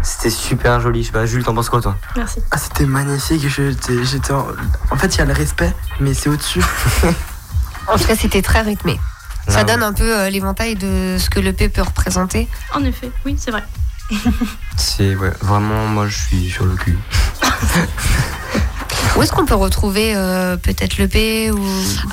c'était 0.01 0.29
super 0.29 0.79
joli. 0.81 1.01
Je 1.03 1.07
sais 1.07 1.13
pas, 1.13 1.25
Jules, 1.25 1.43
t'en 1.43 1.53
penses 1.53 1.69
quoi 1.69 1.81
toi? 1.81 1.95
Merci. 2.15 2.39
Ah, 2.51 2.57
c'était 2.57 2.85
magnifique. 2.85 3.47
je- 3.47 3.71
J'étais 4.03 4.31
en... 4.33 4.47
en 4.91 4.95
fait, 4.97 5.15
il 5.15 5.19
y 5.19 5.21
a 5.21 5.25
le 5.25 5.33
respect, 5.33 5.71
mais 5.99 6.13
c'est 6.13 6.29
au-dessus. 6.29 6.63
En 7.87 7.97
tout 7.97 8.05
cas, 8.05 8.15
c'était 8.15 8.41
très 8.41 8.61
rythmé. 8.61 8.97
Ça 9.49 9.59
Ah, 9.59 9.63
donne 9.65 9.83
un 9.83 9.91
peu 9.91 10.09
euh, 10.17 10.29
l'éventail 10.29 10.75
de 10.75 11.17
ce 11.19 11.29
que 11.29 11.41
le 11.41 11.51
P 11.51 11.67
peut 11.67 11.81
représenter. 11.81 12.47
En 12.73 12.81
effet, 12.85 13.11
oui, 13.25 13.35
c'est 13.37 13.51
vrai. 13.51 13.61
C'est 14.77 15.15
ouais, 15.15 15.33
vraiment 15.41 15.85
moi 15.87 16.07
je 16.07 16.17
suis 16.17 16.49
sur 16.49 16.65
le 16.65 16.75
cul. 16.75 16.97
Où 19.15 19.21
est-ce 19.21 19.31
qu'on 19.31 19.45
peut 19.45 19.53
retrouver 19.53 20.15
euh, 20.15 20.57
peut-être 20.57 20.97
le 20.97 21.07
P 21.07 21.51
ou... 21.51 21.59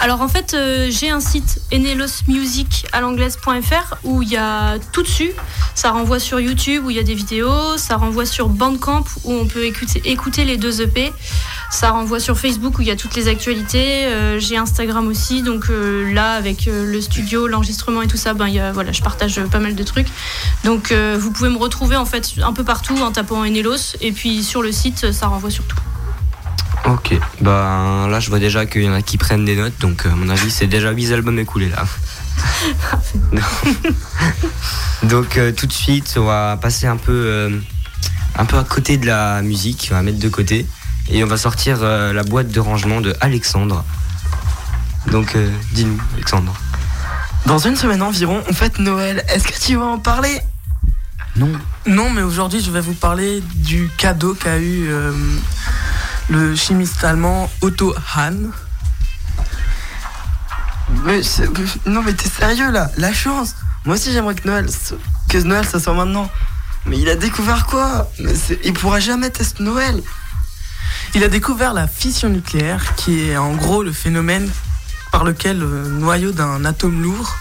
Alors 0.00 0.20
en 0.20 0.28
fait, 0.28 0.52
euh, 0.52 0.88
j'ai 0.90 1.08
un 1.08 1.20
site 1.20 1.62
enelosmusic 1.72 2.86
à 2.92 3.00
l'anglaise.fr 3.00 3.96
où 4.04 4.20
il 4.20 4.28
y 4.28 4.36
a 4.36 4.78
tout 4.92 5.02
dessus. 5.02 5.32
Ça 5.74 5.92
renvoie 5.92 6.18
sur 6.18 6.40
YouTube 6.40 6.84
où 6.84 6.90
il 6.90 6.96
y 6.96 7.00
a 7.00 7.02
des 7.02 7.14
vidéos, 7.14 7.78
ça 7.78 7.96
renvoie 7.96 8.26
sur 8.26 8.50
Bandcamp 8.50 9.04
où 9.24 9.32
on 9.32 9.46
peut 9.46 9.64
écouter, 9.64 10.44
les 10.44 10.58
deux 10.58 10.82
EP. 10.82 11.10
Ça 11.70 11.90
renvoie 11.90 12.20
sur 12.20 12.38
Facebook 12.38 12.78
où 12.78 12.82
il 12.82 12.88
y 12.88 12.90
a 12.90 12.96
toutes 12.96 13.16
les 13.16 13.28
actualités. 13.28 14.04
Euh, 14.04 14.38
J'ai 14.38 14.58
Instagram 14.58 15.08
aussi, 15.08 15.42
donc 15.42 15.70
là 15.70 16.32
avec 16.32 16.66
le 16.66 17.00
studio, 17.00 17.46
l'enregistrement 17.46 18.02
et 18.02 18.08
tout 18.08 18.18
ça, 18.18 18.34
ben, 18.34 18.48
y 18.48 18.60
a, 18.60 18.72
voilà, 18.72 18.92
je 18.92 19.00
partage 19.00 19.40
pas 19.44 19.58
mal 19.58 19.74
de 19.74 19.82
trucs. 19.84 20.08
Donc 20.64 20.92
vous 20.92 21.30
pouvez 21.30 21.48
me 21.48 21.56
retrouver 21.56 21.96
en 21.96 22.04
fait 22.04 22.34
un 22.42 22.52
peu 22.52 22.64
partout 22.64 22.98
en 22.98 23.10
tapant 23.10 23.42
Enelos 23.42 23.96
et 24.02 24.12
puis 24.12 24.44
sur 24.44 24.60
le 24.60 24.70
site, 24.70 25.12
ça 25.12 25.28
renvoie 25.28 25.50
sur 25.50 25.64
tout. 25.64 25.76
Ok, 26.86 27.14
bah 27.40 28.06
là 28.08 28.20
je 28.20 28.30
vois 28.30 28.38
déjà 28.38 28.64
qu'il 28.66 28.82
y 28.82 28.88
en 28.88 28.94
a 28.94 29.02
qui 29.02 29.18
prennent 29.18 29.44
des 29.44 29.56
notes, 29.56 29.78
donc 29.80 30.06
euh, 30.06 30.12
à 30.12 30.14
mon 30.14 30.28
avis 30.28 30.50
c'est 30.50 30.66
déjà 30.66 30.90
8 30.90 31.12
albums 31.12 31.38
écoulés 31.38 31.68
là. 31.68 31.84
Donc 35.02 35.36
euh, 35.36 35.52
tout 35.52 35.66
de 35.66 35.72
suite 35.72 36.14
on 36.16 36.24
va 36.24 36.58
passer 36.60 36.86
un 36.86 36.96
peu, 36.96 37.12
euh, 37.12 37.58
un 38.36 38.44
peu 38.44 38.56
à 38.58 38.64
côté 38.64 38.96
de 38.96 39.06
la 39.06 39.42
musique, 39.42 39.88
on 39.90 39.94
va 39.94 40.02
mettre 40.02 40.18
de 40.18 40.28
côté 40.28 40.66
et 41.10 41.24
on 41.24 41.26
va 41.26 41.36
sortir 41.36 41.78
euh, 41.82 42.12
la 42.12 42.22
boîte 42.22 42.48
de 42.48 42.60
rangement 42.60 43.00
de 43.00 43.14
Alexandre. 43.20 43.84
Donc 45.10 45.34
euh, 45.36 45.50
dis-nous 45.72 46.00
Alexandre. 46.14 46.54
Dans 47.46 47.58
une 47.58 47.76
semaine 47.76 48.02
environ, 48.02 48.42
on 48.48 48.52
fête 48.52 48.78
Noël. 48.78 49.24
Est-ce 49.28 49.48
que 49.48 49.58
tu 49.58 49.76
vas 49.76 49.86
en 49.86 49.98
parler? 49.98 50.40
Non. 51.36 51.50
Non, 51.86 52.10
mais 52.10 52.22
aujourd'hui, 52.22 52.60
je 52.60 52.70
vais 52.70 52.80
vous 52.80 52.94
parler 52.94 53.42
du 53.54 53.88
cadeau 53.96 54.34
qu'a 54.34 54.58
eu 54.58 54.88
euh, 54.88 55.12
le 56.30 56.54
chimiste 56.54 57.02
allemand 57.04 57.50
Otto 57.60 57.94
Hahn. 58.14 58.50
Mais 61.04 61.20
non 61.86 62.02
mais 62.02 62.12
t'es 62.12 62.28
sérieux 62.28 62.70
là? 62.70 62.90
La 62.96 63.12
chance 63.12 63.54
Moi 63.84 63.96
aussi 63.96 64.12
j'aimerais 64.12 64.34
que 64.34 64.46
Noël, 64.46 64.66
que 65.28 65.38
Noël 65.38 65.66
ça 65.66 65.80
soit 65.80 65.94
maintenant. 65.94 66.30
Mais 66.86 66.98
il 66.98 67.08
a 67.08 67.16
découvert 67.16 67.66
quoi? 67.66 68.10
Mais 68.20 68.32
Il 68.64 68.72
pourra 68.72 69.00
jamais 69.00 69.30
tester 69.30 69.62
Noël. 69.62 70.02
Il 71.14 71.24
a 71.24 71.28
découvert 71.28 71.74
la 71.74 71.86
fission 71.88 72.28
nucléaire, 72.28 72.94
qui 72.94 73.28
est 73.28 73.36
en 73.36 73.54
gros 73.54 73.82
le 73.82 73.92
phénomène 73.92 74.48
par 75.10 75.24
lequel 75.24 75.58
le 75.58 75.88
noyau 75.88 76.30
d'un 76.30 76.64
atome 76.64 77.02
lourd, 77.02 77.34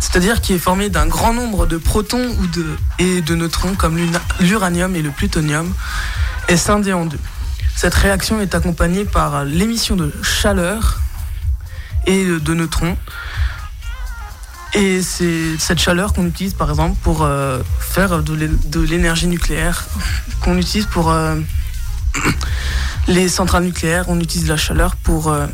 c'est-à-dire 0.00 0.42
qui 0.42 0.52
est 0.52 0.58
formé 0.58 0.90
d'un 0.90 1.06
grand 1.06 1.32
nombre 1.32 1.66
de 1.66 1.78
protons 1.78 2.36
et 2.98 3.22
de 3.22 3.34
neutrons 3.34 3.74
comme 3.74 3.98
l'uranium 4.40 4.94
et 4.94 5.02
le 5.02 5.10
plutonium, 5.10 5.72
est 6.48 6.58
scindé 6.58 6.92
en 6.92 7.06
deux. 7.06 7.18
Cette 7.76 7.94
réaction 7.94 8.40
est 8.40 8.54
accompagnée 8.54 9.04
par 9.04 9.44
l'émission 9.44 9.96
de 9.96 10.12
chaleur 10.22 11.00
et 12.06 12.24
de 12.24 12.54
neutrons. 12.54 12.96
Et 14.74 15.02
c'est 15.02 15.58
cette 15.58 15.80
chaleur 15.80 16.12
qu'on 16.12 16.26
utilise 16.26 16.54
par 16.54 16.70
exemple 16.70 16.96
pour 17.02 17.22
euh, 17.22 17.60
faire 17.80 18.22
de 18.22 18.34
l'é- 18.34 18.48
de 18.66 18.80
l'énergie 18.80 19.26
nucléaire, 19.26 19.84
qu'on 20.42 20.56
utilise 20.58 20.86
pour 20.86 21.10
euh, 21.10 21.36
les 23.08 23.28
centrales 23.28 23.64
nucléaires, 23.64 24.04
on 24.08 24.20
utilise 24.20 24.46
la 24.46 24.56
chaleur 24.56 24.94
pour 24.96 25.28
euh, 25.28 25.46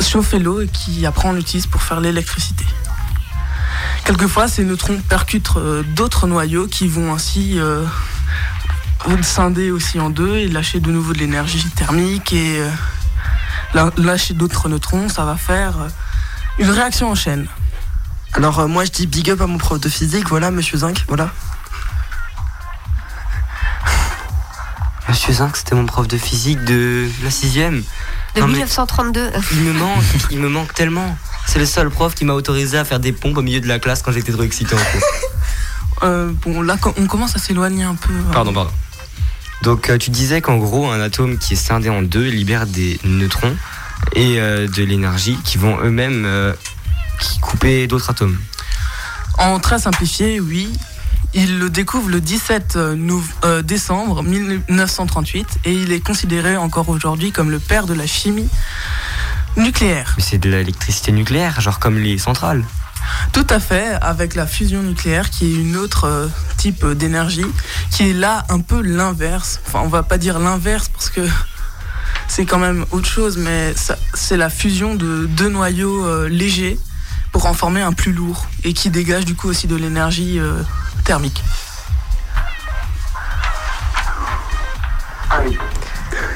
chauffer 0.00 0.38
l'eau 0.40 0.60
et 0.60 0.66
qui 0.68 1.06
après 1.06 1.28
on 1.28 1.32
l'utilise 1.32 1.66
pour 1.66 1.82
faire 1.82 2.00
l'électricité. 2.00 2.66
Quelquefois, 4.04 4.48
ces 4.48 4.64
neutrons 4.64 4.98
percutent 5.08 5.52
d'autres 5.94 6.26
noyaux 6.26 6.66
qui 6.66 6.88
vont 6.88 7.14
ainsi 7.14 7.56
euh, 9.08 9.22
scinder 9.22 9.70
aussi 9.70 10.00
en 10.00 10.10
deux 10.10 10.36
et 10.36 10.48
lâcher 10.48 10.80
de 10.80 10.90
nouveau 10.90 11.12
de 11.12 11.18
l'énergie 11.18 11.64
thermique 11.70 12.32
et 12.32 12.60
euh, 12.60 12.70
lâcher 13.96 14.34
d'autres 14.34 14.68
neutrons, 14.68 15.08
ça 15.08 15.24
va 15.24 15.36
faire 15.36 15.80
euh, 15.80 15.88
une 16.58 16.70
réaction 16.70 17.10
en 17.10 17.14
chaîne. 17.14 17.46
Alors 18.34 18.60
euh, 18.60 18.66
moi 18.66 18.84
je 18.84 18.90
dis 18.90 19.06
big 19.06 19.30
up 19.30 19.40
à 19.40 19.46
mon 19.46 19.58
prof 19.58 19.80
de 19.80 19.88
physique, 19.88 20.28
voilà 20.28 20.50
monsieur 20.50 20.78
Zinc, 20.78 21.04
voilà. 21.08 21.30
Monsieur 25.08 25.32
Zinc, 25.32 25.56
c'était 25.56 25.74
mon 25.74 25.86
prof 25.86 26.06
de 26.08 26.16
physique 26.16 26.64
de 26.64 27.08
la 27.22 27.30
sixième. 27.30 27.82
De 28.34 28.40
Non, 28.40 28.46
mais 28.46 28.54
1932. 28.54 29.32
il 29.52 29.60
me 29.60 29.72
manque, 29.72 30.02
il 30.30 30.38
me 30.38 30.48
manque 30.48 30.72
tellement. 30.74 31.16
C'est 31.46 31.58
le 31.58 31.66
seul 31.66 31.90
prof 31.90 32.14
qui 32.14 32.24
m'a 32.24 32.32
autorisé 32.32 32.78
à 32.78 32.84
faire 32.84 33.00
des 33.00 33.12
pompes 33.12 33.36
au 33.36 33.42
milieu 33.42 33.60
de 33.60 33.68
la 33.68 33.78
classe 33.78 34.00
quand 34.00 34.12
j'étais 34.12 34.32
trop 34.32 34.42
excité 34.42 34.74
en 34.74 34.78
cours. 34.78 35.02
Euh, 36.02 36.32
bon, 36.42 36.62
là, 36.62 36.76
on 36.96 37.06
commence 37.06 37.36
à 37.36 37.38
s'éloigner 37.38 37.84
un 37.84 37.94
peu. 37.94 38.12
Pardon, 38.32 38.52
pardon. 38.52 38.72
Donc 39.62 39.90
euh, 39.90 39.98
tu 39.98 40.10
disais 40.10 40.40
qu'en 40.40 40.56
gros 40.56 40.90
un 40.90 41.00
atome 41.00 41.38
qui 41.38 41.54
est 41.54 41.56
scindé 41.56 41.88
en 41.88 42.02
deux 42.02 42.28
libère 42.28 42.66
des 42.66 42.98
neutrons 43.04 43.56
et 44.14 44.40
euh, 44.40 44.66
de 44.68 44.82
l'énergie 44.82 45.38
qui 45.44 45.58
vont 45.58 45.78
eux-mêmes 45.82 46.24
euh, 46.26 46.52
couper 47.40 47.86
d'autres 47.86 48.10
atomes. 48.10 48.38
En 49.38 49.58
très 49.60 49.78
simplifié, 49.78 50.40
oui. 50.40 50.72
Il 51.34 51.58
le 51.58 51.70
découvre 51.70 52.10
le 52.10 52.20
17 52.20 52.76
nou- 52.76 53.24
euh, 53.44 53.62
décembre 53.62 54.22
1938 54.22 55.46
et 55.64 55.72
il 55.72 55.92
est 55.92 56.00
considéré 56.00 56.56
encore 56.58 56.90
aujourd'hui 56.90 57.32
comme 57.32 57.50
le 57.50 57.58
père 57.58 57.86
de 57.86 57.94
la 57.94 58.06
chimie 58.06 58.48
nucléaire. 59.56 60.12
Mais 60.18 60.22
c'est 60.22 60.36
de 60.38 60.50
l'électricité 60.50 61.10
nucléaire, 61.12 61.60
genre 61.62 61.78
comme 61.78 61.98
les 61.98 62.18
centrales. 62.18 62.64
Tout 63.32 63.46
à 63.48 63.60
fait, 63.60 63.96
avec 64.00 64.34
la 64.34 64.46
fusion 64.46 64.82
nucléaire 64.82 65.30
qui 65.30 65.46
est 65.46 65.54
une 65.56 65.76
autre 65.76 66.04
euh, 66.04 66.28
type 66.56 66.86
d'énergie, 66.86 67.46
qui 67.90 68.10
est 68.10 68.12
là 68.12 68.44
un 68.48 68.60
peu 68.60 68.82
l'inverse. 68.82 69.60
Enfin, 69.66 69.80
on 69.82 69.88
va 69.88 70.02
pas 70.02 70.18
dire 70.18 70.38
l'inverse 70.38 70.88
parce 70.88 71.10
que 71.10 71.20
c'est 72.28 72.44
quand 72.44 72.58
même 72.58 72.84
autre 72.90 73.08
chose, 73.08 73.38
mais 73.38 73.74
c'est 74.14 74.36
la 74.36 74.50
fusion 74.50 74.94
de 74.94 75.26
deux 75.26 75.48
noyaux 75.48 76.04
euh, 76.04 76.28
légers 76.28 76.78
pour 77.32 77.46
en 77.46 77.54
former 77.54 77.80
un 77.80 77.92
plus 77.92 78.12
lourd 78.12 78.46
et 78.64 78.74
qui 78.74 78.90
dégage 78.90 79.24
du 79.24 79.34
coup 79.34 79.48
aussi 79.48 79.66
de 79.66 79.76
l'énergie 79.76 80.38
euh, 80.38 80.62
thermique. 81.04 81.42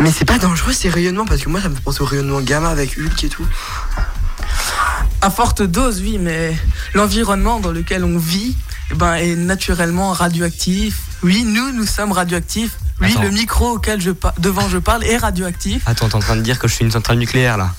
Mais 0.00 0.10
c'est 0.10 0.24
pas 0.24 0.38
dangereux 0.38 0.72
ces 0.72 0.88
rayonnements 0.88 1.26
parce 1.26 1.42
que 1.42 1.48
moi 1.48 1.60
ça 1.60 1.68
me 1.68 1.74
fait 1.74 1.82
penser 1.82 2.02
au 2.02 2.06
rayonnement 2.06 2.40
gamma 2.40 2.68
avec 2.70 2.98
Hulk 2.98 3.24
et 3.24 3.28
tout. 3.28 3.46
À 5.22 5.30
forte 5.30 5.62
dose, 5.62 6.00
oui, 6.00 6.18
mais 6.20 6.56
l'environnement 6.94 7.58
dans 7.60 7.72
lequel 7.72 8.04
on 8.04 8.18
vit 8.18 8.56
eh 8.90 8.94
ben, 8.94 9.14
est 9.14 9.34
naturellement 9.34 10.12
radioactif. 10.12 10.98
Oui, 11.22 11.44
nous, 11.44 11.72
nous 11.72 11.86
sommes 11.86 12.12
radioactifs. 12.12 12.76
Oui, 13.00 13.10
Attends. 13.10 13.22
le 13.22 13.30
micro 13.30 13.70
auquel 13.72 14.00
je 14.00 14.10
devant 14.38 14.68
je 14.68 14.78
parle 14.78 15.04
est 15.04 15.16
radioactif. 15.16 15.82
Attends, 15.86 16.08
t'es 16.08 16.14
en 16.14 16.20
train 16.20 16.36
de 16.36 16.42
dire 16.42 16.58
que 16.58 16.68
je 16.68 16.74
suis 16.74 16.84
une 16.84 16.90
centrale 16.90 17.18
nucléaire 17.18 17.58
là. 17.58 17.74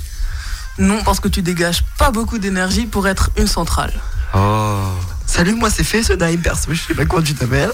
Non, 0.78 1.04
parce 1.04 1.20
que 1.20 1.28
tu 1.28 1.42
dégages 1.42 1.84
pas 1.98 2.12
beaucoup 2.12 2.38
d'énergie 2.38 2.86
pour 2.86 3.08
être 3.08 3.32
une 3.38 3.48
centrale. 3.48 3.94
Oh. 4.36 4.92
Salut, 5.26 5.56
moi 5.56 5.70
c'est 5.70 5.84
Fessenheim, 5.84 6.40
perso, 6.40 6.72
je 6.74 6.82
sais 6.82 6.94
pas 6.94 7.06
comment 7.06 7.24
tu 7.24 7.34
t'appelles. 7.34 7.72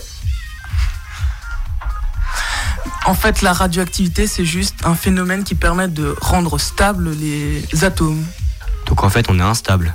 En 3.05 3.14
fait, 3.14 3.41
la 3.41 3.51
radioactivité, 3.51 4.28
c'est 4.28 4.45
juste 4.45 4.76
un 4.86 4.95
phénomène 4.95 5.43
qui 5.43 5.55
permet 5.55 5.89
de 5.89 6.16
rendre 6.22 6.57
stables 6.57 7.11
les 7.11 7.66
atomes. 7.84 8.24
Donc 8.86 9.03
en 9.03 9.09
fait 9.09 9.25
on 9.29 9.39
est 9.39 9.43
instable. 9.43 9.93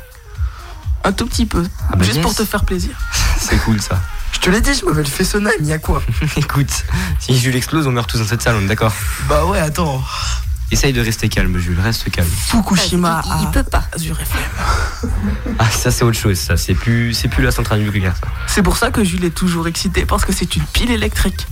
Un 1.05 1.13
tout 1.13 1.27
petit 1.27 1.47
peu. 1.47 1.65
Ah 1.91 1.97
bah 1.97 2.05
juste 2.05 2.17
yes. 2.17 2.23
pour 2.23 2.35
te 2.35 2.45
faire 2.45 2.65
plaisir. 2.65 2.91
C'est 3.39 3.59
cool 3.59 3.81
ça. 3.81 4.01
Je 4.33 4.41
te 4.41 4.51
l'ai 4.51 4.61
dit, 4.61 4.75
je 4.75 4.85
m'appelle 4.85 5.07
Fessenheim, 5.07 5.51
y'a 5.63 5.79
quoi 5.79 6.03
Écoute, 6.37 6.85
si 7.19 7.37
Jules 7.39 7.57
explose, 7.57 7.87
on 7.87 7.93
meurt 7.93 8.09
tous 8.09 8.19
dans 8.19 8.27
cette 8.27 8.43
salle, 8.43 8.57
on 8.57 8.63
est 8.63 8.67
d'accord 8.67 8.93
Bah 9.29 9.45
ouais, 9.47 9.59
attends. 9.59 10.03
Essaye 10.71 10.93
de 10.93 11.01
rester 11.01 11.29
calme, 11.29 11.59
Jules, 11.59 11.81
reste 11.81 12.11
calme. 12.11 12.29
Fukushima. 12.29 13.23
Il, 13.25 13.43
il 13.45 13.51
peut 13.51 13.63
pas. 13.63 13.85
Azure 13.95 14.21
FM. 14.21 15.11
Ah, 15.61 15.69
ça 15.71 15.91
c'est 15.91 16.05
autre 16.05 16.19
chose, 16.19 16.39
ça. 16.39 16.57
C'est 16.57 16.75
plus, 16.75 17.15
c'est 17.15 17.27
plus 17.29 17.43
la 17.43 17.51
centrale 17.51 17.81
nucléaire, 17.81 18.15
ça. 18.21 18.29
C'est 18.47 18.63
pour 18.63 18.77
ça 18.77 18.91
que 18.91 19.03
Jules 19.03 19.25
est 19.25 19.35
toujours 19.35 19.67
excité, 19.67 20.05
parce 20.05 20.25
que 20.25 20.33
c'est 20.33 20.55
une 20.57 20.65
pile 20.65 20.91
électrique. 20.91 21.47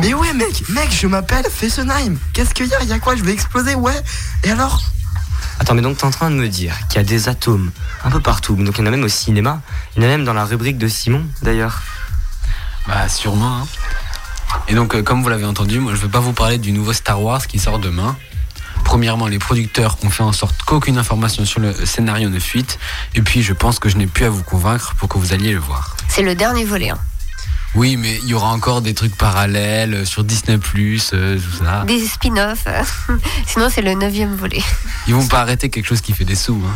Mais 0.00 0.14
ouais, 0.14 0.32
mec, 0.32 0.68
mec, 0.70 0.88
je 0.90 1.06
m'appelle 1.06 1.44
Fessenheim. 1.48 2.18
Qu'est-ce 2.32 2.54
qu'il 2.54 2.66
y 2.66 2.74
a? 2.74 2.82
Y'a 2.82 2.98
quoi? 2.98 3.14
Je 3.14 3.22
vais 3.22 3.32
exploser, 3.32 3.76
ouais. 3.76 3.94
Et 4.42 4.50
alors? 4.50 4.82
Attends, 5.58 5.74
mais 5.74 5.82
donc 5.82 5.96
t'es 5.98 6.04
en 6.04 6.10
train 6.10 6.30
de 6.30 6.36
me 6.36 6.48
dire 6.48 6.74
qu'il 6.88 6.96
y 6.98 7.00
a 7.00 7.04
des 7.04 7.28
atomes 7.28 7.70
un 8.04 8.10
peu 8.10 8.20
partout. 8.20 8.54
Donc 8.56 8.74
il 8.76 8.80
y 8.80 8.82
en 8.84 8.86
a 8.86 8.90
même 8.90 9.04
au 9.04 9.08
cinéma. 9.08 9.60
Il 9.96 10.02
y 10.02 10.06
en 10.06 10.08
a 10.08 10.12
même 10.12 10.24
dans 10.24 10.34
la 10.34 10.44
rubrique 10.44 10.78
de 10.78 10.86
Simon, 10.88 11.24
d'ailleurs. 11.42 11.82
Bah 12.86 13.08
sûrement. 13.08 13.62
hein. 13.62 13.66
Et 14.68 14.74
donc 14.74 14.94
euh, 14.94 15.02
comme 15.02 15.22
vous 15.22 15.28
l'avez 15.28 15.44
entendu, 15.44 15.78
moi 15.80 15.92
je 15.94 16.00
vais 16.00 16.08
pas 16.08 16.20
vous 16.20 16.32
parler 16.32 16.58
du 16.58 16.72
nouveau 16.72 16.92
Star 16.92 17.20
Wars 17.22 17.46
qui 17.46 17.58
sort 17.58 17.78
demain. 17.78 18.16
Premièrement, 18.84 19.26
les 19.26 19.38
producteurs 19.40 19.96
ont 20.04 20.10
fait 20.10 20.22
en 20.22 20.32
sorte 20.32 20.54
qu'aucune 20.64 20.98
information 20.98 21.44
sur 21.44 21.58
le 21.60 21.72
scénario 21.86 22.28
ne 22.28 22.38
fuite. 22.38 22.78
Et 23.14 23.22
puis 23.22 23.42
je 23.42 23.52
pense 23.52 23.78
que 23.80 23.88
je 23.88 23.96
n'ai 23.96 24.06
plus 24.06 24.24
à 24.24 24.30
vous 24.30 24.44
convaincre 24.44 24.94
pour 24.96 25.08
que 25.08 25.18
vous 25.18 25.32
alliez 25.32 25.52
le 25.52 25.58
voir. 25.58 25.96
C'est 26.08 26.22
le 26.22 26.34
dernier 26.36 26.64
volet. 26.64 26.90
hein. 26.90 26.98
Oui, 27.76 27.98
mais 27.98 28.18
il 28.22 28.28
y 28.28 28.34
aura 28.34 28.48
encore 28.48 28.80
des 28.80 28.94
trucs 28.94 29.14
parallèles 29.16 29.94
euh, 29.94 30.04
sur 30.06 30.24
Disney+, 30.24 30.56
euh, 30.56 31.38
tout 31.38 31.64
ça. 31.64 31.84
Des 31.84 32.06
spin-offs. 32.06 32.66
Sinon, 33.46 33.68
c'est 33.70 33.82
le 33.82 33.92
neuvième 33.92 34.34
volet. 34.34 34.62
Ils 35.06 35.14
vont 35.14 35.26
pas 35.26 35.40
arrêter 35.40 35.68
quelque 35.68 35.84
chose 35.84 36.00
qui 36.00 36.14
fait 36.14 36.24
des 36.24 36.36
sous. 36.36 36.62
Hein. 36.66 36.74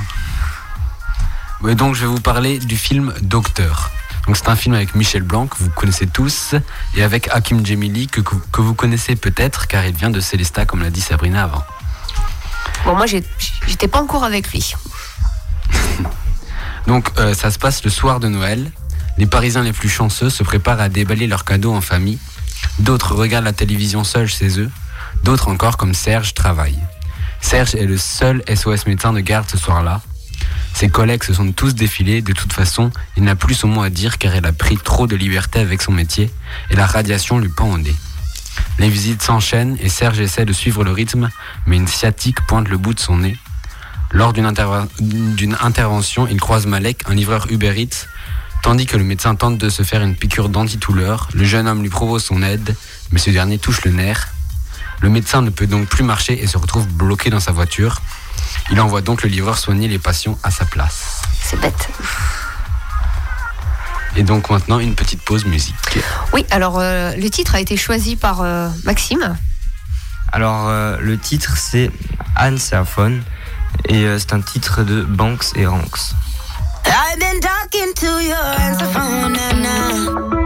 Ouais, 1.62 1.74
donc 1.74 1.94
je 1.94 2.03
vais 2.03 2.07
vous 2.07 2.20
parler 2.20 2.59
du 2.59 2.76
film 2.76 3.14
Docteur. 3.22 3.90
Donc 4.26 4.36
c'est 4.36 4.48
un 4.51 4.57
film 4.57 4.74
avec 4.74 4.94
Michel 4.94 5.22
Blanc 5.22 5.46
que 5.46 5.57
vous 5.59 5.70
connaissez 5.70 6.07
tous 6.07 6.55
et 6.94 7.03
avec 7.03 7.28
Hakim 7.32 7.64
Djemili 7.64 8.07
que, 8.07 8.20
vous 8.59 8.74
connaissez 8.74 9.16
peut-être 9.16 9.66
car 9.66 9.86
il 9.86 9.94
vient 9.94 10.11
de 10.11 10.20
Célesta 10.20 10.66
comme 10.66 10.82
l'a 10.82 10.90
dit 10.90 11.01
Sabrina 11.01 11.44
avant. 11.44 11.64
Bon, 12.84 12.94
moi, 12.94 13.07
j'étais 13.07 13.88
pas 13.88 14.01
en 14.01 14.07
cours 14.07 14.24
avec 14.24 14.53
lui. 14.53 14.74
Donc 16.86 17.11
euh, 17.18 17.32
ça 17.32 17.51
se 17.51 17.59
passe 17.59 17.82
le 17.84 17.90
soir 17.90 18.20
de 18.20 18.28
Noël. 18.28 18.70
Les 19.20 19.26
Parisiens 19.26 19.62
les 19.62 19.74
plus 19.74 19.90
chanceux 19.90 20.30
se 20.30 20.42
préparent 20.42 20.80
à 20.80 20.88
déballer 20.88 21.26
leurs 21.26 21.44
cadeaux 21.44 21.74
en 21.74 21.82
famille. 21.82 22.18
D'autres 22.78 23.14
regardent 23.14 23.44
la 23.44 23.52
télévision 23.52 24.02
seuls 24.02 24.28
chez 24.28 24.58
eux. 24.58 24.70
D'autres 25.24 25.48
encore, 25.48 25.76
comme 25.76 25.92
Serge, 25.92 26.32
travaillent. 26.32 26.80
Serge 27.42 27.74
est 27.74 27.84
le 27.84 27.98
seul 27.98 28.42
SOS 28.48 28.86
médecin 28.86 29.12
de 29.12 29.20
garde 29.20 29.46
ce 29.46 29.58
soir-là. 29.58 30.00
Ses 30.72 30.88
collègues 30.88 31.22
se 31.22 31.34
sont 31.34 31.52
tous 31.52 31.74
défilés. 31.74 32.22
De 32.22 32.32
toute 32.32 32.54
façon, 32.54 32.90
il 33.18 33.24
n'a 33.24 33.36
plus 33.36 33.52
son 33.52 33.68
mot 33.68 33.82
à 33.82 33.90
dire 33.90 34.16
car 34.16 34.34
il 34.34 34.46
a 34.46 34.52
pris 34.52 34.78
trop 34.78 35.06
de 35.06 35.16
liberté 35.16 35.60
avec 35.60 35.82
son 35.82 35.92
métier 35.92 36.30
et 36.70 36.76
la 36.76 36.86
radiation 36.86 37.38
lui 37.38 37.50
pend 37.50 37.70
au 37.70 37.76
nez. 37.76 37.96
Les 38.78 38.88
visites 38.88 39.20
s'enchaînent 39.20 39.76
et 39.82 39.90
Serge 39.90 40.20
essaie 40.20 40.46
de 40.46 40.54
suivre 40.54 40.82
le 40.82 40.92
rythme, 40.92 41.28
mais 41.66 41.76
une 41.76 41.88
sciatique 41.88 42.40
pointe 42.46 42.68
le 42.68 42.78
bout 42.78 42.94
de 42.94 43.00
son 43.00 43.18
nez. 43.18 43.36
Lors 44.12 44.32
d'une 44.32 44.46
intervention, 45.60 46.26
il 46.26 46.40
croise 46.40 46.64
Malek, 46.64 47.02
un 47.06 47.14
livreur 47.14 47.46
Uber 47.50 47.74
Eats. 47.76 48.06
Tandis 48.62 48.86
que 48.86 48.96
le 48.96 49.04
médecin 49.04 49.34
tente 49.34 49.58
de 49.58 49.68
se 49.68 49.82
faire 49.82 50.02
une 50.02 50.14
piqûre 50.14 50.48
d'antidouleur, 50.48 51.28
le 51.34 51.44
jeune 51.44 51.66
homme 51.66 51.82
lui 51.82 51.88
propose 51.88 52.24
son 52.24 52.42
aide, 52.42 52.76
mais 53.11 53.18
ce 53.18 53.30
dernier 53.30 53.58
touche 53.58 53.84
le 53.84 53.90
nerf. 53.90 54.28
Le 55.00 55.08
médecin 55.08 55.42
ne 55.42 55.50
peut 55.50 55.66
donc 55.66 55.86
plus 55.86 56.04
marcher 56.04 56.42
et 56.42 56.46
se 56.46 56.58
retrouve 56.58 56.86
bloqué 56.86 57.30
dans 57.30 57.40
sa 57.40 57.52
voiture. 57.52 58.00
Il 58.70 58.80
envoie 58.80 59.00
donc 59.00 59.22
le 59.22 59.28
livreur 59.28 59.58
soigner 59.58 59.88
les 59.88 59.98
patients 59.98 60.38
à 60.42 60.50
sa 60.50 60.64
place. 60.64 61.22
C'est 61.42 61.58
bête. 61.58 61.88
Et 64.16 64.22
donc 64.22 64.50
maintenant, 64.50 64.78
une 64.78 64.94
petite 64.94 65.22
pause 65.22 65.46
musique. 65.46 65.74
Oui, 66.32 66.44
alors 66.50 66.78
euh, 66.78 67.14
le 67.16 67.30
titre 67.30 67.54
a 67.54 67.61
été 67.61 67.76
choisi 67.76 68.16
par 68.16 68.42
euh, 68.42 68.68
Maxime. 68.84 69.36
Alors, 70.32 70.68
euh, 70.68 70.96
le 71.00 71.18
titre, 71.18 71.56
c'est 71.56 71.90
Anne 72.36 72.58
Phone 72.58 73.22
et 73.88 74.04
euh, 74.04 74.18
c'est 74.18 74.32
un 74.32 74.40
titre 74.40 74.84
de 74.84 75.02
Banks 75.02 75.56
et 75.56 75.66
Ranks. 75.66 76.14
Talking 77.72 77.94
to 77.94 78.06
your 78.24 78.34
answer 78.34 78.86
phone 78.86 79.32
now, 79.32 79.62
now. 79.62 80.39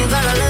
You 0.00 0.08
gonna 0.08 0.34
let 0.38 0.49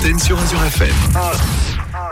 Co, 0.00 0.06
libre 0.06 0.18
antenne 0.18 0.18
sur 0.18 0.38
Azure 0.38 0.64
FM. 0.64 0.94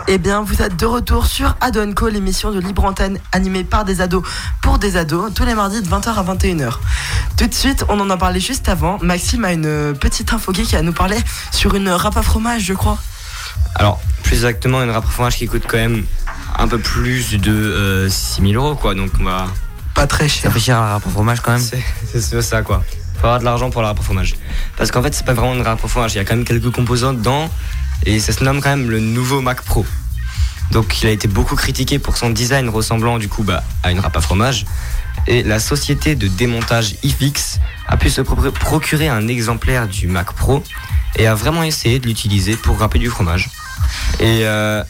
Eh 0.09 0.19
bien, 0.19 0.43
vous 0.43 0.63
êtes 0.63 0.77
de 0.77 0.87
retour 0.87 1.27
sur 1.27 1.57
Ado 1.61 1.83
Co, 1.95 2.09
l'émission 2.09 2.51
de 2.51 2.61
Libre 2.61 2.85
Antenne 2.85 3.19
animée 3.33 3.65
par 3.65 3.85
des 3.85 4.01
ados 4.01 4.23
pour 4.63 4.79
des 4.79 4.97
ados, 4.97 5.33
tous 5.35 5.45
les 5.45 5.55
mardis 5.55 5.83
de 5.83 5.89
20h 5.89 6.09
à 6.09 6.23
21h. 6.23 6.79
Tout 7.37 7.47
de 7.47 7.55
suite, 7.55 7.85
on 7.89 8.01
en 8.01 8.09
a 8.11 8.17
parlé 8.17 8.41
juste 8.41 8.69
avant. 8.69 8.99
Maxime 9.03 9.45
a 9.45 9.53
une 9.53 9.95
petite 9.99 10.33
info 10.33 10.53
geek 10.53 10.75
à 10.75 10.83
nous 10.83 10.93
parler 10.93 11.19
sur 11.53 11.75
une 11.75 11.89
à 11.89 11.99
fromage, 12.23 12.63
je 12.63 12.75
crois. 12.75 12.99
Alors, 13.75 14.01
plus 14.23 14.37
exactement, 14.37 14.83
une 14.83 14.91
à 14.91 15.01
fromage 15.03 15.37
qui 15.37 15.47
coûte 15.47 15.65
quand 15.67 15.79
même 15.79 16.05
un 16.59 16.69
peu 16.69 16.79
plus 16.79 17.35
de 17.39 17.53
euh, 17.53 18.09
6000 18.09 18.57
euros, 18.57 18.75
quoi. 18.75 18.95
Donc, 18.95 19.11
on 19.21 19.25
va. 19.25 19.47
Pas 19.95 20.07
très 20.07 20.29
cher. 20.29 20.45
Ça 20.45 20.51
fait 20.51 20.61
cher 20.61 20.81
la 20.81 20.87
râpe 20.95 21.07
au 21.07 21.11
fromage 21.11 21.41
quand 21.41 21.53
même. 21.53 21.61
C'est 21.61 22.21
c'est 22.21 22.43
ça, 22.43 22.63
quoi. 22.63 22.83
Faut 23.19 23.27
avoir 23.27 23.39
de 23.41 23.45
l'argent 23.45 23.71
pour 23.71 23.83
la 23.83 23.89
râpe 23.89 24.01
au 24.01 24.03
fromage. 24.03 24.35
Parce 24.77 24.91
qu'en 24.91 25.03
fait, 25.03 25.15
c'est 25.15 25.25
pas 25.25 25.33
vraiment 25.35 25.55
une 25.55 25.63
râpe 25.63 25.83
au 25.85 25.89
fromage. 25.89 26.15
Il 26.15 26.19
y 26.19 26.21
a 26.21 26.25
quand 26.25 26.37
même 26.37 26.45
quelques 26.45 26.71
composants 26.71 27.13
dedans. 27.13 27.51
Et 28.05 28.21
ça 28.21 28.33
se 28.33 28.45
nomme 28.45 28.61
quand 28.61 28.69
même 28.71 28.91
le 28.91 29.01
nouveau 29.01 29.41
Mac 29.41 29.63
Pro. 29.63 29.87
Donc, 30.71 31.03
il 31.03 31.07
a 31.07 31.11
été 31.11 31.29
beaucoup 31.29 31.57
critiqué 31.57 31.99
pour 31.99 32.17
son 32.17 32.31
design 32.31 32.69
ressemblant, 32.69 33.19
du 33.19 33.29
coup, 33.29 33.43
bah, 33.43 33.63
à 33.83 33.91
une 33.91 34.01
râpe 34.01 34.17
à 34.17 34.21
fromage. 34.21 34.67
Et 35.27 35.43
la 35.43 35.59
société 35.61 36.15
de 36.15 36.29
démontage 36.29 36.97
iFix 37.03 37.59
a 37.89 37.97
pu 37.97 38.11
se 38.11 38.21
pro- 38.21 38.51
procurer 38.53 39.09
un 39.09 39.29
exemplaire 39.29 39.89
du 39.89 40.07
Mac 40.09 40.33
Pro 40.33 40.63
et 41.17 41.27
a 41.27 41.35
vraiment 41.35 41.63
essayé 41.63 41.99
de 41.99 42.07
l'utiliser 42.07 42.57
pour 42.57 42.79
râper 42.79 42.99
du 42.99 43.09
fromage. 43.09 43.49
Et 44.21 44.41
euh, 44.43 44.83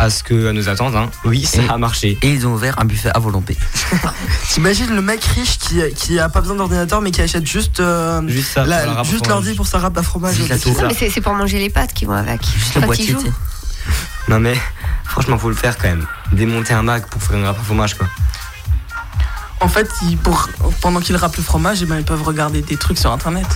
à 0.00 0.08
ce 0.10 0.22
que 0.22 0.48
à 0.48 0.52
nos 0.52 0.68
attentes, 0.68 0.94
hein, 0.96 1.10
oui, 1.24 1.44
ça 1.44 1.62
Et- 1.62 1.68
a 1.68 1.76
marché. 1.76 2.18
Et 2.22 2.30
ils 2.32 2.46
ont 2.46 2.54
ouvert 2.54 2.78
un 2.78 2.84
buffet 2.86 3.10
à 3.14 3.18
volonté. 3.18 3.56
T'imagines 4.50 4.94
le 4.94 5.02
mec 5.02 5.22
riche 5.22 5.58
qui, 5.58 5.80
qui 5.94 6.18
a 6.18 6.28
pas 6.30 6.40
besoin 6.40 6.56
d'ordinateur 6.56 7.00
mais 7.02 7.10
qui 7.10 7.20
achète 7.20 7.46
juste, 7.46 7.80
euh, 7.80 8.22
Juste 8.26 8.52
ça, 8.54 8.64
la- 8.64 8.78
pour 8.78 8.86
la 8.86 8.92
râpe 8.94 9.06
à 9.06 9.10
juste 9.10 9.26
l'ordi 9.26 9.54
pour 9.54 9.66
sa 9.66 9.78
râpe 9.78 9.98
à 9.98 10.02
fromage. 10.02 10.36
C'est 10.36 11.10
c'est 11.10 11.20
pour 11.20 11.34
manger 11.34 11.58
les 11.58 11.70
pâtes 11.70 11.92
qui 11.92 12.06
vont 12.06 12.14
avec. 12.14 12.40
Juste 12.46 12.74
le 12.76 12.80
boîtier. 12.82 13.16
Non 14.28 14.40
mais 14.40 14.56
franchement, 15.04 15.36
faut 15.38 15.48
le 15.50 15.54
faire 15.54 15.76
quand 15.76 15.88
même. 15.88 16.06
Démonter 16.32 16.72
un 16.74 16.82
Mac 16.82 17.06
pour 17.06 17.22
faire 17.22 17.36
une 17.36 17.44
râpe 17.44 17.58
à 17.60 17.62
fromage 17.62 17.94
quoi. 17.94 18.06
En 19.60 19.68
fait, 19.68 19.88
ils- 20.08 20.16
pour, 20.16 20.48
pendant 20.80 21.00
qu'ils 21.00 21.16
râpent 21.16 21.36
le 21.36 21.42
fromage, 21.42 21.82
eh 21.82 21.84
ben, 21.84 21.98
ils 21.98 22.04
peuvent 22.04 22.22
regarder 22.22 22.62
des 22.62 22.76
trucs 22.78 22.96
sur 22.98 23.12
internet. 23.12 23.46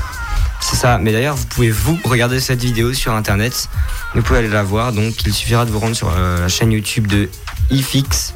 C'est 0.64 0.76
ça. 0.76 0.96
Mais 0.96 1.12
d'ailleurs, 1.12 1.36
vous 1.36 1.44
pouvez 1.44 1.70
vous 1.70 1.98
regarder 2.04 2.40
cette 2.40 2.62
vidéo 2.62 2.94
sur 2.94 3.12
internet. 3.12 3.68
Vous 4.14 4.22
pouvez 4.22 4.38
aller 4.38 4.48
la 4.48 4.62
voir. 4.62 4.94
Donc, 4.94 5.12
il 5.26 5.34
suffira 5.34 5.66
de 5.66 5.70
vous 5.70 5.78
rendre 5.78 5.94
sur 5.94 6.10
euh, 6.10 6.40
la 6.40 6.48
chaîne 6.48 6.72
YouTube 6.72 7.06
de 7.06 7.28
iFix. 7.70 8.32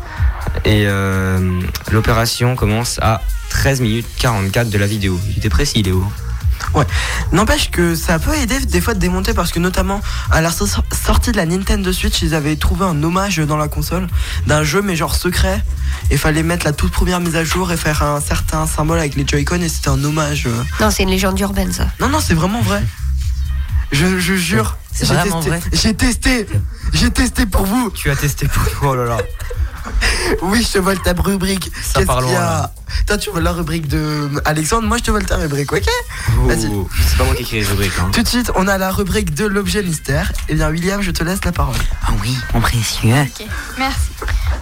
Et 0.66 0.84
euh, 0.86 1.58
l'opération 1.90 2.54
commence 2.54 2.98
à 3.00 3.22
13 3.48 3.80
minutes 3.80 4.06
44 4.18 4.68
de 4.68 4.76
la 4.76 4.86
vidéo. 4.86 5.18
Il 5.30 5.38
était 5.38 5.48
précis, 5.48 5.82
Léo. 5.82 6.04
Ouais. 6.74 6.84
N'empêche 7.32 7.70
que 7.70 7.94
ça 7.94 8.18
peut 8.18 8.34
aider 8.34 8.58
des 8.60 8.80
fois 8.80 8.94
de 8.94 8.98
démonter 8.98 9.32
parce 9.34 9.52
que 9.52 9.58
notamment 9.58 10.00
à 10.30 10.40
la 10.40 10.50
so- 10.50 10.66
sortie 10.66 11.32
de 11.32 11.36
la 11.36 11.46
Nintendo 11.46 11.92
Switch, 11.92 12.22
ils 12.22 12.34
avaient 12.34 12.56
trouvé 12.56 12.84
un 12.84 13.02
hommage 13.02 13.38
dans 13.38 13.56
la 13.56 13.68
console 13.68 14.06
d'un 14.46 14.62
jeu 14.64 14.82
mais 14.82 14.96
genre 14.96 15.14
secret. 15.14 15.62
Et 16.10 16.16
fallait 16.16 16.42
mettre 16.42 16.64
la 16.66 16.72
toute 16.72 16.92
première 16.92 17.20
mise 17.20 17.36
à 17.36 17.44
jour 17.44 17.70
et 17.72 17.76
faire 17.76 18.02
un 18.02 18.20
certain 18.20 18.66
symbole 18.66 18.98
avec 18.98 19.14
les 19.14 19.26
Joy-Con 19.26 19.60
et 19.62 19.68
c'était 19.68 19.88
un 19.88 20.02
hommage. 20.04 20.46
euh. 20.46 20.62
Non, 20.80 20.90
c'est 20.90 21.02
une 21.04 21.10
légende 21.10 21.38
urbaine, 21.40 21.72
ça. 21.72 21.86
Non, 22.00 22.08
non, 22.08 22.20
c'est 22.20 22.34
vraiment 22.34 22.60
vrai. 22.62 22.82
Je, 23.92 24.18
je 24.18 24.34
jure. 24.34 24.76
C'est 24.92 25.06
J'ai 25.06 25.14
vraiment 25.14 25.40
testé- 25.40 25.48
vrai 25.48 25.60
J'ai 25.72 25.94
testé. 25.94 26.46
J'ai 26.92 27.10
testé 27.10 27.46
pour 27.46 27.64
vous. 27.64 27.90
Tu 27.90 28.10
as 28.10 28.16
testé 28.16 28.46
pour 28.48 28.62
Oh 28.90 28.94
là 28.94 29.04
là. 29.04 29.18
Oui, 30.42 30.62
je 30.62 30.72
te 30.72 30.78
vole 30.78 31.00
ta 31.00 31.12
rubrique. 31.12 31.70
Ça 31.82 32.00
Qu'est-ce 32.00 32.18
qu'il 32.18 32.28
y 32.28 32.32
loin, 32.32 32.40
a. 32.40 32.70
Toi, 33.06 33.18
tu 33.18 33.30
voles 33.30 33.42
la 33.42 33.52
rubrique 33.52 33.88
de 33.88 34.30
Alexandre. 34.44 34.86
Moi, 34.86 34.98
je 34.98 35.04
te 35.04 35.10
vole 35.10 35.24
ta 35.24 35.36
rubrique, 35.36 35.72
ok 35.72 35.86
Vas-y. 36.44 36.70
C'est 37.06 37.16
pas 37.18 37.24
moi 37.24 37.34
qui 37.34 37.42
écris 37.42 37.60
les 37.60 37.66
rubriques. 37.66 37.92
Hein. 38.00 38.10
Tout 38.12 38.22
de 38.22 38.28
suite, 38.28 38.50
on 38.54 38.68
a 38.68 38.78
la 38.78 38.90
rubrique 38.90 39.34
de 39.34 39.46
l'objet 39.46 39.82
mystère. 39.82 40.32
Eh 40.48 40.54
bien, 40.54 40.68
William, 40.70 41.00
je 41.02 41.10
te 41.10 41.22
laisse 41.24 41.44
la 41.44 41.52
parole. 41.52 41.76
Ah 42.02 42.12
oui, 42.22 42.36
mon 42.54 42.60
précieux. 42.60 43.10
Ok, 43.14 43.46
merci. 43.78 43.98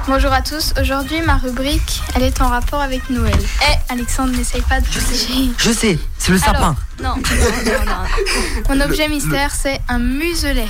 Bonjour 0.06 0.32
à 0.32 0.42
tous. 0.42 0.72
Aujourd'hui, 0.80 1.20
ma 1.22 1.36
rubrique, 1.36 2.02
elle 2.14 2.22
est 2.22 2.40
en 2.40 2.48
rapport 2.48 2.80
avec 2.80 3.10
Noël. 3.10 3.38
Eh, 3.62 3.92
Alexandre, 3.92 4.36
n'essaye 4.36 4.62
pas 4.62 4.80
de 4.80 4.86
bouger. 4.86 5.50
Je 5.58 5.72
sais, 5.72 5.98
c'est 6.18 6.30
le 6.32 6.40
Alors, 6.44 6.54
sapin. 6.54 6.76
Non, 7.02 7.16
non, 7.16 7.22
non, 7.64 7.84
non. 7.86 8.74
Mon 8.76 8.80
objet 8.84 9.08
mystère, 9.08 9.50
c'est 9.52 9.80
un 9.88 9.98
muselet. 9.98 10.68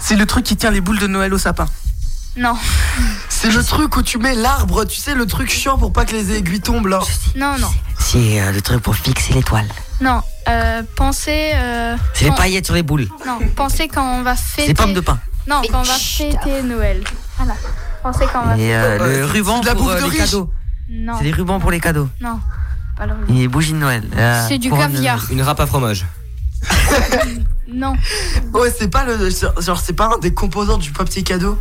C'est 0.00 0.16
le 0.16 0.24
truc 0.26 0.44
qui 0.44 0.56
tient 0.56 0.70
les 0.70 0.80
boules 0.80 0.98
de 0.98 1.06
Noël 1.06 1.32
au 1.34 1.38
sapin. 1.38 1.66
Non, 2.36 2.56
C'est 3.44 3.50
le 3.50 3.62
truc 3.62 3.94
où 3.96 4.02
tu 4.02 4.16
mets 4.18 4.34
l'arbre, 4.34 4.84
tu 4.86 4.98
sais, 4.98 5.14
le 5.14 5.26
truc 5.26 5.50
chiant 5.50 5.76
pour 5.76 5.92
pas 5.92 6.04
que 6.06 6.12
les 6.12 6.32
aiguilles 6.34 6.60
tombent 6.60 6.86
là. 6.86 7.00
non, 7.36 7.58
non, 7.58 7.68
C'est 7.98 8.40
euh, 8.40 8.52
le 8.52 8.62
truc 8.62 8.80
pour 8.82 8.94
fixer 8.96 9.34
l'étoile. 9.34 9.66
non. 10.00 10.22
Euh, 10.48 10.82
pensez. 10.96 11.52
euh, 11.54 11.96
C'est 12.14 12.24
les 12.24 12.30
quand- 12.30 12.36
paillettes 12.36 12.66
sur 12.66 12.74
les 12.74 12.82
boules. 12.82 13.06
Non, 13.26 13.38
pensez 13.56 13.88
quand 13.88 14.18
on 14.18 14.22
va 14.22 14.34
fêter. 14.36 14.68
Les 14.68 14.74
pommes 14.74 14.92
de 14.94 15.00
pain. 15.00 15.18
Non, 15.46 15.60
quand 15.70 15.80
on 15.80 15.82
va 15.82 15.94
fêter 15.94 16.62
Noël. 16.62 17.02
Voilà. 17.38 17.54
Pensez 18.02 18.26
quand 18.32 18.42
on 18.44 18.48
va 18.48 18.58
Et 18.58 18.74
euh, 18.74 18.98
le 18.98 19.14
c'est 19.14 19.22
ruban 19.32 19.60
de 19.60 19.66
la 19.66 19.74
pour 19.74 19.84
bouffe 19.84 19.94
euh, 19.94 19.98
de 20.00 20.04
les 20.04 20.10
riche. 20.10 20.18
cadeaux. 20.30 20.50
Non, 20.90 21.14
C'est 21.18 21.24
les 21.24 21.32
rubans 21.32 21.60
pour 21.60 21.70
les 21.70 21.80
cadeaux. 21.80 22.08
non, 22.20 22.38
pas 22.96 23.06
le 23.06 23.12
ruban. 23.14 23.26
Et 23.34 23.38
les 23.38 23.48
bougies 23.48 23.72
de 23.72 23.78
Noël. 23.78 24.04
euh, 24.16 24.44
C'est 24.48 24.58
du 24.58 24.68
couronne 24.70 24.88
de 24.90 24.96
caviar. 24.96 25.16
Noël. 25.16 25.32
Une 25.32 25.42
râpe 25.42 25.60
à 25.60 25.66
fromage. 25.66 26.04
Non, 27.66 27.94
Ouais, 28.52 28.70
c'est 28.78 28.88
pas 28.88 29.04
le. 29.04 29.30
Genre, 29.30 29.80
c'est 29.80 29.94
pas 29.94 30.10
un 30.14 30.18
des 30.18 30.32
composants 30.34 30.76
du 30.78 30.92
papier 30.92 31.22
cadeau 31.22 31.58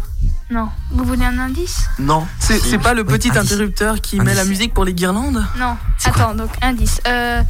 non. 0.50 0.70
Vous 0.92 1.04
voulez 1.06 1.26
un 1.26 1.40
indice 1.40 1.90
Non. 2.00 2.28
C'est 2.40 2.60
c'est 2.60 2.78
pas 2.78 2.94
le 2.94 3.04
petit 3.04 3.30
indice. 3.30 3.52
interrupteur 3.54 4.02
qui 4.02 4.18
met 4.18 4.24
Indice. 4.32 4.36
la 4.38 4.46
musique 4.46 4.74
pour 4.74 4.86
les 4.86 4.94
guirlandes 4.94 5.44
Non. 5.58 5.78
C'est 5.98 6.12
quoi 6.12 6.26
Attends, 6.26 6.36
donc 6.36 6.52
indice. 6.62 7.02
Euh, 7.08 7.42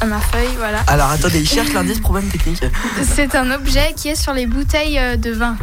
à 0.00 0.06
ma 0.06 0.18
feuille, 0.20 0.54
voilà. 0.56 0.78
Alors, 0.86 1.10
attendez, 1.10 1.40
il 1.40 1.48
cherche 1.48 1.72
l'indice, 1.72 2.00
problème 2.00 2.28
technique. 2.28 2.62
C'est 3.02 3.34
un 3.36 3.50
objet 3.52 3.92
qui 3.96 4.08
est 4.08 4.14
sur 4.16 4.32
les 4.32 4.46
bouteilles 4.46 4.98
euh, 4.98 5.16
de 5.16 5.30
vin. 5.30 5.56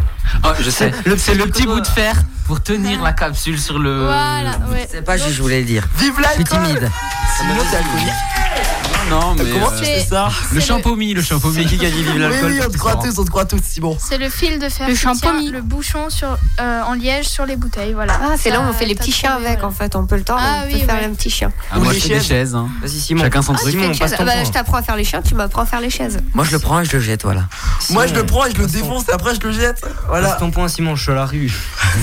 Oh, 0.44 0.50
je 0.60 0.70
sais. 0.70 0.92
Le 1.06 1.18
C'est 1.18 1.36
le 1.36 1.46
petit 1.48 1.66
bout 1.66 1.80
de 1.82 1.88
fer 1.88 2.16
pour 2.46 2.62
tenir 2.62 3.02
la 3.02 3.14
capsule 3.14 3.60
sur 3.60 3.78
le. 3.80 4.04
Voilà, 4.06 4.58
ouais. 4.72 4.88
C'est 4.90 5.02
pas 5.04 5.18
juste, 5.18 5.32
je 5.34 5.42
voulais 5.42 5.60
le 5.60 5.66
dire. 5.66 5.86
Vive 5.98 6.14
Je 6.18 6.24
suis 6.24 6.44
l'alcool 6.44 6.64
timide. 6.64 6.92
Sinon, 7.38 7.56
t'es 7.70 7.78
alcoolique. 7.78 8.75
Non, 9.10 9.36
mais. 9.36 9.44
Comment 9.52 9.68
euh, 9.72 9.78
tu 9.80 9.86
fais 9.86 10.00
ça 10.04 10.28
Le 10.30 10.34
C'est 10.50 10.56
le- 10.56 10.62
champomis, 10.62 11.14
le 11.14 11.22
champomis. 11.22 11.56
C'est 11.56 11.66
qui 11.66 11.78
qui 11.78 11.86
a 11.86 11.90
dit 11.92 12.04
vive 12.04 12.14
Oui, 12.16 12.20
l'alcool 12.20 12.52
oui, 12.52 12.60
on 12.66 12.70
te 12.72 12.78
croit 12.78 12.96
tous, 12.96 13.20
on 13.20 13.24
te 13.26 13.30
croit 13.30 13.46
tous, 13.46 13.62
Simon. 13.64 13.98
C'est 14.00 14.18
le 14.18 14.30
fil 14.30 14.60
de 14.60 14.68
fer 14.70 14.88
Le 14.88 14.96
champomis. 14.96 15.50
le 15.52 15.62
bouchon 15.62 16.10
sur, 16.10 16.38
euh, 16.60 16.82
en 16.82 16.94
liège 16.94 17.26
sur 17.28 17.46
les 17.46 17.56
bouteilles. 17.56 17.94
Voilà. 17.94 18.20
Ah, 18.22 18.36
c'est 18.38 18.50
là 18.50 18.62
où 18.62 18.64
on 18.64 18.74
fait 18.74 18.86
les 18.86 18.96
petits 18.96 19.12
chiens 19.12 19.36
avec, 19.36 19.64
en 19.64 19.72
fait. 19.72 19.96
On 19.96 20.06
peut 20.06 20.16
le 20.16 20.24
temps, 20.24 20.38
Ah 20.40 20.62
on 20.64 20.68
oui, 20.68 20.80
peut 20.80 20.86
faire 20.86 20.96
ouais. 21.00 21.06
un 21.06 21.14
petit 21.14 21.30
chien. 21.30 21.52
Ah, 21.72 21.78
Ou 21.78 21.84
moi, 21.84 21.94
les 21.94 22.00
je 22.00 22.08
fais 22.08 22.16
des 22.16 22.22
chaises. 22.24 22.56
Hein. 22.56 22.68
Vas-y, 22.82 23.00
Simon. 23.00 23.22
Chacun 23.24 23.42
son 23.42 23.54
Ah, 23.54 23.58
truc. 23.60 23.76
Ah 24.18 24.24
bah, 24.26 24.44
je 24.44 24.52
t'apprends 24.52 24.78
à 24.78 24.82
faire 24.84 24.96
les 24.96 25.04
chiens, 25.04 25.22
tu 25.22 25.36
m'apprends 25.36 25.62
à 25.62 25.66
faire 25.66 25.82
les 25.82 25.90
chaises. 25.90 26.18
Moi, 26.34 26.44
je 26.46 26.52
le 26.52 26.60
prends 26.60 26.80
et 26.80 26.86
je 26.86 26.92
le 26.94 27.00
jette, 27.00 27.24
voilà. 27.24 27.44
Moi, 27.92 28.08
je 28.08 28.14
le 28.16 28.26
prends 28.26 28.46
et 28.46 28.52
je 28.52 28.58
le 28.58 28.66
défonce 28.68 29.04
et 29.10 29.12
après, 29.12 29.36
je 29.36 29.40
le 29.42 29.52
jette. 29.52 29.86
Voilà. 30.08 30.32
Ton 30.34 30.52
point, 30.52 30.68
Simon, 30.68 30.96
je 30.96 31.04
suis 31.04 31.12
à 31.12 31.16
la 31.16 31.26
rue. 31.26 31.52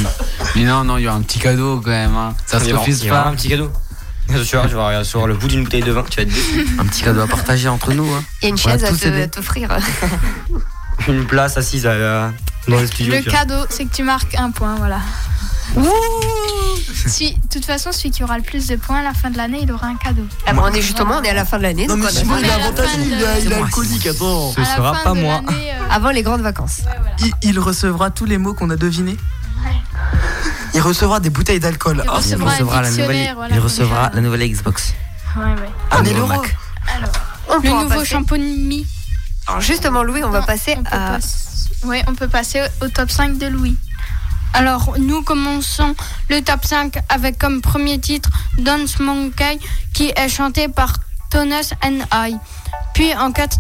Mais 0.57 0.62
non, 0.64 0.84
non, 0.84 0.96
il 0.98 1.03
y 1.05 1.09
aura 1.09 1.16
un 1.16 1.22
petit 1.22 1.38
cadeau 1.38 1.80
quand 1.82 1.90
même. 1.90 2.14
hein. 2.16 2.34
Ça 2.46 2.61
se 2.61 2.72
refuse 2.72 3.05
pas. 3.07 3.26
un 3.26 3.34
petit 3.34 3.48
cadeau. 3.48 3.70
Tu 4.28 4.56
vois, 4.56 4.66
tu 4.66 4.74
vas 4.74 4.98
recevoir 4.98 5.26
le 5.26 5.34
bout 5.34 5.48
d'une 5.48 5.64
bouteille 5.64 5.82
de 5.82 5.92
vin, 5.92 6.04
tu 6.08 6.16
vas 6.16 6.22
être 6.22 6.28
déçu. 6.32 6.66
Un 6.78 6.86
petit 6.86 7.02
cadeau 7.02 7.20
à 7.20 7.26
partager 7.26 7.68
entre 7.68 7.92
nous. 7.92 8.10
Hein. 8.12 8.22
Il 8.40 8.44
y 8.44 8.46
a 8.46 8.48
une 8.50 8.54
On 8.54 8.56
chaise 8.56 8.84
à 8.84 9.26
t'offrir. 9.28 9.68
Une 11.08 11.24
place 11.26 11.56
assise 11.56 11.84
à 11.86 11.94
la- 11.96 12.32
dans 12.68 12.78
le 12.80 12.86
studio. 12.86 13.14
Le 13.14 13.22
cadeau, 13.22 13.64
c'est 13.70 13.84
que 13.86 13.94
tu 13.94 14.04
marques 14.04 14.36
un 14.36 14.50
point, 14.52 14.76
voilà. 14.76 15.00
Si, 17.06 17.34
de 17.34 17.40
toute 17.50 17.64
façon, 17.64 17.90
celui 17.92 18.10
qui 18.12 18.22
aura 18.22 18.36
le 18.36 18.44
plus 18.44 18.66
de 18.68 18.76
points 18.76 19.00
à 19.00 19.02
la 19.02 19.12
fin 19.14 19.30
de 19.30 19.36
l'année, 19.36 19.60
il 19.62 19.72
aura 19.72 19.88
un 19.88 19.96
cadeau. 19.96 20.22
Ah, 20.46 20.52
bon, 20.52 20.62
on 20.64 20.72
est 20.72 20.80
justement, 20.82 21.16
on 21.18 21.22
est 21.22 21.30
à 21.30 21.34
la 21.34 21.44
fin 21.44 21.58
de 21.58 21.62
l'année. 21.64 21.86
Non, 21.86 21.94
donc 21.96 22.04
mais 22.04 22.10
on 22.12 22.16
a- 22.16 22.20
Simon, 22.20 22.36
il 22.38 22.42
de- 23.10 23.46
il 23.46 23.52
est- 23.52 23.54
alcoolique, 23.56 24.06
attends. 24.06 24.52
Ce 24.52 24.64
sera 24.64 24.92
pas 25.02 25.14
moi. 25.14 25.40
euh, 25.50 25.52
Avant 25.90 26.10
les 26.10 26.22
grandes 26.22 26.42
vacances. 26.42 26.80
ouais, 26.84 26.92
voilà. 27.00 27.16
Il, 27.42 27.50
il 27.50 27.58
recevra 27.58 28.10
tous 28.10 28.24
les 28.26 28.38
mots 28.38 28.54
qu'on 28.54 28.70
a 28.70 28.76
devinés. 28.76 29.16
Il 30.74 30.80
recevra 30.80 31.20
des 31.20 31.30
bouteilles 31.30 31.60
d'alcool. 31.60 32.00
Il 32.04 32.08
Ah, 32.08 32.14
recevra 32.16 32.52
Il 32.58 32.64
la 32.82 32.90
nouvelle, 32.90 33.34
voilà, 33.34 33.54
il 33.54 33.60
recevra 33.60 34.10
la 34.14 34.20
nouvelle 34.20 34.48
Xbox. 34.50 34.94
Ouais, 35.36 35.42
ouais. 35.44 36.22
Mac. 36.26 36.56
Alors, 36.96 37.10
On 37.48 37.56
Le 37.56 37.60
pourra 37.68 37.82
nouveau 37.82 37.94
passer- 37.96 38.06
champomis. 38.06 38.86
Alors 39.46 39.60
justement, 39.60 40.02
Louis, 40.02 40.22
on 40.24 40.30
va 40.30 40.42
passer 40.42 40.76
on 40.78 40.84
à. 40.84 41.18
pas- 41.18 41.18
Ouais, 41.86 42.02
on 42.06 42.14
peut 42.14 42.28
passer 42.28 42.62
au 42.80 42.88
top 42.88 43.10
5 43.10 43.38
de 43.38 43.46
Louis. 43.46 43.76
Alors, 44.54 44.94
nous 44.98 45.22
commençons 45.22 45.94
le 46.30 46.40
top 46.42 46.64
5 46.64 46.98
avec 47.08 47.38
comme 47.38 47.60
premier 47.60 47.98
titre 47.98 48.30
Dance 48.58 49.00
Monkey 49.00 49.58
qui 49.92 50.12
est 50.14 50.28
chanté 50.28 50.68
par 50.68 50.94
Thomas 51.30 51.70
and 51.84 51.98
I. 52.12 52.36
Puis 52.94 53.12
en 53.14 53.32
quatre... 53.32 53.56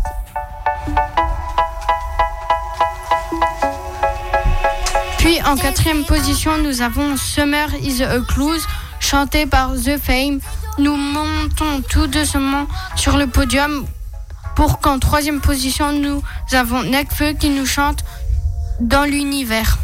Puis 5.32 5.40
en 5.44 5.56
quatrième 5.56 6.04
position, 6.04 6.58
nous 6.58 6.82
avons 6.82 7.16
Summer 7.16 7.66
is 7.82 8.02
a 8.02 8.20
Clues 8.20 8.60
chanté 9.00 9.46
par 9.46 9.72
The 9.72 9.96
Fame. 9.96 10.40
Nous 10.76 10.94
montons 10.94 11.80
tout 11.88 12.06
doucement 12.06 12.66
sur 12.96 13.16
le 13.16 13.26
podium 13.26 13.86
pour 14.56 14.78
qu'en 14.80 14.98
troisième 14.98 15.40
position, 15.40 15.90
nous 15.90 16.22
avons 16.52 16.82
Necfeu 16.82 17.32
qui 17.32 17.48
nous 17.48 17.64
chante 17.64 18.04
Dans 18.78 19.04
l'univers. 19.04 19.78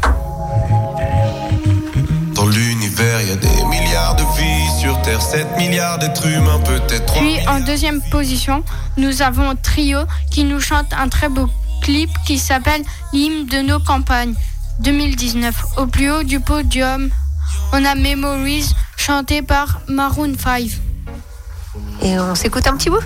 Dans 2.35 2.45
l'univers, 2.45 3.19
il 3.21 3.29
y 3.29 3.31
a 3.31 3.35
des 3.35 3.63
milliards 3.71 4.17
de 4.17 4.23
vies 4.37 4.79
sur 4.79 5.01
Terre, 5.01 5.19
7 5.19 5.57
milliards 5.57 5.97
d'êtres 5.97 6.27
humains, 6.27 6.59
peut-être 6.59 7.07
3 7.07 7.21
Puis 7.23 7.47
en 7.47 7.59
deuxième 7.61 8.03
position, 8.11 8.63
nous 8.97 9.23
avons 9.23 9.55
Trio 9.55 10.01
qui 10.29 10.43
nous 10.43 10.59
chante 10.59 10.93
un 10.95 11.09
très 11.09 11.27
beau 11.27 11.49
clip 11.81 12.11
qui 12.27 12.37
s'appelle 12.37 12.83
L'hymne 13.13 13.47
de 13.47 13.61
nos 13.63 13.79
campagnes 13.79 14.35
2019. 14.79 15.65
Au 15.77 15.85
plus 15.85 16.11
haut 16.11 16.23
du 16.23 16.39
podium, 16.39 17.09
on 17.73 17.85
a 17.85 17.95
Memories 17.95 18.73
chanté 18.97 19.41
par 19.41 19.81
Maroon 19.87 20.33
5. 20.37 20.69
Et 22.01 22.19
on 22.19 22.35
s'écoute 22.35 22.67
un 22.67 22.75
petit 22.77 22.89
bout? 22.89 23.03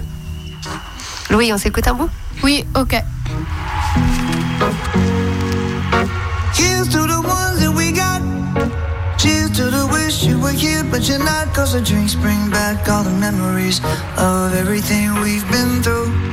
Louis, 1.29 1.51
on 1.53 1.57
s'écoute 1.57 1.87
un 1.87 1.93
bout? 1.93 2.09
Oui, 2.43 2.65
ok. 2.75 3.01
Cheers 6.53 6.89
to 6.89 7.07
the 7.07 7.19
ones 7.19 7.59
that 7.59 7.71
we 7.73 7.91
got. 7.91 8.21
Cheers 9.17 9.51
to 9.51 9.69
the 9.69 9.87
wish 9.91 10.23
you 10.23 10.39
were 10.39 10.51
here, 10.51 10.83
but 10.83 11.07
you're 11.07 11.19
not. 11.19 11.53
Cause 11.53 11.73
the 11.73 11.81
drinks 11.81 12.15
bring 12.15 12.49
back 12.49 12.87
all 12.89 13.03
the 13.03 13.17
memories 13.19 13.81
of 14.17 14.53
everything 14.55 15.13
we've 15.21 15.49
been 15.51 15.81
through. 15.81 16.32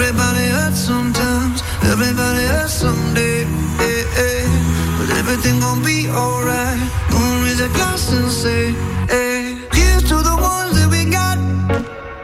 Everybody 0.00 0.46
hurts 0.46 0.78
sometimes, 0.78 1.60
everybody 1.82 2.46
hurts 2.46 2.72
someday. 2.72 3.44
Hey, 3.76 4.00
hey. 4.16 4.44
But 4.96 5.10
everything 5.20 5.60
gon' 5.60 5.84
be 5.84 6.08
alright. 6.08 6.80
Gonna 7.10 7.44
raise 7.44 7.60
a 7.60 7.68
glass 7.68 8.10
and 8.10 8.30
say, 8.30 8.72
hey. 9.12 9.60
Here's 9.76 10.02
to 10.08 10.16
the 10.24 10.36
ones 10.40 10.72
that 10.80 10.88
we 10.90 11.04
got. 11.04 11.36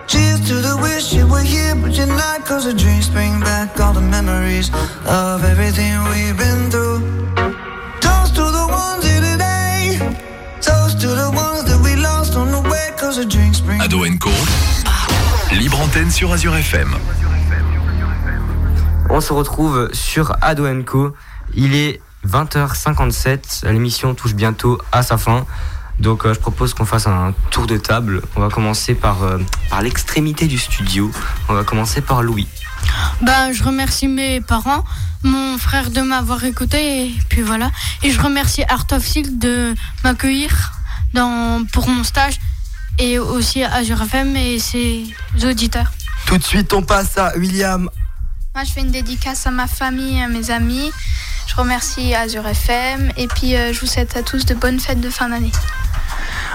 Cheers 0.09 0.41
to 0.49 0.55
the 0.55 0.79
wish 0.81 1.13
you 1.13 1.29
were 1.29 1.45
here, 1.45 1.75
but 1.75 1.93
you're 1.93 2.07
not. 2.07 2.47
Cause 2.47 2.65
the 2.65 2.73
dreams 2.73 3.11
bring 3.11 3.41
back 3.41 3.79
all 3.79 3.93
the 3.93 4.01
memories 4.01 4.71
of 5.05 5.45
everything 5.45 5.93
we've 6.09 6.39
been 6.39 6.71
through. 6.71 7.05
Toast 8.01 8.35
to 8.41 8.45
the 8.57 8.67
ones 8.73 9.05
here 9.05 9.21
today. 9.21 10.01
Toast 10.63 10.99
to 11.03 11.09
the 11.09 11.31
ones 11.37 11.65
that 11.69 11.79
we 11.85 11.95
lost 11.95 12.37
on 12.37 12.51
the 12.51 12.63
way. 12.71 12.89
Cause 12.97 13.17
the 13.19 13.27
drinks 13.27 13.61
bring 13.61 13.83
Ado. 13.83 14.03
Libre 15.53 15.79
antenne 15.83 16.11
sur 16.11 16.33
Azure 16.33 16.57
FM. 16.63 16.97
On 19.09 19.21
se 19.21 19.33
retrouve 19.33 19.89
sur 19.93 20.37
Ado 20.43 20.67
Co. 20.85 21.15
Il 21.55 21.75
est 21.75 22.01
20h57. 22.27 23.69
L'émission 23.71 24.15
touche 24.15 24.35
bientôt 24.35 24.81
à 24.93 25.03
sa 25.03 25.17
fin. 25.17 25.47
Donc 26.01 26.27
euh, 26.27 26.35
je 26.35 26.41
propose 26.41 26.75
qu'on 26.75 26.85
fasse 26.85 27.07
un 27.07 27.33
tour 27.51 27.67
de 27.67 27.77
table. 27.77 28.23
On 28.35 28.41
va 28.41 28.49
commencer 28.49 28.95
par, 28.95 29.23
euh, 29.23 29.39
par 29.71 29.83
l'extrémité 29.83 30.47
du 30.47 30.59
studio. 30.59 31.11
On 31.49 31.55
va 31.55 31.65
commencer 31.65 32.01
par 32.01 32.23
Louis. 32.23 32.49
Ben, 33.23 33.53
je 33.53 33.63
remercie 33.63 34.09
mes 34.09 34.41
parents, 34.41 34.85
mon 35.23 35.57
frère 35.57 35.91
de 35.91 36.01
m'avoir 36.01 36.45
écouté, 36.45 37.07
et 37.07 37.15
puis 37.29 37.43
voilà. 37.43 37.71
Et 38.03 38.11
je 38.11 38.21
remercie 38.21 38.63
Art 38.69 38.87
of 38.93 39.05
Silk 39.05 39.39
de 39.39 39.75
m'accueillir 40.05 40.73
dans, 41.15 41.65
pour 41.73 41.89
mon 41.89 42.05
stage, 42.05 42.39
et 42.99 43.19
aussi 43.19 43.65
Azure 43.65 44.03
FM 44.03 44.37
et 44.37 44.59
ses 44.59 45.07
auditeurs. 45.43 45.91
Tout 46.27 46.39
de 46.39 46.45
suite, 46.45 46.73
on 46.73 46.83
passe 46.83 47.17
à 47.19 47.37
William. 47.37 47.89
Moi, 48.57 48.65
je 48.65 48.73
fais 48.73 48.81
une 48.81 48.91
dédicace 48.91 49.47
à 49.47 49.51
ma 49.51 49.67
famille 49.67 50.17
et 50.17 50.23
à 50.23 50.29
mes 50.29 50.51
amis. 50.51 50.91
Je 51.47 51.55
remercie 51.57 52.15
Azure 52.15 52.47
FM 52.47 53.13
et 53.19 53.27
puis 53.27 53.55
euh, 53.55 53.75
je 53.75 53.81
vous 53.81 53.87
souhaite 53.87 54.17
à 54.17 54.23
tous 54.23 54.47
de 54.47 54.55
bonnes 54.55 54.81
fêtes 54.81 55.03
de 55.03 55.11
fin 55.11 55.29
d'année. 55.29 55.53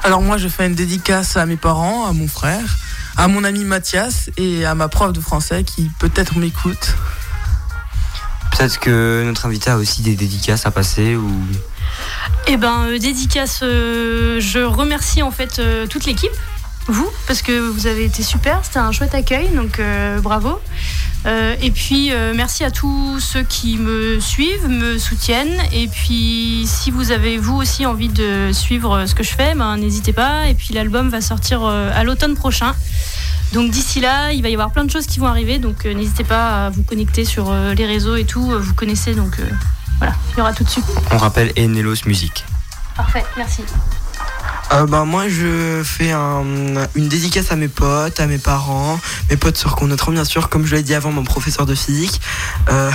Alors 0.01 0.23
moi, 0.23 0.39
je 0.39 0.47
fais 0.47 0.65
une 0.65 0.73
dédicace 0.73 1.37
à 1.37 1.45
mes 1.45 1.57
parents, 1.57 2.07
à 2.07 2.11
mon 2.11 2.27
frère, 2.27 2.79
à 3.17 3.27
mon 3.27 3.43
ami 3.43 3.65
Mathias 3.65 4.31
et 4.37 4.65
à 4.65 4.73
ma 4.73 4.87
prof 4.87 5.13
de 5.13 5.21
français 5.21 5.63
qui 5.63 5.91
peut-être 5.99 6.39
m'écoute. 6.39 6.95
Peut-être 8.49 8.79
que 8.79 9.21
notre 9.23 9.45
invité 9.45 9.69
a 9.69 9.77
aussi 9.77 10.01
des 10.01 10.15
dédicaces 10.15 10.65
à 10.65 10.71
passer 10.71 11.15
ou. 11.15 11.31
Eh 12.47 12.57
ben, 12.57 12.85
euh, 12.85 12.97
dédicace, 12.97 13.59
euh, 13.61 14.39
je 14.39 14.57
remercie 14.57 15.21
en 15.21 15.29
fait 15.29 15.59
euh, 15.59 15.85
toute 15.85 16.05
l'équipe, 16.05 16.31
vous, 16.87 17.09
parce 17.27 17.41
que 17.41 17.59
vous 17.59 17.87
avez 17.87 18.05
été 18.05 18.23
super, 18.23 18.59
c'était 18.63 18.79
un 18.79 18.91
chouette 18.91 19.13
accueil, 19.13 19.49
donc 19.49 19.79
euh, 19.79 20.19
bravo. 20.19 20.59
Euh, 21.27 21.55
et 21.61 21.69
puis, 21.69 22.11
euh, 22.11 22.33
merci 22.35 22.63
à 22.63 22.71
tous 22.71 23.19
ceux 23.19 23.43
qui 23.43 23.77
me 23.77 24.19
suivent, 24.19 24.67
me 24.67 24.97
soutiennent. 24.97 25.61
Et 25.71 25.87
puis, 25.87 26.63
si 26.65 26.89
vous 26.89 27.11
avez 27.11 27.37
vous 27.37 27.55
aussi 27.55 27.85
envie 27.85 28.09
de 28.09 28.51
suivre 28.51 29.05
ce 29.05 29.13
que 29.13 29.23
je 29.23 29.29
fais, 29.29 29.53
ben, 29.53 29.77
n'hésitez 29.77 30.13
pas. 30.13 30.47
Et 30.47 30.55
puis, 30.55 30.73
l'album 30.73 31.09
va 31.09 31.21
sortir 31.21 31.63
à 31.63 32.03
l'automne 32.03 32.35
prochain. 32.35 32.73
Donc 33.53 33.69
d'ici 33.69 33.99
là, 33.99 34.31
il 34.31 34.41
va 34.41 34.47
y 34.47 34.53
avoir 34.53 34.71
plein 34.71 34.85
de 34.85 34.91
choses 34.91 35.05
qui 35.05 35.19
vont 35.19 35.27
arriver. 35.27 35.59
Donc 35.59 35.83
n'hésitez 35.85 36.23
pas 36.23 36.67
à 36.67 36.69
vous 36.69 36.83
connecter 36.83 37.25
sur 37.25 37.53
les 37.53 37.85
réseaux 37.85 38.15
et 38.15 38.23
tout. 38.23 38.49
Vous 38.57 38.73
connaissez, 38.73 39.13
donc 39.13 39.41
voilà, 39.97 40.15
il 40.33 40.37
y 40.37 40.41
aura 40.41 40.53
tout 40.53 40.63
dessus. 40.63 40.81
On 41.11 41.17
rappelle 41.17 41.51
Enelos 41.57 42.05
Music. 42.05 42.45
Parfait, 42.95 43.25
merci. 43.35 43.63
Euh, 44.73 44.85
bah, 44.85 45.03
moi, 45.03 45.27
je 45.27 45.81
fais 45.83 46.11
un- 46.11 46.43
une 46.95 47.09
dédicace 47.09 47.51
à 47.51 47.55
mes 47.57 47.67
potes, 47.67 48.19
à 48.21 48.25
mes 48.27 48.37
parents, 48.37 48.99
mes 49.29 49.35
potes 49.35 49.57
sur 49.57 49.75
Connaîtront, 49.75 50.11
bien 50.13 50.23
sûr, 50.23 50.49
comme 50.49 50.65
je 50.65 50.75
l'ai 50.75 50.83
dit 50.83 50.95
avant, 50.95 51.11
mon 51.11 51.23
professeur 51.25 51.65
de 51.65 51.75
physique. 51.75 52.21
Euh, 52.69 52.89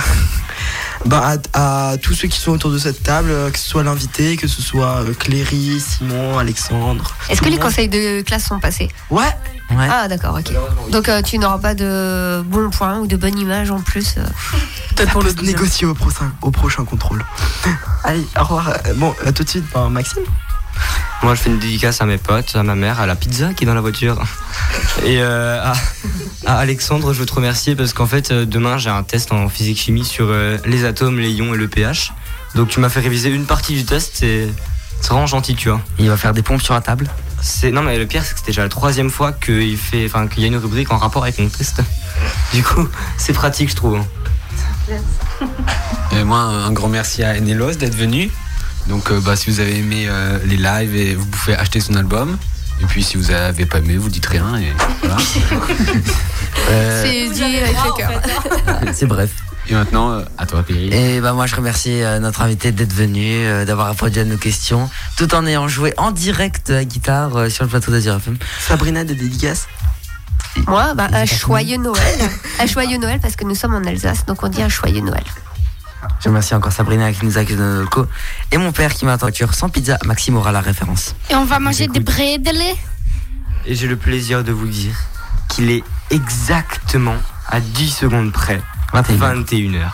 bah, 1.05 1.33
à, 1.53 1.89
à 1.91 1.97
tous 1.97 2.15
ceux 2.15 2.27
qui 2.27 2.39
sont 2.39 2.51
autour 2.51 2.71
de 2.71 2.79
cette 2.79 3.03
table, 3.03 3.29
euh, 3.29 3.51
que 3.51 3.59
ce 3.59 3.69
soit 3.69 3.83
l'invité, 3.83 4.37
que 4.37 4.47
ce 4.47 4.61
soit 4.63 5.03
Cléry, 5.19 5.79
Simon, 5.79 6.39
Alexandre. 6.39 7.13
Est-ce 7.29 7.41
que 7.41 7.45
le 7.45 7.51
les 7.51 7.57
conseils 7.59 7.89
de 7.89 8.21
classe 8.21 8.45
sont 8.45 8.59
passés? 8.59 8.89
Ouais. 9.11 9.31
Ah 9.69 10.07
d'accord, 10.07 10.39
ok. 10.39 10.51
Donc 10.91 11.09
euh, 11.09 11.21
tu 11.21 11.37
n'auras 11.37 11.59
pas 11.59 11.75
de 11.75 12.41
bons 12.45 12.69
points 12.71 12.99
ou 12.99 13.07
de 13.07 13.17
bonne 13.17 13.37
image 13.37 13.69
en 13.69 13.81
plus. 13.81 14.15
euh. 14.17 14.23
Peut-être 14.95 15.11
pour 15.11 15.21
le 15.21 15.31
négocier 15.43 15.85
au 15.85 15.93
prochain, 15.93 16.31
au 16.41 16.49
prochain 16.49 16.85
contrôle. 16.85 17.23
Allez, 18.03 18.25
au 18.39 18.43
revoir. 18.45 18.71
Bon, 18.95 19.13
à 19.25 19.31
tout 19.31 19.43
de 19.43 19.49
suite, 19.49 19.65
ben, 19.73 19.89
Maxime. 19.89 20.23
Moi, 21.23 21.33
je 21.35 21.41
fais 21.41 21.49
une 21.49 21.59
dédicace 21.59 22.01
à 22.01 22.05
mes 22.05 22.17
potes, 22.17 22.55
à 22.55 22.63
ma 22.63 22.75
mère, 22.75 22.99
à 22.99 23.05
la 23.05 23.15
pizza 23.15 23.53
qui 23.53 23.63
est 23.63 23.67
dans 23.67 23.73
la 23.73 23.81
voiture. 23.81 24.21
Et 25.05 25.19
euh, 25.19 25.61
à, 25.63 25.73
à 26.45 26.57
Alexandre, 26.59 27.11
je 27.13 27.19
veux 27.19 27.25
te 27.25 27.33
remercier 27.33 27.75
parce 27.75 27.93
qu'en 27.93 28.05
fait, 28.05 28.31
euh, 28.31 28.45
demain, 28.45 28.77
j'ai 28.77 28.89
un 28.89 29.03
test 29.03 29.31
en 29.31 29.49
physique-chimie 29.49 30.05
sur 30.05 30.27
euh, 30.29 30.57
les 30.65 30.85
atomes, 30.85 31.19
les 31.19 31.31
ions 31.31 31.53
et 31.53 31.57
le 31.57 31.67
pH. 31.67 32.13
Donc, 32.55 32.69
tu 32.69 32.79
m'as 32.79 32.89
fait 32.89 32.99
réviser 32.99 33.29
une 33.29 33.45
partie 33.45 33.73
du 33.73 33.83
test, 33.83 34.11
c'est 34.15 34.47
c'est 35.01 35.09
vraiment 35.09 35.27
gentil, 35.27 35.55
tu 35.55 35.69
vois. 35.69 35.79
Il 35.99 36.09
va 36.09 36.17
faire 36.17 36.33
des 36.33 36.41
pompes 36.41 36.61
sur 36.61 36.73
la 36.73 36.81
table 36.81 37.07
C'est 37.41 37.71
Non, 37.71 37.83
mais 37.83 37.97
le 37.97 38.07
pire, 38.07 38.23
c'est 38.25 38.33
que 38.33 38.39
c'était 38.39 38.51
déjà 38.51 38.63
la 38.63 38.69
troisième 38.69 39.09
fois 39.09 39.31
qu'il 39.31 39.77
fait, 39.77 40.05
enfin, 40.05 40.27
qu'il 40.27 40.41
y 40.41 40.45
a 40.45 40.47
une 40.47 40.57
rubrique 40.57 40.91
en 40.91 40.97
rapport 40.97 41.23
avec 41.23 41.39
mon 41.39 41.49
test. 41.49 41.81
Du 42.53 42.63
coup, 42.63 42.87
c'est 43.17 43.33
pratique, 43.33 43.69
je 43.69 43.75
trouve. 43.75 43.99
Et 46.13 46.23
moi, 46.23 46.39
un 46.39 46.71
grand 46.71 46.87
merci 46.87 47.21
à 47.23 47.37
Enelos 47.37 47.75
d'être 47.75 47.95
venu. 47.95 48.31
Donc, 48.87 49.11
euh, 49.11 49.19
bah, 49.19 49.35
si 49.35 49.49
vous 49.49 49.59
avez 49.59 49.77
aimé 49.77 50.05
euh, 50.07 50.39
les 50.45 50.57
lives, 50.57 50.95
et 50.95 51.15
vous 51.15 51.25
pouvez 51.25 51.55
acheter 51.55 51.79
son 51.79 51.95
album. 51.95 52.37
Et 52.81 52.85
puis, 52.85 53.03
si 53.03 53.17
vous 53.17 53.31
avez 53.31 53.65
pas 53.65 53.79
aimé, 53.79 53.97
vous 53.97 54.09
dites 54.09 54.25
rien. 54.25 54.57
Et 54.57 54.73
voilà. 55.01 55.17
Euh, 56.69 57.03
C'est 57.05 57.33
dit 57.33 57.43
avec 57.43 57.69
le 57.71 57.95
cœur. 57.95 58.21
C'est 58.93 59.05
bref. 59.05 59.29
Et 59.69 59.73
maintenant, 59.73 60.11
euh, 60.11 60.23
à 60.37 60.45
toi, 60.45 60.63
Péri. 60.63 60.89
Et 60.93 61.19
bah 61.19 61.33
moi 61.33 61.45
je 61.45 61.55
remercie 61.55 62.01
euh, 62.01 62.19
notre 62.19 62.41
invité 62.41 62.71
d'être 62.71 62.93
venu, 62.93 63.45
euh, 63.45 63.65
d'avoir 63.65 63.89
répondu 63.89 64.19
à 64.19 64.23
nos 64.23 64.37
questions, 64.37 64.89
tout 65.17 65.33
en 65.35 65.45
ayant 65.45 65.67
joué 65.67 65.93
en 65.97 66.11
direct 66.11 66.69
à 66.69 66.83
guitare 66.85 67.49
sur 67.51 67.63
le 67.63 67.69
plateau 67.69 67.91
d'Azur 67.91 68.15
FM. 68.15 68.37
Sabrina 68.59 69.03
des 69.03 69.15
dédicaces 69.15 69.67
Moi, 70.67 70.93
bah, 70.93 71.09
un 71.11 71.25
joyeux 71.25 71.77
Noël. 71.77 72.19
un 72.59 72.65
joyeux 72.65 72.97
Noël 72.97 73.19
parce 73.21 73.35
que 73.35 73.43
nous 73.43 73.55
sommes 73.55 73.75
en 73.75 73.83
Alsace, 73.83 74.25
donc 74.25 74.43
on 74.43 74.47
dit 74.47 74.63
un 74.63 74.69
joyeux 74.69 75.01
Noël. 75.01 75.23
Je 76.19 76.29
remercie 76.29 76.55
encore 76.55 76.71
Sabrina 76.71 77.11
qui 77.11 77.25
nous 77.25 77.37
accueille 77.37 77.57
dans 77.57 77.63
nos 77.63 77.81
locaux. 77.81 78.05
Et 78.51 78.57
mon 78.57 78.71
père 78.71 78.93
qui 78.93 79.05
m'a 79.05 79.13
attendu 79.13 79.43
sans 79.51 79.69
pizza, 79.69 79.97
Maxime 80.05 80.37
aura 80.37 80.51
la 80.51 80.61
référence. 80.61 81.15
Et 81.29 81.35
on 81.35 81.45
va 81.45 81.59
manger 81.59 81.87
des 81.87 81.99
bredele. 81.99 82.75
Et 83.65 83.75
j'ai 83.75 83.87
le 83.87 83.97
plaisir 83.97 84.43
de 84.43 84.51
vous 84.51 84.67
dire 84.67 84.95
qu'il 85.49 85.69
est 85.69 85.83
exactement 86.09 87.17
à 87.47 87.59
10 87.59 87.89
secondes 87.89 88.31
près. 88.31 88.61
21h. 88.93 89.91